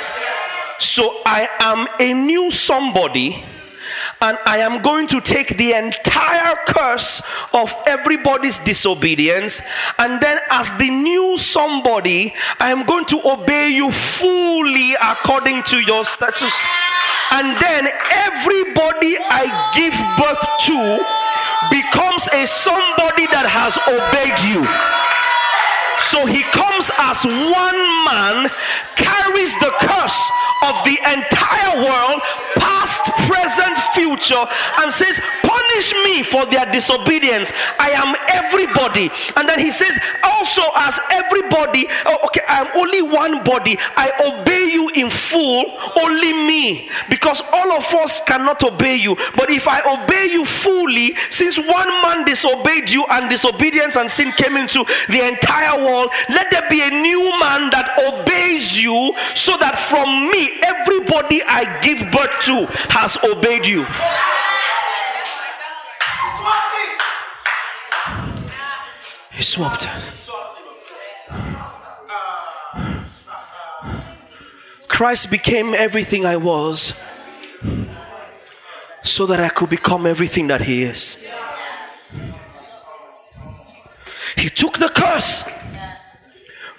So 0.80 1.22
I 1.26 1.50
am 1.60 1.88
a 2.00 2.14
new 2.14 2.52
somebody 2.52 3.44
and 4.22 4.38
I 4.46 4.58
am 4.60 4.82
going 4.82 5.08
to 5.08 5.22
take 5.22 5.58
the 5.58 5.74
entire 5.74 6.56
curse 6.68 7.22
of 7.54 7.74
everybody's 7.88 8.60
disobedience, 8.60 9.62
and 9.98 10.22
then, 10.22 10.40
as 10.50 10.70
the 10.78 10.90
new 10.90 11.38
somebody, 11.38 12.34
I 12.60 12.72
am 12.72 12.86
going 12.86 13.06
to 13.06 13.22
obey 13.26 13.70
you 13.70 13.92
fully 13.92 14.94
according 14.96 15.64
to 15.64 15.80
your 15.80 16.06
status. 16.06 16.66
And 17.32 17.58
then, 17.58 17.88
everybody 18.12 19.18
I 19.20 19.48
give 19.74 19.96
birth 20.18 20.44
to 20.68 21.20
becomes 21.72 22.28
a 22.34 22.46
somebody 22.48 23.28
that 23.32 23.48
has 23.48 23.78
obeyed 23.88 24.40
you. 24.50 24.68
So 26.12 26.26
he 26.26 26.42
comes 26.52 26.90
as 26.98 27.24
one 27.24 27.82
man, 28.08 28.50
carries 29.40 29.56
the 29.56 29.72
curse 29.80 30.32
of 30.64 30.84
the 30.84 30.98
entire 31.08 31.84
world, 31.84 32.22
past, 32.56 33.06
present, 33.28 33.78
future, 33.94 34.46
and 34.80 34.92
says, 34.92 35.20
Punish 35.44 35.94
me 36.04 36.24
for 36.24 36.46
their 36.46 36.66
disobedience. 36.72 37.52
I 37.80 37.92
am 37.92 38.16
everybody. 38.30 39.10
And 39.36 39.48
then 39.48 39.60
he 39.60 39.72
says, 39.72 39.98
Also, 40.24 40.62
as 40.76 41.00
everybody, 41.12 41.88
oh, 42.06 42.18
okay, 42.26 42.42
I 42.48 42.62
am 42.62 42.68
only 42.76 43.02
one 43.02 43.44
body. 43.44 43.78
I 43.96 44.12
obey 44.26 44.72
you 44.72 44.90
in 44.90 45.10
full, 45.10 45.66
only 46.02 46.34
me. 46.34 46.90
Because 47.10 47.42
all 47.54 47.72
of 47.72 47.86
us 47.94 48.22
cannot 48.26 48.64
obey 48.64 48.96
you. 48.96 49.16
But 49.36 49.50
if 49.50 49.68
I 49.68 49.80
obey 49.82 50.32
you 50.32 50.46
fully, 50.46 51.16
since 51.30 51.58
one 51.58 51.90
man 52.02 52.26
disobeyed 52.26 52.90
you 52.90 53.06
and 53.10 53.30
disobedience 53.30 53.96
and 53.96 54.10
sin 54.10 54.32
came 54.34 54.58
into 54.58 54.84
the 55.08 55.28
entire 55.28 55.86
world, 55.86 56.12
let 56.30 56.52
there 56.52 56.70
be 56.70 56.82
a 56.82 56.90
new 56.90 57.22
man 57.40 57.70
that 57.70 57.90
obeys 57.98 58.82
you 58.82 59.14
so 59.36 59.58
that 59.58 59.78
from 59.78 60.28
me, 60.28 60.60
everybody 60.64 61.42
I 61.44 61.80
give 61.82 62.00
birth 62.12 62.42
to 62.46 62.66
has 62.90 63.18
obeyed 63.24 63.66
you. 63.66 63.86
He 69.32 69.44
swapped 69.44 69.86
it. 69.86 70.20
Christ 74.90 75.32
became 75.32 75.74
everything 75.74 76.26
I 76.26 76.36
was 76.36 76.94
so 79.02 79.26
that 79.28 79.40
I 79.40 79.48
could 79.48 79.70
become 79.70 80.06
everything 80.06 80.48
that 80.48 80.62
He 80.62 80.84
is. 80.84 81.18
He 84.36 84.50
took 84.50 84.78
the 84.78 84.90
curse, 84.90 85.44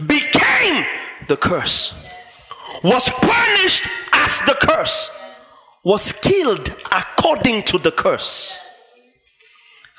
became 0.07 0.84
the 1.28 1.36
curse, 1.36 1.94
was 2.82 3.08
punished 3.08 3.88
as 4.12 4.40
the 4.40 4.56
curse, 4.60 5.10
was 5.84 6.12
killed 6.12 6.74
according 6.92 7.62
to 7.64 7.78
the 7.78 7.92
curse. 7.92 8.58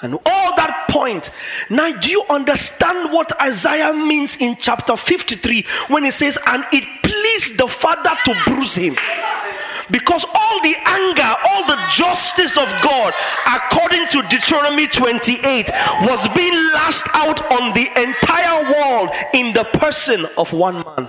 And 0.02 0.16
all 0.16 0.56
that 0.56 0.88
point. 0.90 1.30
Now, 1.70 1.92
do 1.92 2.10
you 2.10 2.24
understand 2.28 3.14
what 3.14 3.40
Isaiah 3.40 3.94
means 3.94 4.36
in 4.38 4.58
chapter 4.60 4.98
53 4.98 5.64
when 5.90 6.04
he 6.04 6.12
says, 6.12 6.40
And 6.48 6.66
it 6.72 6.84
pleased 7.04 7.60
the 7.60 7.68
Father 7.68 8.18
to 8.26 8.36
bruise 8.48 8.76
him? 8.76 8.96
Because 9.92 10.26
all 10.26 10.62
the 10.62 10.76
anger, 10.86 11.36
all 11.50 11.68
the 11.68 11.78
justice 11.90 12.58
of 12.58 12.66
God, 12.82 13.14
according 13.46 14.08
to 14.08 14.22
Deuteronomy 14.28 14.88
28, 14.88 15.70
was 16.02 16.28
being 16.30 16.54
lashed 16.74 17.08
out 17.14 17.52
on 17.52 17.74
the 17.74 17.88
entire 18.02 18.72
world 18.72 19.10
in 19.34 19.54
the 19.54 19.66
person 19.78 20.26
of 20.38 20.52
one 20.52 20.76
man. 20.96 21.08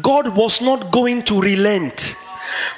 God 0.00 0.36
was 0.36 0.60
not 0.60 0.90
going 0.90 1.22
to 1.24 1.40
relent. 1.40 2.16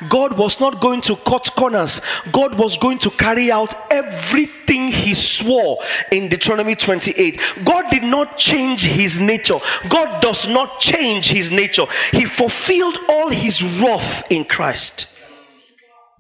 God 0.09 0.39
was 0.39 0.61
not 0.61 0.81
going 0.81 1.01
to 1.03 1.17
cut 1.17 1.51
corners. 1.57 2.01
God 2.33 2.59
was 2.59 2.77
going 2.77 2.99
to 3.01 3.11
carry 3.11 3.51
out 3.51 3.75
everything 3.91 4.89
He 4.89 5.15
swore 5.15 5.79
in 6.13 6.29
Deuteronomy 6.29 6.75
28. 6.75 7.41
God 7.65 7.91
did 7.91 8.03
not 8.03 8.37
change 8.37 8.85
His 8.85 9.21
nature. 9.21 9.59
God 9.89 10.21
does 10.21 10.49
not 10.49 10.81
change 10.81 11.29
His 11.29 11.51
nature. 11.51 11.87
He 12.13 12.25
fulfilled 12.25 12.99
all 13.09 13.29
His 13.29 13.63
wrath 13.63 14.25
in 14.31 14.45
Christ. 14.45 15.09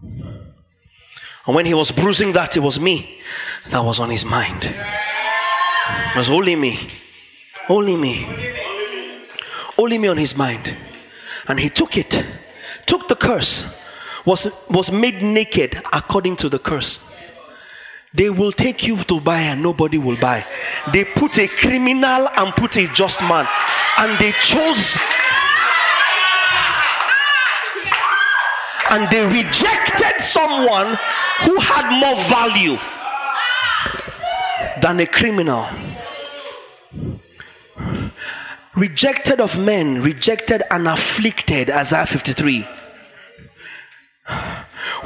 And 0.02 1.54
when 1.54 1.66
He 1.66 1.74
was 1.74 1.90
bruising 1.92 2.32
that, 2.32 2.56
it 2.56 2.60
was 2.60 2.80
me 2.80 3.20
that 3.70 3.84
was 3.84 4.00
on 4.00 4.10
His 4.10 4.24
mind. 4.24 4.64
It 4.64 6.16
was 6.16 6.30
only 6.30 6.56
me. 6.56 6.88
Only 7.68 7.96
me. 7.96 8.26
Only 9.78 9.98
me 9.98 10.08
on 10.08 10.16
His 10.16 10.34
mind. 10.36 10.76
And 11.48 11.60
He 11.60 11.68
took 11.68 11.96
it 11.96 12.24
took 12.86 13.08
the 13.08 13.16
curse, 13.16 13.64
was, 14.24 14.48
was 14.70 14.90
made 14.90 15.22
naked 15.22 15.82
according 15.92 16.36
to 16.36 16.48
the 16.48 16.58
curse. 16.58 17.00
They 18.14 18.30
will 18.30 18.52
take 18.52 18.86
you 18.86 18.96
to 19.04 19.20
buy 19.20 19.40
and 19.40 19.62
nobody 19.62 19.98
will 19.98 20.16
buy. 20.16 20.46
They 20.92 21.04
put 21.04 21.38
a 21.38 21.48
criminal 21.48 22.28
and 22.34 22.54
put 22.54 22.76
a 22.76 22.88
just 22.94 23.20
man. 23.22 23.46
And 23.98 24.18
they 24.18 24.32
chose 24.40 24.96
and 28.90 29.10
they 29.10 29.26
rejected 29.26 30.22
someone 30.22 30.96
who 31.42 31.58
had 31.60 31.90
more 32.00 32.16
value 32.24 32.78
than 34.80 35.00
a 35.00 35.06
criminal. 35.06 35.68
Rejected 38.76 39.40
of 39.40 39.58
men, 39.58 40.02
rejected 40.02 40.62
and 40.70 40.86
afflicted, 40.86 41.70
Isaiah 41.70 42.04
53. 42.04 42.68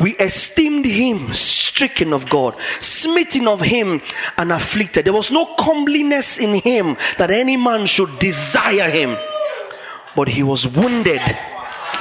We 0.01 0.17
esteemed 0.17 0.87
him 0.87 1.33
stricken 1.35 2.13
of 2.13 2.29
God, 2.29 2.57
smitten 2.81 3.47
of 3.47 3.61
him, 3.61 4.03
and 4.37 4.51
afflicted. 4.51 5.05
There 5.05 5.13
was 5.13 5.31
no 5.31 5.55
comeliness 5.55 6.37
in 6.39 6.55
him 6.55 6.97
that 7.19 7.31
any 7.31 7.57
man 7.57 7.87
should 7.87 8.19
desire 8.19 8.91
him. 8.91 9.17
But 10.17 10.29
he 10.29 10.43
was 10.43 10.67
wounded 10.67 11.23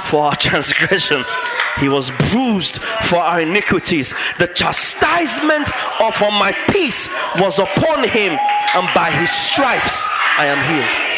for 0.06 0.24
our 0.24 0.36
transgressions, 0.48 1.38
he 1.78 1.88
was 1.88 2.10
bruised 2.30 2.78
for 2.78 3.16
our 3.16 3.40
iniquities. 3.40 4.12
The 4.40 4.48
chastisement 4.48 5.70
of 6.00 6.20
my 6.20 6.52
peace 6.70 7.08
was 7.36 7.60
upon 7.60 8.08
him, 8.08 8.36
and 8.74 8.88
by 8.92 9.12
his 9.12 9.30
stripes 9.30 10.08
I 10.36 10.46
am 10.46 10.58
healed. 10.74 11.09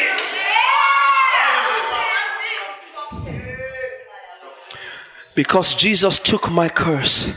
Because 5.34 5.74
Jesus 5.74 6.18
took 6.18 6.50
my 6.50 6.68
curse, 6.68 7.32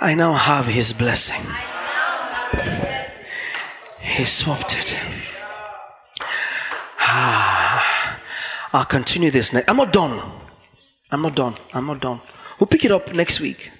I 0.00 0.14
now 0.14 0.32
have 0.32 0.66
his 0.66 0.92
blessing. 0.92 1.42
He 4.00 4.24
swapped 4.24 4.76
it. 4.76 4.96
Ah, 6.98 8.18
I'll 8.72 8.84
continue 8.84 9.30
this 9.30 9.52
next. 9.52 9.68
I'm 9.68 9.76
not 9.76 9.92
done. 9.92 10.20
I'm 11.10 11.22
not 11.22 11.36
done. 11.36 11.56
I'm 11.72 11.86
not 11.86 12.00
done. 12.00 12.20
We'll 12.58 12.66
pick 12.66 12.84
it 12.84 12.92
up 12.92 13.14
next 13.14 13.40
week 13.40 13.70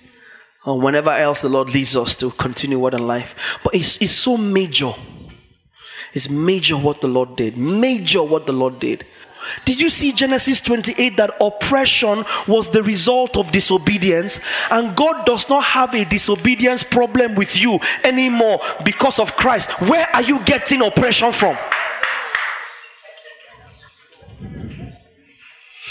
or 0.64 0.80
whenever 0.80 1.10
else 1.10 1.40
the 1.40 1.48
Lord 1.48 1.72
leads 1.72 1.96
us 1.96 2.14
to 2.16 2.30
continue 2.30 2.78
word 2.78 2.94
and 2.94 3.06
life. 3.06 3.58
But 3.64 3.74
it's, 3.74 3.96
it's 4.00 4.12
so 4.12 4.36
major. 4.36 4.92
It's 6.12 6.28
major 6.28 6.76
what 6.76 7.00
the 7.00 7.08
Lord 7.08 7.36
did. 7.36 7.56
Major 7.56 8.22
what 8.22 8.46
the 8.46 8.52
Lord 8.52 8.78
did. 8.78 9.06
Did 9.64 9.80
you 9.80 9.90
see 9.90 10.12
Genesis 10.12 10.60
28 10.60 11.16
that 11.16 11.34
oppression 11.40 12.24
was 12.46 12.68
the 12.68 12.82
result 12.82 13.36
of 13.36 13.52
disobedience? 13.52 14.40
And 14.70 14.96
God 14.96 15.24
does 15.26 15.48
not 15.48 15.64
have 15.64 15.94
a 15.94 16.04
disobedience 16.04 16.82
problem 16.82 17.34
with 17.34 17.56
you 17.56 17.80
anymore 18.04 18.60
because 18.84 19.18
of 19.18 19.36
Christ. 19.36 19.70
Where 19.80 20.08
are 20.14 20.22
you 20.22 20.40
getting 20.44 20.82
oppression 20.82 21.32
from? 21.32 21.56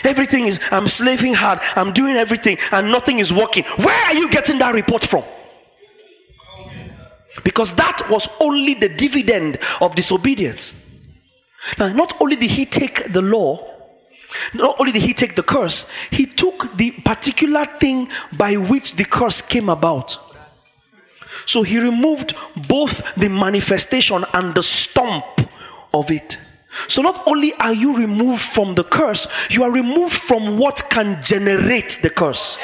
Everything 0.03 0.47
is, 0.47 0.59
I'm 0.71 0.87
slaving 0.87 1.33
hard, 1.33 1.59
I'm 1.75 1.91
doing 1.91 2.15
everything, 2.15 2.57
and 2.71 2.91
nothing 2.91 3.19
is 3.19 3.33
working. 3.33 3.65
Where 3.77 4.05
are 4.05 4.13
you 4.13 4.29
getting 4.29 4.57
that 4.59 4.73
report 4.73 5.03
from? 5.03 5.23
Because 7.43 7.73
that 7.75 8.09
was 8.09 8.27
only 8.39 8.73
the 8.73 8.89
dividend 8.89 9.59
of 9.81 9.95
disobedience. 9.95 10.73
Now, 11.77 11.89
not 11.89 12.19
only 12.21 12.35
did 12.35 12.51
he 12.51 12.65
take 12.65 13.11
the 13.11 13.21
law, 13.21 13.65
not 14.53 14.79
only 14.79 14.91
did 14.91 15.01
he 15.01 15.13
take 15.13 15.35
the 15.35 15.43
curse, 15.43 15.85
he 16.11 16.25
took 16.25 16.75
the 16.77 16.91
particular 16.91 17.65
thing 17.65 18.09
by 18.37 18.55
which 18.55 18.95
the 18.95 19.05
curse 19.05 19.41
came 19.41 19.69
about. 19.69 20.17
So 21.45 21.63
he 21.63 21.79
removed 21.79 22.35
both 22.67 23.01
the 23.15 23.29
manifestation 23.29 24.25
and 24.33 24.53
the 24.53 24.63
stump 24.63 25.25
of 25.93 26.11
it. 26.11 26.37
So 26.87 27.01
not 27.01 27.27
only 27.27 27.53
are 27.55 27.73
you 27.73 27.97
removed 27.97 28.43
from 28.43 28.75
the 28.75 28.83
curse, 28.83 29.27
you 29.49 29.63
are 29.63 29.71
removed 29.71 30.13
from 30.13 30.57
what 30.59 30.89
can 30.89 31.21
generate 31.23 31.99
the 32.01 32.09
curse. 32.09 32.57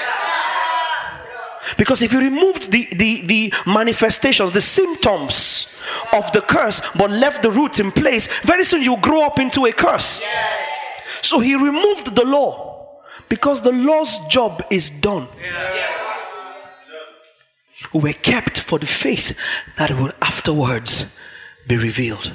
Because 1.78 2.02
if 2.02 2.14
you 2.14 2.20
removed 2.20 2.72
the, 2.72 2.88
the, 2.94 3.22
the 3.26 3.54
manifestations, 3.66 4.52
the 4.52 4.62
symptoms 4.62 5.68
of 6.14 6.32
the 6.32 6.42
curse, 6.42 6.82
but 6.96 7.10
left 7.12 7.44
the 7.44 7.52
roots 7.52 7.80
in 7.80 7.92
place, 7.92 8.28
very 8.42 8.64
soon 8.64 8.82
you 8.82 8.98
grow 8.98 9.26
up 9.26 9.40
into 9.40 9.66
a 9.66 9.72
curse. 9.72 10.22
Yes. 10.22 10.70
So 11.22 11.40
he 11.40 11.56
removed 11.56 12.16
the 12.16 12.26
law 12.26 13.02
because 13.30 13.62
the 13.62 13.72
law's 13.72 14.20
job 14.28 14.64
is 14.70 14.90
done. 14.90 15.28
Yes. 15.42 16.02
We 17.94 18.02
were 18.02 18.14
kept 18.14 18.60
for 18.60 18.80
the 18.80 18.86
faith 18.86 19.36
that 19.78 19.92
will 19.92 20.12
afterwards 20.22 21.06
be 21.68 21.78
revealed. 21.78 22.34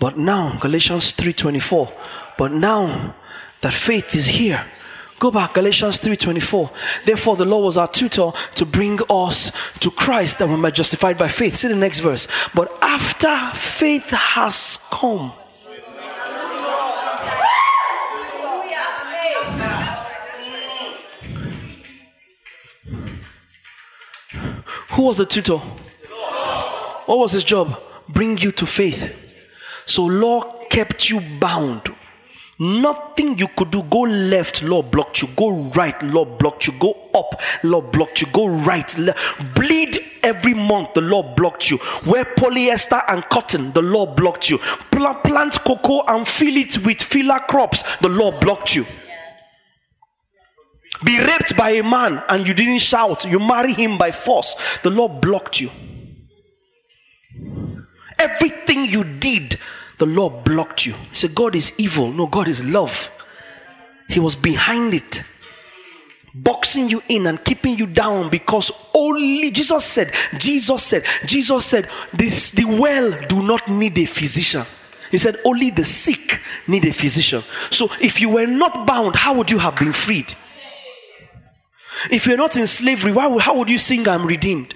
But 0.00 0.18
now, 0.18 0.58
Galatians 0.60 1.12
3:24, 1.12 1.92
but 2.36 2.52
now 2.52 3.14
that 3.60 3.72
faith 3.72 4.14
is 4.14 4.26
here, 4.26 4.66
Go 5.22 5.30
back, 5.30 5.54
Galatians 5.54 5.98
3:24. 5.98 6.68
Therefore, 7.04 7.36
the 7.36 7.44
law 7.44 7.60
was 7.60 7.76
our 7.76 7.86
tutor 7.86 8.32
to 8.56 8.66
bring 8.66 8.98
us 9.08 9.52
to 9.78 9.88
Christ 9.88 10.40
that 10.40 10.48
we 10.48 10.56
might 10.56 10.70
be 10.70 10.78
justified 10.78 11.16
by 11.16 11.28
faith. 11.28 11.54
See 11.54 11.68
the 11.68 11.76
next 11.76 12.00
verse. 12.00 12.26
But 12.56 12.76
after 12.82 13.32
faith 13.54 14.10
has 14.10 14.80
come. 14.90 15.32
Who 24.90 25.02
was 25.02 25.18
the 25.18 25.26
tutor? 25.26 25.58
What 27.06 27.18
was 27.20 27.30
his 27.30 27.44
job? 27.44 27.80
Bring 28.08 28.38
you 28.38 28.50
to 28.50 28.66
faith. 28.66 29.14
So 29.86 30.02
law 30.04 30.66
kept 30.68 31.10
you 31.10 31.20
bound 31.38 31.94
Nothing 32.62 33.38
you 33.38 33.48
could 33.48 33.72
do. 33.72 33.82
Go 33.82 34.02
left, 34.02 34.62
law 34.62 34.82
blocked 34.82 35.20
you. 35.20 35.26
Go 35.34 35.50
right, 35.74 36.00
law 36.04 36.24
blocked 36.24 36.68
you. 36.68 36.72
Go 36.78 36.92
up, 37.12 37.40
law 37.64 37.80
blocked 37.80 38.20
you. 38.20 38.28
Go 38.32 38.46
right, 38.46 38.96
bleed 39.56 39.98
every 40.22 40.54
month. 40.54 40.94
The 40.94 41.00
law 41.00 41.24
blocked 41.34 41.72
you. 41.72 41.80
Wear 42.06 42.24
polyester 42.24 43.02
and 43.08 43.28
cotton. 43.28 43.72
The 43.72 43.82
law 43.82 44.06
blocked 44.06 44.48
you. 44.48 44.58
Plant 44.58 45.64
cocoa 45.64 46.04
and 46.06 46.28
fill 46.28 46.56
it 46.56 46.78
with 46.86 47.02
filler 47.02 47.40
crops. 47.40 47.82
The 47.96 48.08
law 48.08 48.30
blocked 48.38 48.76
you. 48.76 48.86
Be 51.04 51.18
raped 51.18 51.56
by 51.56 51.70
a 51.70 51.82
man 51.82 52.22
and 52.28 52.46
you 52.46 52.54
didn't 52.54 52.78
shout. 52.78 53.24
You 53.24 53.40
marry 53.40 53.72
him 53.72 53.98
by 53.98 54.12
force. 54.12 54.54
The 54.84 54.90
law 54.90 55.08
blocked 55.08 55.60
you. 55.60 55.72
Everything 58.20 58.84
you 58.84 59.02
did 59.02 59.58
the 60.02 60.06
law 60.06 60.28
blocked 60.28 60.84
you. 60.84 60.94
He 61.10 61.14
said, 61.14 61.32
God 61.32 61.54
is 61.54 61.72
evil. 61.78 62.10
No, 62.10 62.26
God 62.26 62.48
is 62.48 62.64
love. 62.64 63.08
He 64.08 64.18
was 64.18 64.34
behind 64.34 64.94
it, 64.94 65.22
boxing 66.34 66.88
you 66.88 67.00
in 67.08 67.28
and 67.28 67.42
keeping 67.44 67.76
you 67.76 67.86
down 67.86 68.28
because 68.28 68.72
only 68.94 69.52
Jesus 69.52 69.84
said, 69.84 70.12
Jesus 70.38 70.82
said, 70.82 71.04
Jesus 71.24 71.64
said, 71.64 71.88
this 72.12 72.50
the 72.50 72.64
well 72.64 73.12
do 73.28 73.44
not 73.44 73.68
need 73.68 73.96
a 73.96 74.06
physician. 74.06 74.66
He 75.12 75.18
said, 75.18 75.38
only 75.44 75.70
the 75.70 75.84
sick 75.84 76.40
need 76.66 76.84
a 76.84 76.92
physician. 76.92 77.44
So 77.70 77.88
if 78.00 78.20
you 78.20 78.28
were 78.28 78.46
not 78.46 78.88
bound, 78.88 79.14
how 79.14 79.34
would 79.34 79.52
you 79.52 79.60
have 79.60 79.76
been 79.76 79.92
freed? 79.92 80.34
If 82.10 82.26
you're 82.26 82.36
not 82.36 82.56
in 82.56 82.66
slavery, 82.66 83.12
why 83.12 83.38
how 83.38 83.56
would 83.56 83.70
you 83.70 83.78
sing, 83.78 84.08
I'm 84.08 84.26
redeemed? 84.26 84.74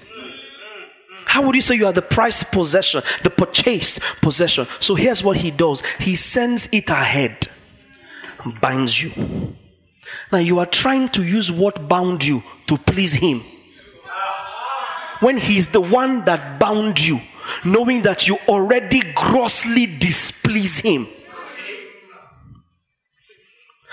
How 1.27 1.41
would 1.45 1.55
you 1.55 1.61
say 1.61 1.75
you 1.75 1.85
are 1.85 1.93
the 1.93 2.01
prized 2.01 2.51
possession, 2.51 3.03
the 3.23 3.29
purchased 3.29 3.99
possession? 4.21 4.65
So 4.79 4.95
here's 4.95 5.21
what 5.21 5.35
he 5.35 5.51
does 5.51 5.81
he 5.99 6.15
sends 6.15 6.69
it 6.71 6.89
ahead 6.89 7.49
binds 8.61 9.01
you. 9.01 9.55
Now 10.31 10.37
you 10.37 10.59
are 10.59 10.65
trying 10.65 11.09
to 11.09 11.23
use 11.23 11.51
what 11.51 11.89
bound 11.89 12.23
you 12.23 12.43
to 12.67 12.77
please 12.77 13.13
him. 13.13 13.43
When 15.19 15.37
he's 15.37 15.67
the 15.67 15.81
one 15.81 16.23
that 16.25 16.59
bound 16.59 17.05
you, 17.05 17.19
knowing 17.65 18.03
that 18.03 18.27
you 18.27 18.37
already 18.47 19.01
grossly 19.13 19.85
displease 19.85 20.79
him. 20.79 21.07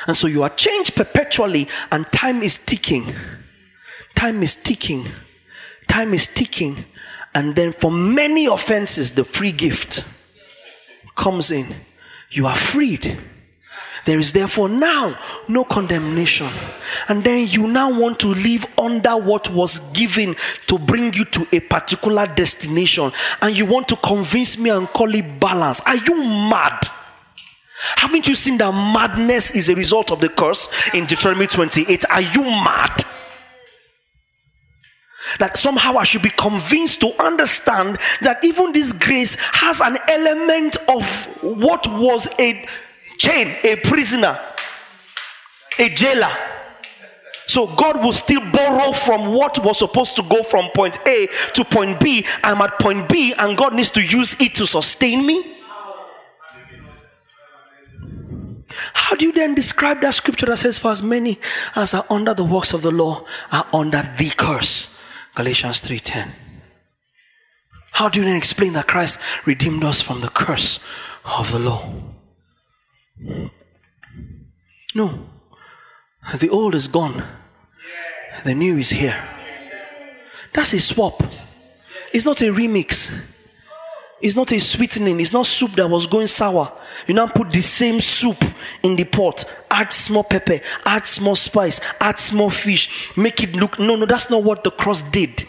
And 0.06 0.16
so 0.16 0.28
you 0.28 0.44
are 0.44 0.50
changed 0.50 0.94
perpetually, 0.94 1.66
and 1.90 2.06
time 2.12 2.42
is 2.42 2.58
ticking. 2.58 3.12
Time 4.14 4.42
is 4.42 4.54
ticking. 4.54 5.06
Time 5.88 6.14
is 6.14 6.26
ticking. 6.26 6.84
And 7.34 7.56
then 7.56 7.72
for 7.72 7.90
many 7.90 8.46
offenses, 8.46 9.12
the 9.12 9.24
free 9.24 9.52
gift 9.52 10.04
comes 11.16 11.50
in. 11.50 11.74
You 12.30 12.46
are 12.46 12.56
freed. 12.56 13.18
There 14.04 14.18
is 14.18 14.32
therefore 14.32 14.68
now 14.68 15.18
no 15.48 15.64
condemnation. 15.64 16.48
And 17.08 17.24
then 17.24 17.48
you 17.48 17.66
now 17.66 17.98
want 17.98 18.20
to 18.20 18.28
live 18.28 18.66
under 18.78 19.16
what 19.16 19.50
was 19.50 19.78
given 19.92 20.36
to 20.66 20.78
bring 20.78 21.14
you 21.14 21.24
to 21.26 21.46
a 21.52 21.60
particular 21.60 22.26
destination. 22.26 23.12
And 23.40 23.56
you 23.56 23.66
want 23.66 23.88
to 23.88 23.96
convince 23.96 24.58
me 24.58 24.70
and 24.70 24.88
call 24.88 25.14
it 25.14 25.40
balance. 25.40 25.80
Are 25.80 25.96
you 25.96 26.22
mad? 26.22 26.86
Haven't 27.96 28.28
you 28.28 28.34
seen 28.34 28.58
that 28.58 28.72
madness 28.72 29.50
is 29.50 29.68
a 29.68 29.74
result 29.74 30.10
of 30.10 30.20
the 30.20 30.28
curse 30.28 30.68
in 30.94 31.06
Deuteronomy 31.06 31.46
28? 31.46 32.04
Are 32.10 32.20
you 32.20 32.42
mad? 32.42 33.04
That 35.38 35.58
somehow 35.58 35.96
I 35.96 36.04
should 36.04 36.22
be 36.22 36.30
convinced 36.30 37.00
to 37.00 37.12
understand 37.22 37.98
that 38.20 38.44
even 38.44 38.72
this 38.72 38.92
grace 38.92 39.36
has 39.40 39.80
an 39.80 39.98
element 40.08 40.76
of 40.88 41.04
what 41.42 41.86
was 41.86 42.28
a 42.38 42.66
chain, 43.18 43.56
a 43.64 43.76
prisoner, 43.76 44.38
a 45.78 45.88
jailer. 45.88 46.30
So 47.46 47.66
God 47.66 48.02
will 48.02 48.12
still 48.12 48.40
borrow 48.50 48.92
from 48.92 49.32
what 49.34 49.62
was 49.62 49.78
supposed 49.78 50.16
to 50.16 50.22
go 50.22 50.42
from 50.42 50.70
point 50.70 50.98
A 51.06 51.28
to 51.52 51.64
point 51.64 52.00
B. 52.00 52.24
I'm 52.42 52.60
at 52.60 52.78
point 52.78 53.08
B 53.08 53.34
and 53.36 53.56
God 53.56 53.74
needs 53.74 53.90
to 53.90 54.02
use 54.02 54.34
it 54.40 54.54
to 54.56 54.66
sustain 54.66 55.26
me. 55.26 55.54
How 58.92 59.14
do 59.14 59.26
you 59.26 59.32
then 59.32 59.54
describe 59.54 60.00
that 60.00 60.14
scripture 60.14 60.46
that 60.46 60.58
says, 60.58 60.78
For 60.78 60.90
as 60.90 61.02
many 61.02 61.38
as 61.76 61.94
are 61.94 62.04
under 62.10 62.34
the 62.34 62.44
works 62.44 62.72
of 62.72 62.82
the 62.82 62.90
law 62.90 63.24
are 63.52 63.66
under 63.72 64.02
the 64.18 64.30
curse? 64.30 64.93
Galatians 65.34 65.80
3:10. 65.80 66.32
How 67.92 68.08
do 68.08 68.18
you 68.18 68.24
then 68.24 68.36
explain 68.36 68.72
that 68.72 68.88
Christ 68.88 69.18
redeemed 69.44 69.84
us 69.84 70.00
from 70.00 70.20
the 70.20 70.28
curse 70.28 70.80
of 71.24 71.52
the 71.52 71.58
law? 71.58 71.92
No. 74.94 75.26
The 76.38 76.48
old 76.48 76.74
is 76.74 76.88
gone. 76.88 77.22
The 78.44 78.54
new 78.54 78.78
is 78.78 78.90
here. 78.90 79.22
That's 80.52 80.72
a 80.72 80.80
swap. 80.80 81.22
It's 82.12 82.24
not 82.24 82.40
a 82.40 82.52
remix. 82.52 83.10
It's 84.20 84.36
not 84.36 84.52
a 84.52 84.60
sweetening. 84.60 85.20
It's 85.20 85.32
not 85.32 85.46
soup 85.46 85.72
that 85.72 85.88
was 85.88 86.06
going 86.06 86.26
sour. 86.26 86.72
You 87.06 87.14
now 87.14 87.26
put 87.26 87.50
the 87.50 87.60
same 87.60 88.00
soup 88.00 88.42
in 88.82 88.96
the 88.96 89.04
pot, 89.04 89.44
add 89.70 89.92
small 89.92 90.24
pepper, 90.24 90.60
add 90.86 91.06
small 91.06 91.36
spice, 91.36 91.80
add 92.00 92.18
small 92.18 92.50
fish, 92.50 93.16
make 93.16 93.42
it 93.42 93.54
look. 93.54 93.78
No, 93.78 93.96
no, 93.96 94.06
that's 94.06 94.30
not 94.30 94.42
what 94.42 94.64
the 94.64 94.70
cross 94.70 95.02
did. 95.02 95.44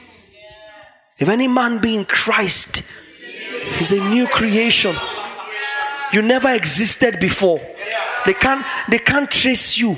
If 1.18 1.30
any 1.30 1.48
man 1.48 1.80
be 1.80 1.96
in 1.96 2.06
Christ, 2.06 2.82
he's 3.78 3.92
a 3.92 4.04
new 4.10 4.28
creation. 4.28 4.96
You 6.12 6.22
never 6.22 6.50
existed 6.50 7.20
before. 7.20 7.60
They 8.26 8.34
can't, 8.34 8.66
they 8.90 8.98
can't 9.00 9.30
trace 9.30 9.78
you. 9.78 9.98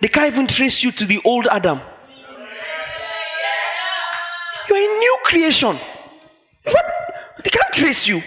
They 0.00 0.08
can't 0.08 0.32
even 0.32 0.46
trace 0.46 0.82
you 0.82 0.92
to 0.92 1.04
the 1.04 1.20
old 1.24 1.46
Adam. 1.48 1.80
You're 4.68 4.78
a 4.78 4.98
new 4.98 5.18
creation. 5.24 5.76
What? 6.64 6.86
They 7.44 7.50
can't 7.50 7.72
trace 7.72 8.06
you. 8.06 8.22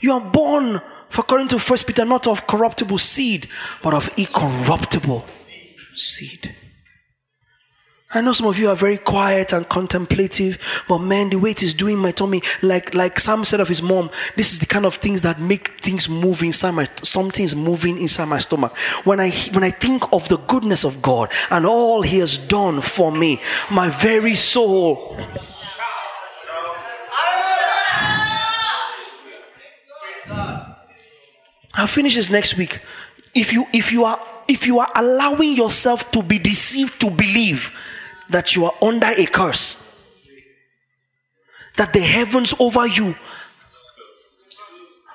You 0.00 0.12
are 0.12 0.20
born, 0.20 0.80
according 1.16 1.48
to 1.48 1.58
First 1.58 1.86
Peter, 1.86 2.04
not 2.04 2.26
of 2.26 2.46
corruptible 2.46 2.98
seed, 2.98 3.48
but 3.82 3.94
of 3.94 4.10
incorruptible 4.16 5.24
seed. 5.94 6.54
I 8.12 8.20
know 8.22 8.32
some 8.32 8.48
of 8.48 8.58
you 8.58 8.68
are 8.68 8.74
very 8.74 8.98
quiet 8.98 9.52
and 9.52 9.68
contemplative, 9.68 10.82
but 10.88 10.98
man, 10.98 11.30
the 11.30 11.36
way 11.36 11.52
it 11.52 11.62
is 11.62 11.74
doing 11.74 11.96
my 11.96 12.10
tummy, 12.10 12.42
like 12.60 12.92
like 12.92 13.20
Sam 13.20 13.44
said 13.44 13.60
of 13.60 13.68
his 13.68 13.82
mom, 13.82 14.10
this 14.34 14.52
is 14.52 14.58
the 14.58 14.66
kind 14.66 14.84
of 14.84 14.96
things 14.96 15.22
that 15.22 15.38
make 15.38 15.80
things 15.80 16.08
move 16.08 16.42
inside 16.42 16.72
my 16.72 16.88
something 17.04 17.44
is 17.44 17.54
moving 17.54 18.00
inside 18.00 18.24
my 18.24 18.40
stomach. 18.40 18.76
When 19.04 19.20
I 19.20 19.30
when 19.52 19.62
I 19.62 19.70
think 19.70 20.12
of 20.12 20.28
the 20.28 20.38
goodness 20.38 20.84
of 20.84 21.00
God 21.00 21.30
and 21.50 21.64
all 21.64 22.02
He 22.02 22.18
has 22.18 22.36
done 22.36 22.80
for 22.80 23.12
me, 23.12 23.40
my 23.70 23.90
very 23.90 24.34
soul. 24.34 25.16
I'll 31.74 31.86
finish 31.86 32.16
this 32.16 32.30
next 32.30 32.56
week. 32.56 32.80
If 33.34 33.52
you 33.52 33.66
if 33.72 33.92
you 33.92 34.04
are 34.04 34.20
if 34.48 34.66
you 34.66 34.80
are 34.80 34.90
allowing 34.94 35.56
yourself 35.56 36.10
to 36.10 36.22
be 36.22 36.38
deceived 36.38 37.00
to 37.00 37.10
believe 37.10 37.72
that 38.30 38.56
you 38.56 38.64
are 38.64 38.74
under 38.82 39.06
a 39.06 39.26
curse. 39.26 39.76
That 41.76 41.92
the 41.92 42.00
heavens 42.00 42.54
over 42.58 42.86
you. 42.86 43.14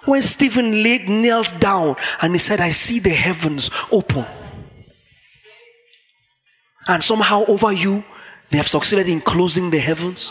When 0.06 0.22
Stephen 0.22 0.84
laid 0.84 1.10
knelt 1.10 1.60
down 1.60 1.95
and 2.22 2.34
he 2.34 2.40
said, 2.40 2.61
I 2.61 2.72
see 2.72 2.99
the 2.99 3.10
heavens 3.10 3.69
open. 3.91 4.26
And 6.88 7.03
somehow 7.03 7.44
over 7.45 7.73
you, 7.73 8.03
they 8.52 8.57
have 8.57 8.68
succeeded 8.68 9.10
in 9.10 9.22
closing 9.22 9.72
the 9.72 9.80
heavens. 9.80 10.30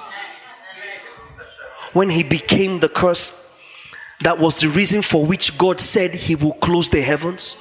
When 1.92 2.10
he 2.10 2.22
became 2.22 2.80
the 2.80 2.88
curse, 2.88 3.32
that 4.24 4.38
was 4.38 4.60
the 4.60 4.68
reason 4.68 5.02
for 5.02 5.24
which 5.24 5.56
God 5.58 5.78
said 5.80 6.14
he 6.14 6.34
will 6.34 6.54
close 6.54 6.88
the 6.88 7.02
heavens. 7.02 7.56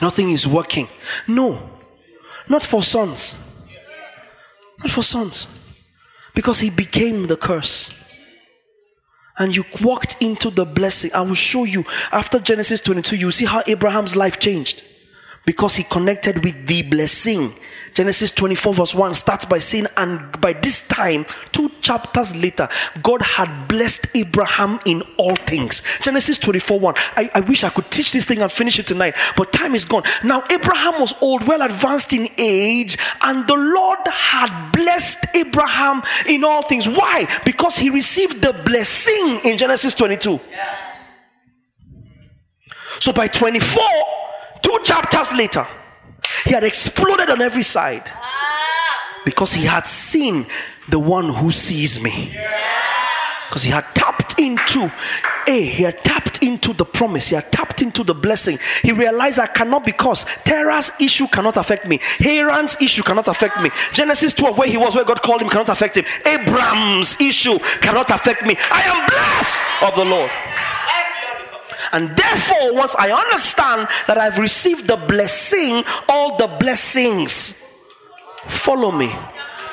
Nothing 0.00 0.30
is 0.30 0.46
working. 0.46 0.88
No, 1.26 1.70
not 2.48 2.64
for 2.64 2.82
sons. 2.82 3.34
Not 4.78 4.90
for 4.90 5.02
sons. 5.02 5.46
Because 6.34 6.60
he 6.60 6.70
became 6.70 7.28
the 7.28 7.36
curse. 7.36 7.90
And 9.38 9.56
you 9.56 9.64
walked 9.80 10.16
into 10.20 10.50
the 10.50 10.66
blessing. 10.66 11.10
I 11.14 11.22
will 11.22 11.34
show 11.34 11.64
you 11.64 11.84
after 12.10 12.38
Genesis 12.38 12.80
22, 12.80 13.16
you 13.16 13.32
see 13.32 13.46
how 13.46 13.62
Abraham's 13.66 14.14
life 14.16 14.38
changed 14.38 14.82
because 15.46 15.76
he 15.76 15.82
connected 15.82 16.44
with 16.44 16.66
the 16.66 16.82
blessing 16.82 17.54
Genesis 17.94 18.30
24, 18.30 18.74
verse 18.74 18.94
1 18.94 19.14
starts 19.14 19.44
by 19.44 19.58
saying, 19.58 19.86
And 19.96 20.40
by 20.40 20.52
this 20.52 20.80
time, 20.82 21.26
two 21.52 21.70
chapters 21.80 22.34
later, 22.34 22.68
God 23.02 23.22
had 23.22 23.68
blessed 23.68 24.06
Abraham 24.14 24.80
in 24.86 25.02
all 25.16 25.36
things. 25.36 25.82
Genesis 26.00 26.38
24, 26.38 26.80
1. 26.80 26.94
I, 27.16 27.30
I 27.34 27.40
wish 27.40 27.64
I 27.64 27.70
could 27.70 27.90
teach 27.90 28.12
this 28.12 28.24
thing 28.24 28.40
and 28.40 28.50
finish 28.50 28.78
it 28.78 28.86
tonight, 28.86 29.16
but 29.36 29.52
time 29.52 29.74
is 29.74 29.84
gone. 29.84 30.02
Now, 30.24 30.44
Abraham 30.50 31.00
was 31.00 31.14
old, 31.20 31.46
well 31.46 31.62
advanced 31.62 32.12
in 32.12 32.28
age, 32.38 32.98
and 33.22 33.46
the 33.46 33.56
Lord 33.56 33.98
had 34.06 34.72
blessed 34.72 35.26
Abraham 35.34 36.02
in 36.26 36.44
all 36.44 36.62
things. 36.62 36.88
Why? 36.88 37.26
Because 37.44 37.76
he 37.76 37.90
received 37.90 38.42
the 38.42 38.52
blessing 38.52 39.40
in 39.44 39.58
Genesis 39.58 39.94
22. 39.94 40.40
Yeah. 40.50 40.78
So 43.00 43.12
by 43.12 43.26
24, 43.26 43.82
two 44.62 44.78
chapters 44.84 45.32
later, 45.32 45.66
he 46.44 46.52
had 46.52 46.64
exploded 46.64 47.30
on 47.30 47.40
every 47.40 47.62
side 47.62 48.10
because 49.24 49.52
he 49.52 49.64
had 49.64 49.86
seen 49.86 50.46
the 50.88 50.98
one 50.98 51.28
who 51.28 51.50
sees 51.50 52.00
me. 52.00 52.36
Because 53.48 53.62
he 53.62 53.70
had 53.70 53.84
tapped 53.94 54.40
into, 54.40 54.90
a 55.46 55.62
he 55.62 55.82
had 55.82 56.02
tapped 56.02 56.42
into 56.42 56.72
the 56.72 56.86
promise, 56.86 57.28
he 57.28 57.34
had 57.34 57.52
tapped 57.52 57.82
into 57.82 58.02
the 58.02 58.14
blessing. 58.14 58.58
He 58.82 58.92
realized 58.92 59.38
I 59.38 59.46
cannot 59.46 59.84
because 59.84 60.24
Terah's 60.44 60.90
issue 60.98 61.26
cannot 61.26 61.58
affect 61.58 61.86
me, 61.86 61.98
Haran's 62.18 62.80
issue 62.80 63.02
cannot 63.02 63.28
affect 63.28 63.60
me. 63.60 63.70
Genesis 63.92 64.32
12, 64.32 64.56
where 64.56 64.68
he 64.68 64.78
was, 64.78 64.94
where 64.94 65.04
God 65.04 65.20
called 65.20 65.42
him, 65.42 65.50
cannot 65.50 65.68
affect 65.68 65.98
him. 65.98 66.06
Abraham's 66.24 67.20
issue 67.20 67.58
cannot 67.80 68.10
affect 68.10 68.42
me. 68.46 68.56
I 68.70 68.82
am 68.82 69.06
blessed 69.06 69.62
of 69.82 69.96
the 69.96 70.04
Lord. 70.10 70.30
And 71.92 72.16
therefore, 72.16 72.74
once 72.74 72.96
I 72.98 73.10
understand 73.12 73.88
that 74.06 74.16
I've 74.16 74.38
received 74.38 74.88
the 74.88 74.96
blessing, 74.96 75.84
all 76.08 76.36
the 76.36 76.48
blessings 76.58 77.52
follow 78.46 78.90
me. 78.90 79.12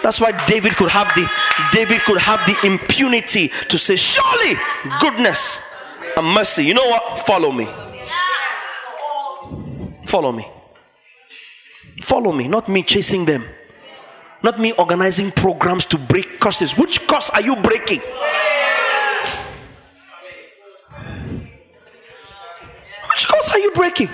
That's 0.03 0.21
why 0.21 0.31
David 0.47 0.75
could 0.75 0.89
have 0.89 1.13
the 1.15 1.29
David 1.71 2.01
could 2.01 2.19
have 2.19 2.45
the 2.45 2.57
impunity 2.65 3.49
to 3.67 3.77
say, 3.77 3.95
Surely 3.95 4.55
goodness 4.99 5.59
and 6.15 6.27
mercy. 6.27 6.65
You 6.65 6.73
know 6.73 6.87
what? 6.87 7.25
Follow 7.25 7.51
me. 7.51 7.67
Follow 10.05 10.31
me. 10.31 10.47
Follow 12.01 12.31
me, 12.31 12.47
not 12.47 12.69
me 12.69 12.83
chasing 12.83 13.25
them. 13.25 13.45
Not 14.41 14.57
me 14.59 14.71
organizing 14.73 15.31
programs 15.31 15.85
to 15.87 15.97
break 15.97 16.39
curses. 16.39 16.77
Which 16.77 17.05
curse 17.07 17.29
are 17.29 17.41
you 17.41 17.57
breaking? 17.57 18.01
Which 23.19 23.27
curse 23.27 23.49
are 23.49 23.59
you 23.59 23.71
breaking? 23.71 24.09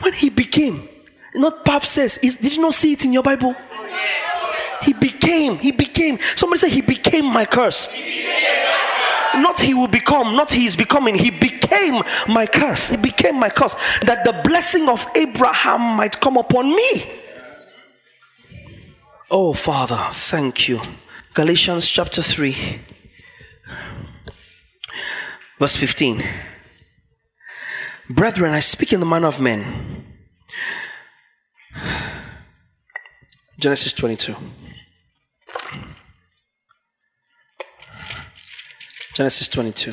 When 0.00 0.14
he 0.14 0.30
became, 0.30 0.88
not 1.34 1.66
Pap 1.66 1.84
says, 1.84 2.16
is, 2.22 2.36
did 2.36 2.56
you 2.56 2.62
not 2.62 2.72
see 2.72 2.92
it 2.92 3.04
in 3.04 3.12
your 3.12 3.22
Bible? 3.22 3.54
He 4.84 4.94
became, 4.94 5.58
he 5.58 5.70
became. 5.70 6.18
Somebody 6.34 6.60
say 6.60 6.70
he 6.70 6.80
became 6.80 7.26
my 7.26 7.44
curse. 7.44 7.88
Not 9.34 9.60
he 9.60 9.74
will 9.74 9.86
become, 9.86 10.34
not 10.34 10.50
he 10.50 10.64
is 10.64 10.76
becoming. 10.76 11.14
He 11.14 11.30
became 11.30 12.02
my 12.26 12.46
curse. 12.46 12.88
He 12.88 12.96
became 12.96 13.38
my 13.38 13.50
curse. 13.50 13.74
That 14.00 14.24
the 14.24 14.40
blessing 14.48 14.88
of 14.88 15.06
Abraham 15.14 15.98
might 15.98 16.18
come 16.22 16.38
upon 16.38 16.74
me. 16.74 17.04
Oh, 19.30 19.52
Father, 19.52 20.08
thank 20.12 20.68
you. 20.68 20.80
Galatians 21.34 21.86
chapter 21.86 22.22
3. 22.22 22.95
Verse 25.58 25.74
15. 25.76 26.22
Brethren, 28.10 28.52
I 28.52 28.60
speak 28.60 28.92
in 28.92 29.00
the 29.00 29.06
manner 29.06 29.28
of 29.28 29.40
men. 29.40 30.04
Genesis 33.58 33.92
22. 33.94 34.36
Genesis 39.14 39.48
22. 39.48 39.92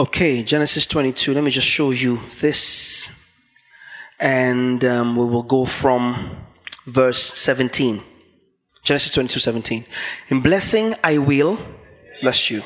Okay, 0.00 0.42
Genesis 0.42 0.84
22. 0.86 1.32
Let 1.32 1.44
me 1.44 1.52
just 1.52 1.66
show 1.66 1.92
you 1.92 2.20
this. 2.40 3.12
And 4.18 4.84
um, 4.84 5.16
we 5.16 5.24
will 5.26 5.44
go 5.44 5.64
from 5.64 6.44
verse 6.86 7.22
17. 7.34 8.02
Genesis 8.88 9.10
22 9.10 9.38
17. 9.38 9.84
In 10.28 10.40
blessing, 10.40 10.94
I 11.04 11.18
will 11.18 11.60
bless 12.22 12.50
you. 12.50 12.62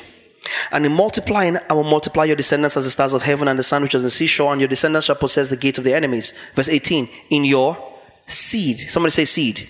And 0.71 0.85
in 0.85 0.93
multiplying, 0.93 1.57
I 1.69 1.73
will 1.73 1.83
multiply 1.83 2.23
your 2.23 2.37
descendants 2.37 2.77
as 2.77 2.85
the 2.85 2.91
stars 2.91 3.11
of 3.11 3.23
heaven 3.23 3.49
and 3.49 3.59
the 3.59 3.63
sun 3.63 3.83
which 3.83 3.93
is 3.93 4.03
the 4.03 4.09
seashore, 4.09 4.53
and 4.53 4.61
your 4.61 4.69
descendants 4.69 5.07
shall 5.07 5.17
possess 5.17 5.49
the 5.49 5.57
gates 5.57 5.79
of 5.79 5.83
the 5.83 5.93
enemies. 5.93 6.33
Verse 6.55 6.69
18. 6.69 7.09
In 7.29 7.43
your 7.43 7.77
seed. 8.25 8.89
Somebody 8.89 9.11
say 9.11 9.25
seed. 9.25 9.67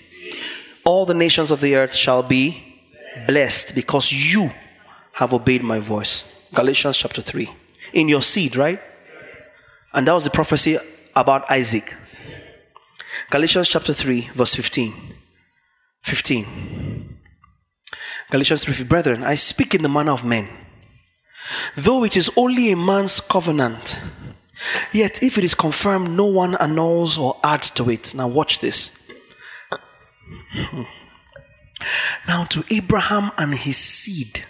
All 0.84 1.04
the 1.04 1.14
nations 1.14 1.50
of 1.50 1.60
the 1.60 1.74
earth 1.74 1.92
shall 1.92 2.22
be 2.22 2.80
blessed 3.26 3.74
because 3.74 4.12
you 4.12 4.52
have 5.14 5.34
obeyed 5.34 5.64
my 5.64 5.80
voice. 5.80 6.22
Galatians 6.54 6.96
chapter 6.96 7.20
3. 7.20 7.50
In 7.94 8.08
your 8.08 8.22
seed, 8.22 8.54
right? 8.54 8.80
And 9.92 10.06
that 10.06 10.12
was 10.12 10.22
the 10.22 10.30
prophecy 10.30 10.78
about 11.16 11.50
Isaac. 11.50 11.96
Galatians 13.30 13.68
chapter 13.68 13.92
3, 13.92 14.30
verse 14.34 14.54
15. 14.54 15.13
15. 16.04 17.18
Galatians 18.30 18.64
3 18.64 18.84
Brethren, 18.84 19.24
I 19.24 19.34
speak 19.34 19.74
in 19.74 19.82
the 19.82 19.88
manner 19.88 20.12
of 20.12 20.24
men. 20.24 20.48
Though 21.76 22.04
it 22.04 22.16
is 22.16 22.30
only 22.36 22.70
a 22.70 22.76
man's 22.76 23.20
covenant, 23.20 23.98
yet 24.92 25.22
if 25.22 25.38
it 25.38 25.44
is 25.44 25.54
confirmed, 25.54 26.10
no 26.10 26.26
one 26.26 26.56
annuls 26.56 27.18
or 27.18 27.38
adds 27.42 27.70
to 27.72 27.90
it. 27.90 28.14
Now, 28.14 28.28
watch 28.28 28.60
this. 28.60 28.92
Now, 32.26 32.44
to 32.44 32.64
Abraham 32.70 33.30
and 33.36 33.54
his 33.54 33.76
seed, 33.76 34.44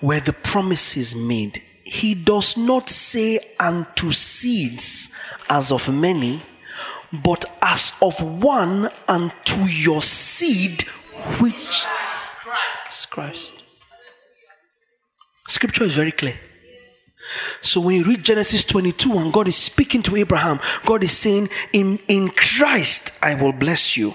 where 0.00 0.20
the 0.20 0.32
promise 0.32 0.96
is 0.96 1.14
made, 1.14 1.62
he 1.84 2.14
does 2.14 2.56
not 2.56 2.90
say 2.90 3.38
unto 3.58 4.12
seeds 4.12 5.10
as 5.48 5.72
of 5.72 5.92
many, 5.92 6.42
but 7.12 7.44
as 7.62 7.92
of 8.00 8.20
one 8.42 8.90
unto 9.08 9.60
your 9.64 10.02
seed, 10.02 10.82
which 11.40 11.84
was 12.90 13.06
Christ. 13.06 13.54
Scripture 15.48 15.84
is 15.84 15.94
very 15.94 16.12
clear. 16.12 16.38
So 17.60 17.80
when 17.80 17.96
you 17.96 18.04
read 18.04 18.24
Genesis 18.24 18.64
22 18.64 19.12
and 19.18 19.32
God 19.32 19.48
is 19.48 19.56
speaking 19.56 20.02
to 20.02 20.16
Abraham, 20.16 20.60
God 20.84 21.02
is 21.04 21.16
saying, 21.16 21.48
In, 21.72 21.98
in 22.08 22.30
Christ 22.30 23.12
I 23.22 23.34
will 23.34 23.52
bless 23.52 23.96
you. 23.96 24.14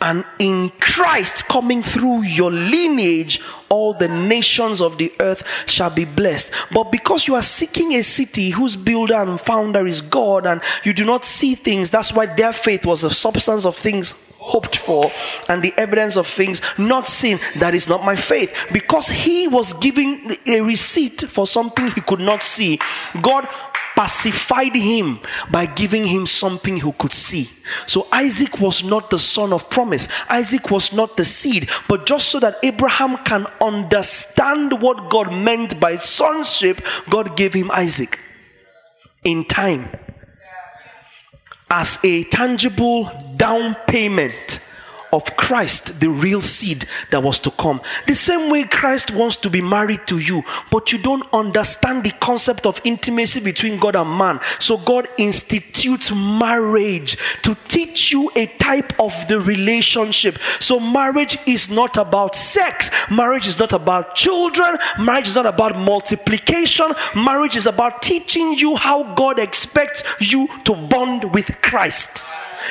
And 0.00 0.24
in 0.38 0.70
Christ 0.80 1.46
coming 1.46 1.82
through 1.82 2.22
your 2.22 2.50
lineage, 2.50 3.40
all 3.68 3.94
the 3.94 4.08
nations 4.08 4.80
of 4.80 4.98
the 4.98 5.12
earth 5.20 5.68
shall 5.68 5.90
be 5.90 6.04
blessed. 6.04 6.52
But 6.72 6.92
because 6.92 7.26
you 7.26 7.34
are 7.34 7.42
seeking 7.42 7.92
a 7.94 8.02
city 8.02 8.50
whose 8.50 8.76
builder 8.76 9.14
and 9.14 9.40
founder 9.40 9.86
is 9.86 10.00
God, 10.00 10.46
and 10.46 10.62
you 10.84 10.92
do 10.92 11.04
not 11.04 11.24
see 11.24 11.54
things, 11.54 11.90
that's 11.90 12.12
why 12.12 12.26
their 12.26 12.52
faith 12.52 12.84
was 12.84 13.02
the 13.02 13.10
substance 13.10 13.64
of 13.64 13.76
things 13.76 14.14
hoped 14.44 14.76
for 14.76 15.10
and 15.48 15.62
the 15.62 15.72
evidence 15.78 16.16
of 16.16 16.26
things 16.26 16.60
not 16.76 17.08
seen 17.08 17.40
that 17.56 17.74
is 17.74 17.88
not 17.88 18.04
my 18.04 18.14
faith 18.14 18.66
because 18.74 19.08
he 19.08 19.48
was 19.48 19.72
giving 19.74 20.36
a 20.46 20.60
receipt 20.60 21.22
for 21.22 21.46
something 21.46 21.90
he 21.92 22.02
could 22.02 22.20
not 22.20 22.42
see 22.42 22.78
god 23.22 23.48
pacified 23.96 24.74
him 24.74 25.20
by 25.50 25.66
giving 25.66 26.04
him 26.04 26.26
something 26.26 26.76
he 26.76 26.92
could 26.92 27.12
see. 27.12 27.48
So 27.86 28.06
isaac 28.12 28.60
was 28.60 28.82
not 28.82 29.10
the 29.10 29.18
son 29.18 29.52
of 29.52 29.70
promise. 29.70 30.08
Isaac 30.28 30.70
was 30.70 30.92
not 30.92 31.16
the 31.16 31.24
seed. 31.24 31.70
But 31.88 32.06
just 32.06 32.28
so 32.28 32.40
that 32.40 32.58
abraham 32.62 33.16
can 33.18 33.46
understand 33.60 34.80
what 34.80 35.10
god 35.10 35.32
meant 35.32 35.78
by 35.80 35.96
sonship 35.96 36.84
god 37.08 37.36
gave 37.36 37.54
him 37.54 37.70
isaac 37.70 38.18
in 39.24 39.44
time 39.44 39.88
as 41.70 41.98
a 42.04 42.24
tangible 42.24 43.10
down 43.36 43.74
payment 43.86 44.60
of 45.14 45.36
Christ, 45.36 46.00
the 46.00 46.10
real 46.10 46.40
seed 46.40 46.86
that 47.10 47.22
was 47.22 47.38
to 47.40 47.50
come. 47.52 47.80
The 48.06 48.14
same 48.14 48.50
way 48.50 48.64
Christ 48.64 49.12
wants 49.12 49.36
to 49.36 49.50
be 49.50 49.62
married 49.62 50.06
to 50.08 50.18
you, 50.18 50.42
but 50.70 50.92
you 50.92 50.98
don't 50.98 51.26
understand 51.32 52.02
the 52.04 52.10
concept 52.10 52.66
of 52.66 52.80
intimacy 52.84 53.40
between 53.40 53.78
God 53.78 53.96
and 53.96 54.10
man. 54.10 54.40
So 54.58 54.76
God 54.76 55.08
institutes 55.16 56.10
marriage 56.12 57.16
to 57.42 57.56
teach 57.68 58.12
you 58.12 58.30
a 58.34 58.46
type 58.46 58.98
of 59.00 59.14
the 59.28 59.40
relationship. 59.40 60.38
So 60.60 60.80
marriage 60.80 61.38
is 61.46 61.70
not 61.70 61.96
about 61.96 62.34
sex, 62.34 62.90
marriage 63.10 63.46
is 63.46 63.58
not 63.58 63.72
about 63.72 64.16
children, 64.16 64.76
marriage 64.98 65.28
is 65.28 65.36
not 65.36 65.46
about 65.46 65.78
multiplication, 65.78 66.92
marriage 67.14 67.56
is 67.56 67.66
about 67.66 68.02
teaching 68.02 68.54
you 68.54 68.76
how 68.76 69.14
God 69.14 69.38
expects 69.38 70.02
you 70.18 70.48
to 70.64 70.74
bond 70.74 71.32
with 71.32 71.60
Christ. 71.62 72.22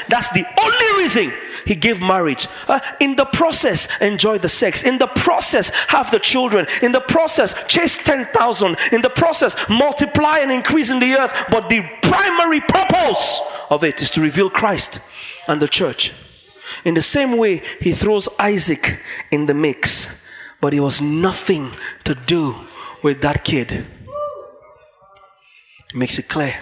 That's 0.10 0.30
the 0.30 0.46
only 0.60 1.04
reason 1.04 1.34
he 1.66 1.76
gave 1.76 2.02
marriage. 2.02 2.48
Uh, 2.68 2.80
in 3.00 3.16
the 3.16 3.26
process, 3.26 3.88
enjoy 4.02 4.38
the 4.38 4.50
sex. 4.50 4.84
In 4.84 4.98
the 4.98 5.08
process, 5.08 5.70
have 5.88 6.12
the 6.12 6.20
children. 6.20 6.68
In 6.82 6.92
the 6.92 7.02
process, 7.02 7.56
chase 7.68 7.98
10,000. 7.98 8.78
In 8.92 9.02
the 9.02 9.10
process, 9.10 9.56
multiply 9.70 10.40
and 10.40 10.52
increase 10.52 10.90
in 10.90 11.00
the 11.00 11.14
earth. 11.16 11.34
But 11.50 11.70
the 11.70 11.82
primary 12.02 12.62
purpose 12.62 13.42
of 13.70 13.84
it 13.84 14.02
is 14.02 14.12
to 14.12 14.22
reveal 14.22 14.50
Christ 14.50 15.00
and 15.48 15.62
the 15.62 15.68
church. 15.68 16.12
In 16.86 16.94
the 16.94 17.02
same 17.02 17.38
way, 17.38 17.62
he 17.80 17.92
throws 17.92 18.28
Isaac 18.40 19.00
in 19.32 19.46
the 19.46 19.54
mix, 19.54 20.10
but 20.62 20.74
it 20.74 20.80
was 20.80 21.02
nothing 21.02 21.74
to 22.04 22.16
do 22.16 22.68
with 23.02 23.22
that 23.22 23.44
kid. 23.44 23.72
It 25.90 25.96
makes 25.96 26.18
it 26.18 26.28
clear 26.28 26.56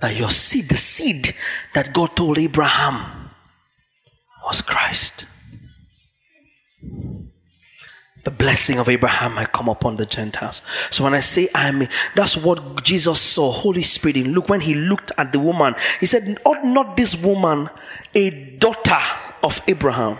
that 0.00 0.16
your 0.16 0.30
seed, 0.30 0.68
the 0.68 0.76
seed 0.76 1.34
that 1.74 1.92
God 1.92 2.16
told 2.16 2.38
Abraham, 2.38 3.17
was 4.48 4.62
Christ. 4.62 5.26
The 8.24 8.30
blessing 8.30 8.78
of 8.78 8.88
Abraham 8.88 9.34
might 9.34 9.52
come 9.52 9.68
upon 9.68 9.96
the 9.96 10.06
Gentiles. 10.06 10.62
So 10.90 11.04
when 11.04 11.14
I 11.14 11.20
say 11.20 11.48
I'm, 11.54 11.86
that's 12.14 12.36
what 12.36 12.82
Jesus 12.82 13.20
saw, 13.20 13.52
Holy 13.52 13.82
Spirit 13.82 14.16
in 14.16 14.32
Luke. 14.32 14.48
When 14.48 14.60
he 14.60 14.74
looked 14.74 15.12
at 15.18 15.32
the 15.32 15.38
woman, 15.38 15.74
he 16.00 16.06
said, 16.06 16.38
Ought 16.44 16.64
not 16.64 16.96
this 16.96 17.14
woman, 17.14 17.68
a 18.14 18.30
daughter 18.56 18.98
of 19.42 19.60
Abraham." 19.68 20.18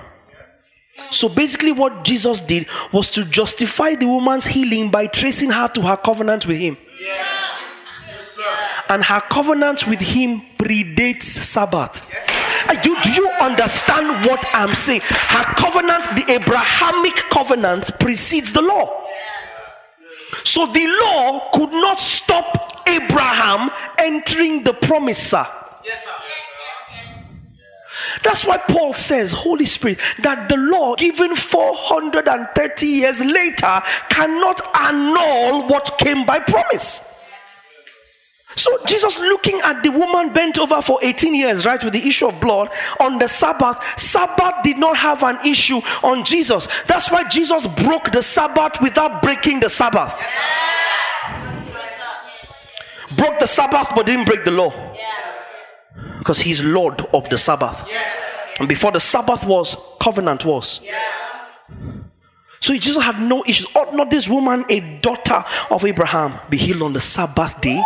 So 1.10 1.28
basically, 1.28 1.72
what 1.72 2.04
Jesus 2.04 2.40
did 2.40 2.66
was 2.92 3.08
to 3.10 3.24
justify 3.24 3.94
the 3.94 4.06
woman's 4.06 4.46
healing 4.46 4.90
by 4.90 5.06
tracing 5.06 5.50
her 5.50 5.68
to 5.68 5.82
her 5.82 5.96
covenant 5.96 6.44
with 6.46 6.58
him. 6.58 6.76
Yeah 7.00 7.38
and 8.88 9.04
her 9.04 9.20
covenant 9.20 9.86
with 9.86 10.00
him 10.00 10.42
predates 10.58 11.24
Sabbath. 11.24 12.02
Do, 12.82 12.96
do 13.08 13.14
you 13.14 13.30
understand 13.40 14.26
what 14.26 14.44
I'm 14.52 14.74
saying? 14.74 15.00
Her 15.02 15.44
covenant, 15.54 16.04
the 16.14 16.30
Abrahamic 16.30 17.16
covenant, 17.30 17.98
precedes 17.98 18.52
the 18.52 18.60
law. 18.60 19.02
So 20.44 20.66
the 20.66 20.86
law 21.02 21.50
could 21.54 21.72
not 21.72 21.98
stop 21.98 22.82
Abraham 22.86 23.70
entering 23.98 24.62
the 24.62 24.74
promise, 24.74 25.30
sir. 25.30 25.46
That's 28.22 28.44
why 28.44 28.58
Paul 28.58 28.92
says, 28.92 29.32
Holy 29.32 29.64
Spirit, 29.64 30.00
that 30.22 30.50
the 30.50 30.58
law 30.58 30.94
given 30.94 31.34
430 31.34 32.86
years 32.86 33.20
later 33.20 33.80
cannot 34.10 34.60
annul 34.76 35.66
what 35.66 35.96
came 35.98 36.26
by 36.26 36.40
promise. 36.40 37.02
So 38.58 38.76
Jesus 38.86 39.20
looking 39.20 39.60
at 39.60 39.84
the 39.84 39.90
woman 39.90 40.32
bent 40.32 40.58
over 40.58 40.82
for 40.82 40.98
18 41.00 41.32
years, 41.32 41.64
right, 41.64 41.82
with 41.82 41.92
the 41.92 42.08
issue 42.08 42.26
of 42.26 42.40
blood 42.40 42.70
on 42.98 43.20
the 43.20 43.28
Sabbath. 43.28 43.78
Sabbath 43.96 44.64
did 44.64 44.78
not 44.78 44.96
have 44.96 45.22
an 45.22 45.38
issue 45.46 45.80
on 46.02 46.24
Jesus. 46.24 46.66
That's 46.88 47.08
why 47.08 47.28
Jesus 47.28 47.68
broke 47.68 48.10
the 48.10 48.20
Sabbath 48.20 48.80
without 48.80 49.22
breaking 49.22 49.60
the 49.60 49.70
Sabbath. 49.70 50.12
Broke 53.16 53.38
the 53.38 53.46
Sabbath 53.46 53.90
but 53.94 54.06
didn't 54.06 54.26
break 54.26 54.44
the 54.44 54.50
law. 54.50 54.72
Because 56.18 56.40
he's 56.40 56.60
Lord 56.60 57.00
of 57.14 57.28
the 57.28 57.38
Sabbath. 57.38 57.88
And 58.58 58.68
before 58.68 58.90
the 58.90 59.00
Sabbath 59.00 59.44
was, 59.44 59.76
covenant 60.00 60.44
was. 60.44 60.80
So 62.58 62.76
Jesus 62.76 63.04
had 63.04 63.20
no 63.20 63.44
issues. 63.46 63.68
Ought 63.76 63.94
not 63.94 64.10
this 64.10 64.28
woman, 64.28 64.64
a 64.68 64.80
daughter 65.00 65.44
of 65.70 65.84
Abraham, 65.84 66.40
be 66.50 66.56
healed 66.56 66.82
on 66.82 66.92
the 66.92 67.00
Sabbath 67.00 67.60
day? 67.60 67.80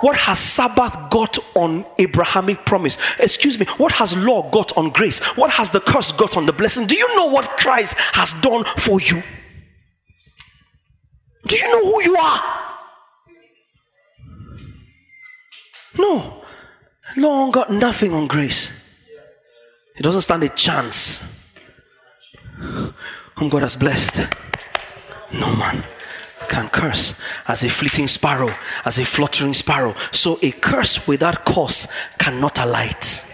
What 0.00 0.16
has 0.16 0.38
Sabbath 0.38 1.10
got 1.10 1.38
on 1.54 1.84
Abrahamic 1.98 2.64
promise? 2.64 2.98
Excuse 3.18 3.58
me, 3.58 3.66
what 3.76 3.92
has 3.92 4.16
law 4.16 4.50
got 4.50 4.76
on 4.76 4.90
grace? 4.90 5.18
What 5.36 5.50
has 5.50 5.70
the 5.70 5.80
curse 5.80 6.12
got 6.12 6.36
on 6.36 6.46
the 6.46 6.52
blessing? 6.52 6.86
Do 6.86 6.96
you 6.96 7.16
know 7.16 7.26
what 7.26 7.56
Christ 7.56 7.98
has 8.12 8.32
done 8.34 8.64
for 8.78 9.00
you? 9.00 9.22
Do 11.46 11.56
you 11.56 11.68
know 11.70 11.92
who 11.92 12.02
you 12.02 12.16
are? 12.16 12.42
No. 15.98 16.42
Law 17.16 17.50
got 17.50 17.70
nothing 17.70 18.14
on 18.14 18.26
grace. 18.26 18.70
It 19.96 20.02
doesn't 20.02 20.22
stand 20.22 20.42
a 20.44 20.48
chance. 20.48 21.22
Whom 22.56 23.48
God 23.48 23.62
has 23.62 23.76
blessed. 23.76 24.20
No 25.32 25.54
man 25.56 25.84
can 26.50 26.68
curse 26.68 27.14
as 27.46 27.62
a 27.62 27.70
fleeting 27.70 28.08
sparrow, 28.08 28.54
as 28.84 28.98
a 28.98 29.04
fluttering 29.04 29.54
sparrow. 29.54 29.94
So 30.12 30.38
a 30.42 30.50
curse 30.50 31.06
without 31.06 31.44
cause 31.44 31.88
cannot 32.18 32.58
alight. 32.58 33.24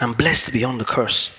I'm 0.00 0.12
blessed 0.12 0.52
beyond 0.52 0.80
the 0.80 0.84
curse. 0.84 1.30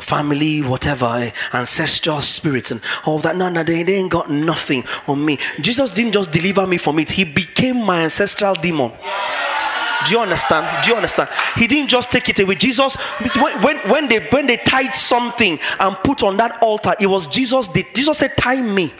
Family, 0.00 0.60
whatever, 0.62 1.06
eh, 1.18 1.30
ancestral 1.52 2.20
spirits, 2.20 2.70
and 2.70 2.80
all 3.04 3.18
that. 3.18 3.36
No, 3.36 3.48
no, 3.48 3.62
they, 3.62 3.82
they 3.82 3.94
ain't 3.94 4.10
got 4.10 4.30
nothing 4.30 4.84
on 5.06 5.24
me. 5.24 5.38
Jesus 5.60 5.90
didn't 5.90 6.12
just 6.12 6.32
deliver 6.32 6.66
me 6.66 6.78
from 6.78 6.98
it, 6.98 7.10
He 7.10 7.24
became 7.24 7.84
my 7.84 8.02
ancestral 8.02 8.54
demon. 8.54 8.92
Yeah. 9.00 9.63
Do 10.04 10.12
you 10.12 10.20
understand? 10.20 10.84
Do 10.84 10.90
you 10.90 10.96
understand? 10.96 11.28
He 11.56 11.66
didn't 11.66 11.88
just 11.88 12.10
take 12.10 12.28
it 12.28 12.38
away. 12.40 12.54
Jesus, 12.54 12.94
when, 13.36 13.78
when, 13.88 14.08
they 14.08 14.20
when 14.30 14.46
they 14.46 14.58
tied 14.58 14.94
something 14.94 15.58
and 15.80 15.96
put 15.98 16.22
on 16.22 16.36
that 16.38 16.62
altar, 16.62 16.94
it 17.00 17.06
was 17.06 17.26
Jesus 17.26 17.68
did. 17.68 17.86
Jesus 17.94 18.18
said, 18.18 18.36
Tie 18.36 18.60
me. 18.60 18.92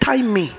Tie 0.00 0.22
me. 0.22 0.52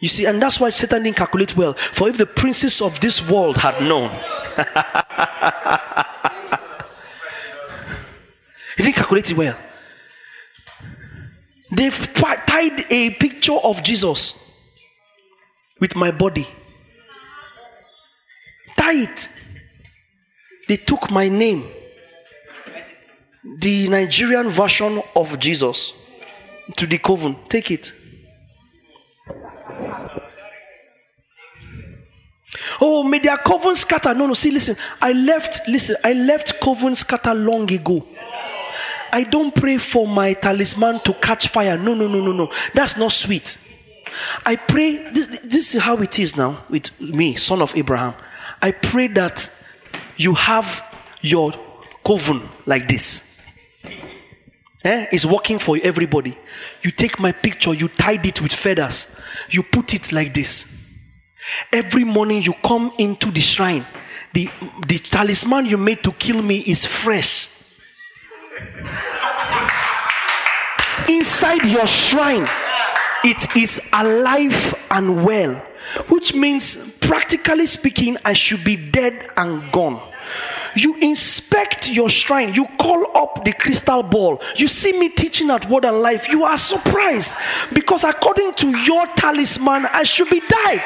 You 0.00 0.08
see, 0.08 0.26
and 0.26 0.42
that's 0.42 0.60
why 0.60 0.70
Satan 0.70 1.04
didn't 1.04 1.16
calculate 1.16 1.56
well. 1.56 1.74
For 1.74 2.08
if 2.08 2.18
the 2.18 2.26
princes 2.26 2.82
of 2.82 3.00
this 3.00 3.26
world 3.26 3.56
had 3.56 3.80
known, 3.82 4.10
he 8.76 8.82
didn't 8.82 8.96
calculate 8.96 9.30
it 9.30 9.36
well. 9.36 9.56
They've 11.70 12.12
tied 12.14 12.84
a 12.90 13.10
picture 13.10 13.54
of 13.54 13.82
Jesus 13.82 14.34
with 15.80 15.96
my 15.96 16.10
body 16.10 16.46
it. 18.78 19.28
They 20.68 20.76
took 20.76 21.10
my 21.10 21.28
name, 21.28 21.66
the 23.58 23.88
Nigerian 23.88 24.48
version 24.50 25.02
of 25.14 25.38
Jesus, 25.38 25.92
to 26.76 26.86
the 26.86 26.98
coven. 26.98 27.36
Take 27.48 27.70
it. 27.70 27.92
Oh, 32.80 33.02
may 33.02 33.18
their 33.18 33.36
coven 33.36 33.74
scatter. 33.74 34.14
No, 34.14 34.26
no, 34.26 34.34
see, 34.34 34.50
listen. 34.50 34.76
I 35.02 35.12
left, 35.12 35.68
listen, 35.68 35.96
I 36.02 36.12
left 36.12 36.60
coven 36.60 36.94
scatter 36.94 37.34
long 37.34 37.70
ago. 37.70 38.06
I 39.12 39.22
don't 39.22 39.54
pray 39.54 39.78
for 39.78 40.08
my 40.08 40.32
talisman 40.32 41.00
to 41.00 41.14
catch 41.14 41.48
fire. 41.48 41.76
No, 41.76 41.94
no, 41.94 42.08
no, 42.08 42.20
no, 42.20 42.32
no. 42.32 42.50
That's 42.74 42.96
not 42.96 43.12
sweet. 43.12 43.58
I 44.46 44.56
pray, 44.56 45.10
this, 45.12 45.26
this 45.40 45.74
is 45.74 45.82
how 45.82 45.96
it 45.98 46.18
is 46.18 46.36
now 46.36 46.64
with 46.68 46.98
me, 47.00 47.34
son 47.34 47.60
of 47.62 47.76
Abraham. 47.76 48.14
I 48.60 48.72
pray 48.72 49.08
that 49.08 49.50
you 50.16 50.34
have 50.34 50.84
your 51.20 51.52
coven 52.04 52.48
like 52.66 52.88
this. 52.88 53.40
Eh? 54.84 55.06
It's 55.12 55.24
working 55.24 55.58
for 55.58 55.78
everybody. 55.82 56.36
You 56.82 56.90
take 56.90 57.18
my 57.18 57.32
picture, 57.32 57.72
you 57.72 57.88
tied 57.88 58.26
it 58.26 58.42
with 58.42 58.52
feathers, 58.52 59.08
you 59.50 59.62
put 59.62 59.94
it 59.94 60.12
like 60.12 60.34
this. 60.34 60.66
Every 61.72 62.04
morning 62.04 62.42
you 62.42 62.54
come 62.64 62.92
into 62.98 63.30
the 63.30 63.40
shrine, 63.40 63.86
the, 64.32 64.48
the 64.86 64.98
talisman 64.98 65.66
you 65.66 65.78
made 65.78 66.02
to 66.04 66.12
kill 66.12 66.42
me 66.42 66.58
is 66.58 66.84
fresh. 66.86 67.48
Inside 71.08 71.66
your 71.66 71.86
shrine, 71.86 72.48
it 73.24 73.56
is 73.56 73.80
alive 73.92 74.74
and 74.90 75.24
well, 75.24 75.62
which 76.08 76.34
means, 76.34 76.76
practically 77.00 77.66
speaking, 77.66 78.16
I 78.24 78.32
should 78.32 78.64
be 78.64 78.76
dead 78.76 79.30
and 79.36 79.70
gone. 79.72 80.00
You 80.74 80.96
inspect 80.96 81.88
your 81.88 82.08
shrine, 82.08 82.54
you 82.54 82.66
call 82.78 83.16
up 83.16 83.44
the 83.44 83.52
crystal 83.52 84.02
ball. 84.02 84.42
You 84.56 84.68
see 84.68 84.92
me 84.98 85.08
teaching 85.08 85.50
at 85.50 85.68
Word 85.68 85.84
and 85.84 86.00
Life, 86.00 86.28
you 86.28 86.44
are 86.44 86.58
surprised 86.58 87.36
because 87.72 88.04
according 88.04 88.54
to 88.54 88.76
your 88.78 89.06
talisman, 89.14 89.86
I 89.86 90.02
should 90.02 90.30
be 90.30 90.40
died. 90.40 90.82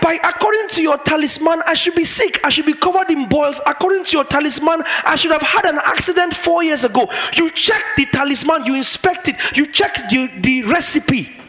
By 0.00 0.18
according 0.24 0.68
to 0.70 0.82
your 0.82 0.98
talisman, 0.98 1.62
I 1.66 1.74
should 1.74 1.94
be 1.94 2.04
sick, 2.04 2.40
I 2.44 2.48
should 2.48 2.66
be 2.66 2.74
covered 2.74 3.10
in 3.10 3.28
boils. 3.28 3.60
According 3.66 4.04
to 4.04 4.16
your 4.16 4.24
talisman, 4.24 4.82
I 5.04 5.16
should 5.16 5.30
have 5.32 5.42
had 5.42 5.66
an 5.66 5.78
accident 5.78 6.34
four 6.34 6.64
years 6.64 6.82
ago. 6.82 7.08
You 7.34 7.50
check 7.50 7.82
the 7.96 8.06
talisman, 8.06 8.64
you 8.64 8.74
inspect 8.74 9.28
it, 9.28 9.36
you 9.56 9.70
check 9.70 9.94
the, 10.10 10.30
the 10.40 10.62
recipe. 10.64 11.41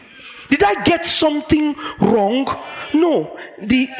Did 0.54 0.62
I 0.62 0.84
get 0.84 1.04
something 1.04 1.74
wrong? 1.98 2.46
No. 2.92 3.36
The, 3.58 3.90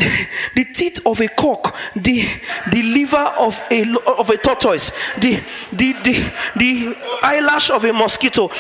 the 0.55 0.65
teeth 0.67 1.01
of 1.05 1.21
a 1.21 1.27
cock, 1.27 1.75
the, 1.97 2.29
the 2.71 2.81
liver 2.81 3.17
of 3.17 3.61
a, 3.73 3.83
of 4.07 4.31
a 4.31 4.37
tortoise, 4.37 4.93
the, 5.19 5.43
the, 5.73 5.95
the, 6.05 6.33
the 6.55 6.97
eyelash 7.25 7.71
of 7.71 7.85
a 7.85 7.93
mosquito. 7.93 8.53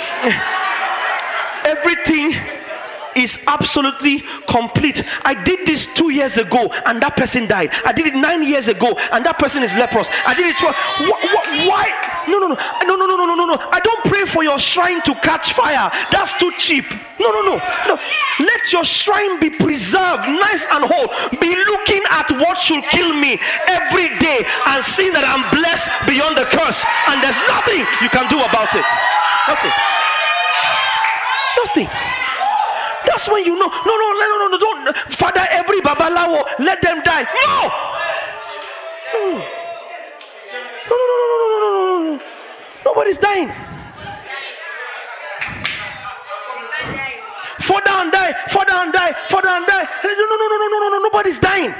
Everything 1.65 2.35
is 3.16 3.39
absolutely 3.47 4.24
complete. 4.49 5.05
I 5.24 5.35
did 5.43 5.66
this 5.66 5.86
two 5.95 6.11
years 6.11 6.39
ago 6.39 6.70
and 6.86 7.01
that 7.03 7.16
person 7.16 7.47
died. 7.47 7.73
I 7.85 7.93
did 7.93 8.07
it 8.07 8.15
nine 8.15 8.43
years 8.43 8.69
ago 8.69 8.97
and 9.12 9.24
that 9.24 9.39
person 9.39 9.62
is 9.62 9.74
leprous. 9.74 10.09
I 10.27 10.35
did 10.35 10.47
it 10.47 10.57
12. 10.57 10.74
Why? 11.69 11.86
No, 12.28 12.39
no, 12.39 12.49
no, 12.49 12.57
no, 12.82 12.97
no, 12.97 13.16
no, 13.16 13.27
no, 13.27 13.35
no, 13.35 13.45
no. 13.47 13.59
I 13.70 13.81
don't 13.81 14.05
pray 14.05 14.24
for 14.24 14.43
your 14.43 14.59
shrine 14.59 15.03
to 15.03 15.15
catch 15.16 15.53
fire. 15.53 15.91
That's 16.11 16.32
too 16.39 16.53
cheap. 16.59 16.85
No, 17.20 17.31
no, 17.31 17.43
no, 17.43 17.57
no. 17.86 17.99
Let 18.41 18.73
your 18.73 18.85
shrine 18.85 19.39
be 19.41 19.51
preserved, 19.51 20.27
nice 20.28 20.66
and 20.73 20.85
whole. 20.85 21.09
Be 21.41 21.55
looking 21.55 22.03
at 22.11 22.31
what 22.41 22.59
should 22.59 22.82
kill 22.91 23.12
me 23.15 23.39
every 23.69 24.09
day 24.19 24.43
and 24.73 24.82
see 24.82 25.11
that 25.11 25.24
I'm 25.24 25.45
blessed 25.53 25.91
beyond 26.09 26.36
the 26.36 26.49
curse. 26.51 26.82
And 27.12 27.23
there's 27.23 27.39
nothing 27.47 27.85
you 28.03 28.11
can 28.11 28.27
do 28.28 28.41
about 28.41 28.73
it. 28.74 28.86
Nothing. 29.49 29.74
Nothing. 31.65 32.14
That's 33.15 33.28
when 33.28 33.45
you 33.45 33.55
know. 33.57 33.69
No, 33.69 33.95
no, 33.97 34.12
no, 34.12 34.39
no, 34.39 34.49
no, 34.49 34.59
don't. 34.59 34.97
Father, 34.97 35.47
every 35.53 35.81
babalawo, 35.81 36.43
let 36.59 36.82
them 36.82 37.01
die. 37.05 37.23
No. 37.23 37.70
No. 39.15 39.39
No, 40.91 40.95
no, 40.99 41.15
no, 41.20 41.27
no, 41.31 41.36
no, 41.39 41.59
no, 41.62 41.70
no, 41.70 42.16
no. 42.16 42.23
Nobody's 42.85 43.16
dying. 43.19 43.53
Fall 47.61 47.81
down, 47.86 48.11
die. 48.11 48.32
Fall 48.49 48.65
down, 48.65 48.91
die. 48.91 49.12
Fall 49.28 49.43
down, 49.43 49.65
die. 49.65 49.89
No, 50.03 50.11
no, 50.11 50.27
no, 50.27 50.36
no, 50.36 50.59
no, 50.59 50.66
no, 50.66 50.78
no, 50.81 50.89
no. 50.89 50.99
Nobody's 50.99 51.39
dying. 51.39 51.73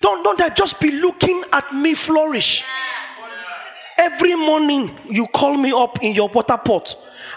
Don't, 0.00 0.24
don't 0.24 0.42
I 0.42 0.48
just 0.48 0.80
be 0.80 0.90
looking 0.90 1.44
at 1.52 1.72
me 1.72 1.94
flourish. 1.94 2.64
Every 3.96 4.34
morning 4.34 4.90
you 5.08 5.28
call 5.28 5.56
me 5.56 5.70
up 5.70 6.02
in 6.02 6.16
your 6.16 6.28
water 6.30 6.56
pot. 6.56 6.96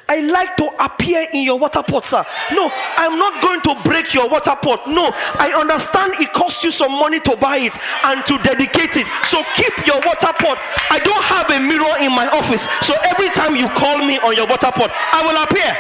I 0.09 0.21
like 0.21 0.55
to 0.57 0.71
appear 0.79 1.27
in 1.33 1.43
your 1.43 1.59
water 1.59 1.83
pot, 1.83 2.05
sir. 2.05 2.23
No, 2.53 2.71
I'm 2.95 3.19
not 3.19 3.41
going 3.41 3.61
to 3.61 3.75
break 3.83 4.13
your 4.13 4.29
water 4.29 4.55
pot. 4.55 4.87
No, 4.87 5.11
I 5.35 5.51
understand 5.51 6.13
it 6.19 6.31
costs 6.31 6.63
you 6.63 6.71
some 6.71 6.91
money 6.91 7.19
to 7.21 7.35
buy 7.35 7.57
it 7.57 7.73
and 8.05 8.25
to 8.25 8.37
dedicate 8.39 8.95
it. 8.95 9.07
So 9.27 9.43
keep 9.55 9.75
your 9.85 9.99
water 10.07 10.31
pot. 10.39 10.57
I 10.89 10.99
don't 11.03 11.23
have 11.23 11.51
a 11.51 11.59
mirror 11.59 11.99
in 11.99 12.15
my 12.15 12.27
office. 12.31 12.67
So 12.81 12.95
every 13.03 13.29
time 13.31 13.55
you 13.55 13.67
call 13.75 13.99
me 13.99 14.17
on 14.19 14.35
your 14.35 14.47
water 14.47 14.71
pot, 14.71 14.91
I 14.91 15.23
will 15.27 15.35
appear. 15.43 15.75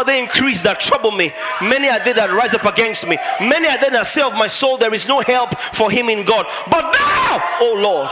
Are 0.00 0.04
they 0.04 0.18
increased 0.18 0.64
that 0.64 0.80
trouble 0.80 1.10
me? 1.10 1.30
Many 1.60 1.88
are 1.88 2.02
they 2.02 2.14
that 2.14 2.30
rise 2.30 2.54
up 2.54 2.64
against 2.64 3.06
me. 3.06 3.18
Many 3.38 3.68
are 3.68 3.78
they 3.78 3.90
that 3.90 4.06
say 4.06 4.22
of 4.22 4.32
my 4.32 4.46
soul, 4.46 4.78
There 4.78 4.94
is 4.94 5.06
no 5.06 5.20
help 5.20 5.60
for 5.60 5.90
him 5.90 6.08
in 6.08 6.24
God. 6.24 6.46
But 6.70 6.92
thou, 6.92 7.58
O 7.60 7.74
Lord, 7.74 8.08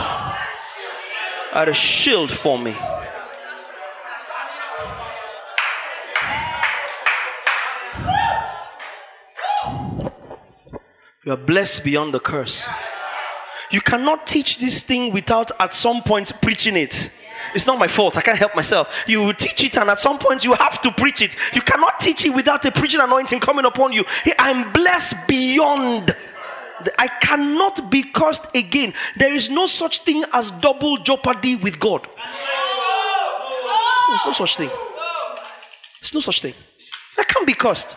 art 1.53 1.69
a 1.69 1.75
shield 1.75 2.31
for 2.31 2.59
me. 2.59 2.77
You 11.25 11.33
are 11.33 11.37
blessed 11.37 11.85
beyond 11.85 12.13
the 12.13 12.21
curse. 12.21 12.67
You 13.71 13.81
cannot 13.81 14.27
teach 14.27 14.59
this 14.59 14.83
thing 14.83 15.13
without 15.13 15.51
at 15.59 15.75
some 15.75 16.03
point 16.03 16.33
preaching 16.41 16.77
it. 16.77 17.11
It's 17.55 17.67
not 17.67 17.79
my 17.79 17.89
fault. 17.89 18.17
I 18.17 18.21
can't 18.21 18.39
help 18.39 18.55
myself. 18.55 19.05
You 19.07 19.23
will 19.23 19.35
teach 19.35 19.65
it, 19.65 19.77
and 19.77 19.91
at 19.91 20.01
some 20.01 20.19
point, 20.19 20.45
you 20.45 20.55
have 20.55 20.81
to 20.83 20.91
preach 20.93 21.23
it. 21.23 21.37
You 21.55 21.61
cannot 21.63 22.01
teach 22.01 22.25
it 22.25 22.31
without 22.31 22.65
a 22.65 22.71
preaching 22.71 23.01
anointing 23.01 23.41
coming 23.41 23.65
upon 23.65 23.93
you. 23.93 24.05
I'm 24.39 24.73
blessed 24.73 25.17
beyond. 25.27 26.15
I 26.99 27.09
cannot 27.09 27.91
be 27.91 28.03
cursed 28.05 28.47
again. 28.55 28.95
There 29.17 29.35
is 29.35 29.51
no 29.51 29.67
such 29.67 30.01
thing 30.01 30.25
as 30.33 30.51
double 30.53 30.99
jeopardy 30.99 31.57
with 31.57 31.81
God. 31.81 32.07
There's 34.09 34.27
no 34.27 34.33
such 34.33 34.57
thing. 34.57 34.71
There's 36.01 36.15
no 36.15 36.21
such 36.21 36.41
thing. 36.41 36.55
I 37.19 37.25
can't 37.25 37.47
be 37.47 37.55
cursed. 37.55 37.97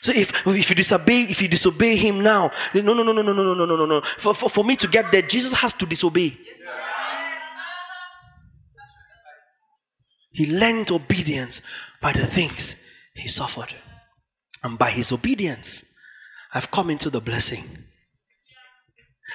So 0.00 0.12
if, 0.14 0.46
if 0.46 0.68
you 0.68 0.76
disobey, 0.76 1.22
if 1.22 1.40
you 1.40 1.48
disobey 1.48 1.96
him 1.96 2.22
now, 2.22 2.50
no, 2.74 2.82
no, 2.82 2.92
no, 2.92 3.02
no, 3.04 3.22
no, 3.22 3.22
no, 3.22 3.32
no, 3.32 3.54
no, 3.54 3.76
no, 3.76 3.86
no. 3.86 4.00
For, 4.02 4.34
for, 4.34 4.50
for 4.50 4.62
me 4.62 4.76
to 4.76 4.86
get 4.86 5.10
there, 5.10 5.22
Jesus 5.22 5.54
has 5.54 5.72
to 5.74 5.86
disobey. 5.86 6.36
He 10.34 10.50
learned 10.50 10.90
obedience 10.90 11.62
by 12.02 12.12
the 12.12 12.26
things 12.26 12.74
he 13.14 13.28
suffered. 13.28 13.72
And 14.64 14.76
by 14.76 14.90
his 14.90 15.12
obedience, 15.12 15.84
I've 16.52 16.70
come 16.72 16.90
into 16.90 17.08
the 17.08 17.20
blessing. 17.20 17.64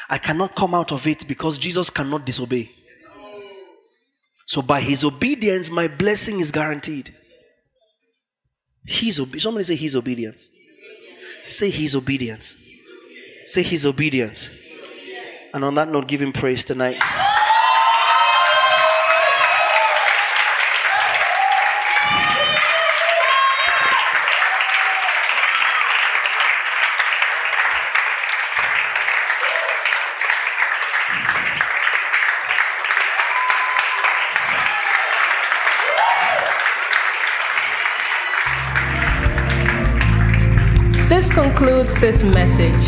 I 0.09 0.17
cannot 0.17 0.55
come 0.55 0.75
out 0.75 0.91
of 0.91 1.07
it 1.07 1.25
because 1.25 1.57
Jesus 1.57 1.89
cannot 1.89 2.25
disobey. 2.25 2.69
So 4.45 4.61
by 4.61 4.81
his 4.81 5.03
obedience, 5.05 5.69
my 5.69 5.87
blessing 5.87 6.41
is 6.41 6.51
guaranteed. 6.51 7.15
His 8.85 9.19
obedience. 9.19 9.43
Somebody 9.43 9.63
say 9.63 9.75
his 9.75 9.95
obedience. 9.95 10.49
Say 11.43 11.69
his 11.69 11.95
obedience. 11.95 12.57
Say 13.45 13.63
his 13.63 13.85
obedience. 13.85 14.51
And 15.53 15.63
on 15.63 15.75
that 15.75 15.89
note, 15.89 16.07
give 16.07 16.21
him 16.21 16.33
praise 16.33 16.65
tonight. 16.65 17.01
This 41.99 42.23
message. 42.23 42.85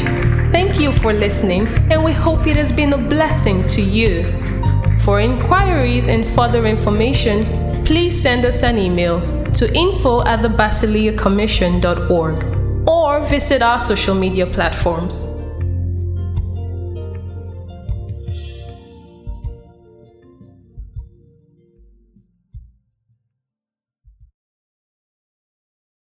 Thank 0.52 0.80
you 0.80 0.94
for 0.94 1.12
listening, 1.12 1.68
and 1.92 2.04
we 2.04 2.14
hope 2.14 2.48
it 2.48 2.56
has 2.56 2.72
been 2.72 2.94
a 2.94 2.98
blessing 2.98 3.68
to 3.68 3.82
you. 3.82 4.24
For 5.00 5.20
inquiries 5.20 6.08
and 6.08 6.26
further 6.26 6.66
information, 6.66 7.44
please 7.84 8.22
send 8.22 8.46
us 8.46 8.64
an 8.64 8.78
email 8.78 9.20
to 9.54 9.74
info 9.74 10.24
at 10.24 10.42
or 10.42 10.48
or 12.88 13.22
visit 13.26 13.62
our 13.62 13.80
social 13.80 14.16
media 14.16 14.48
platforms. 14.48 15.24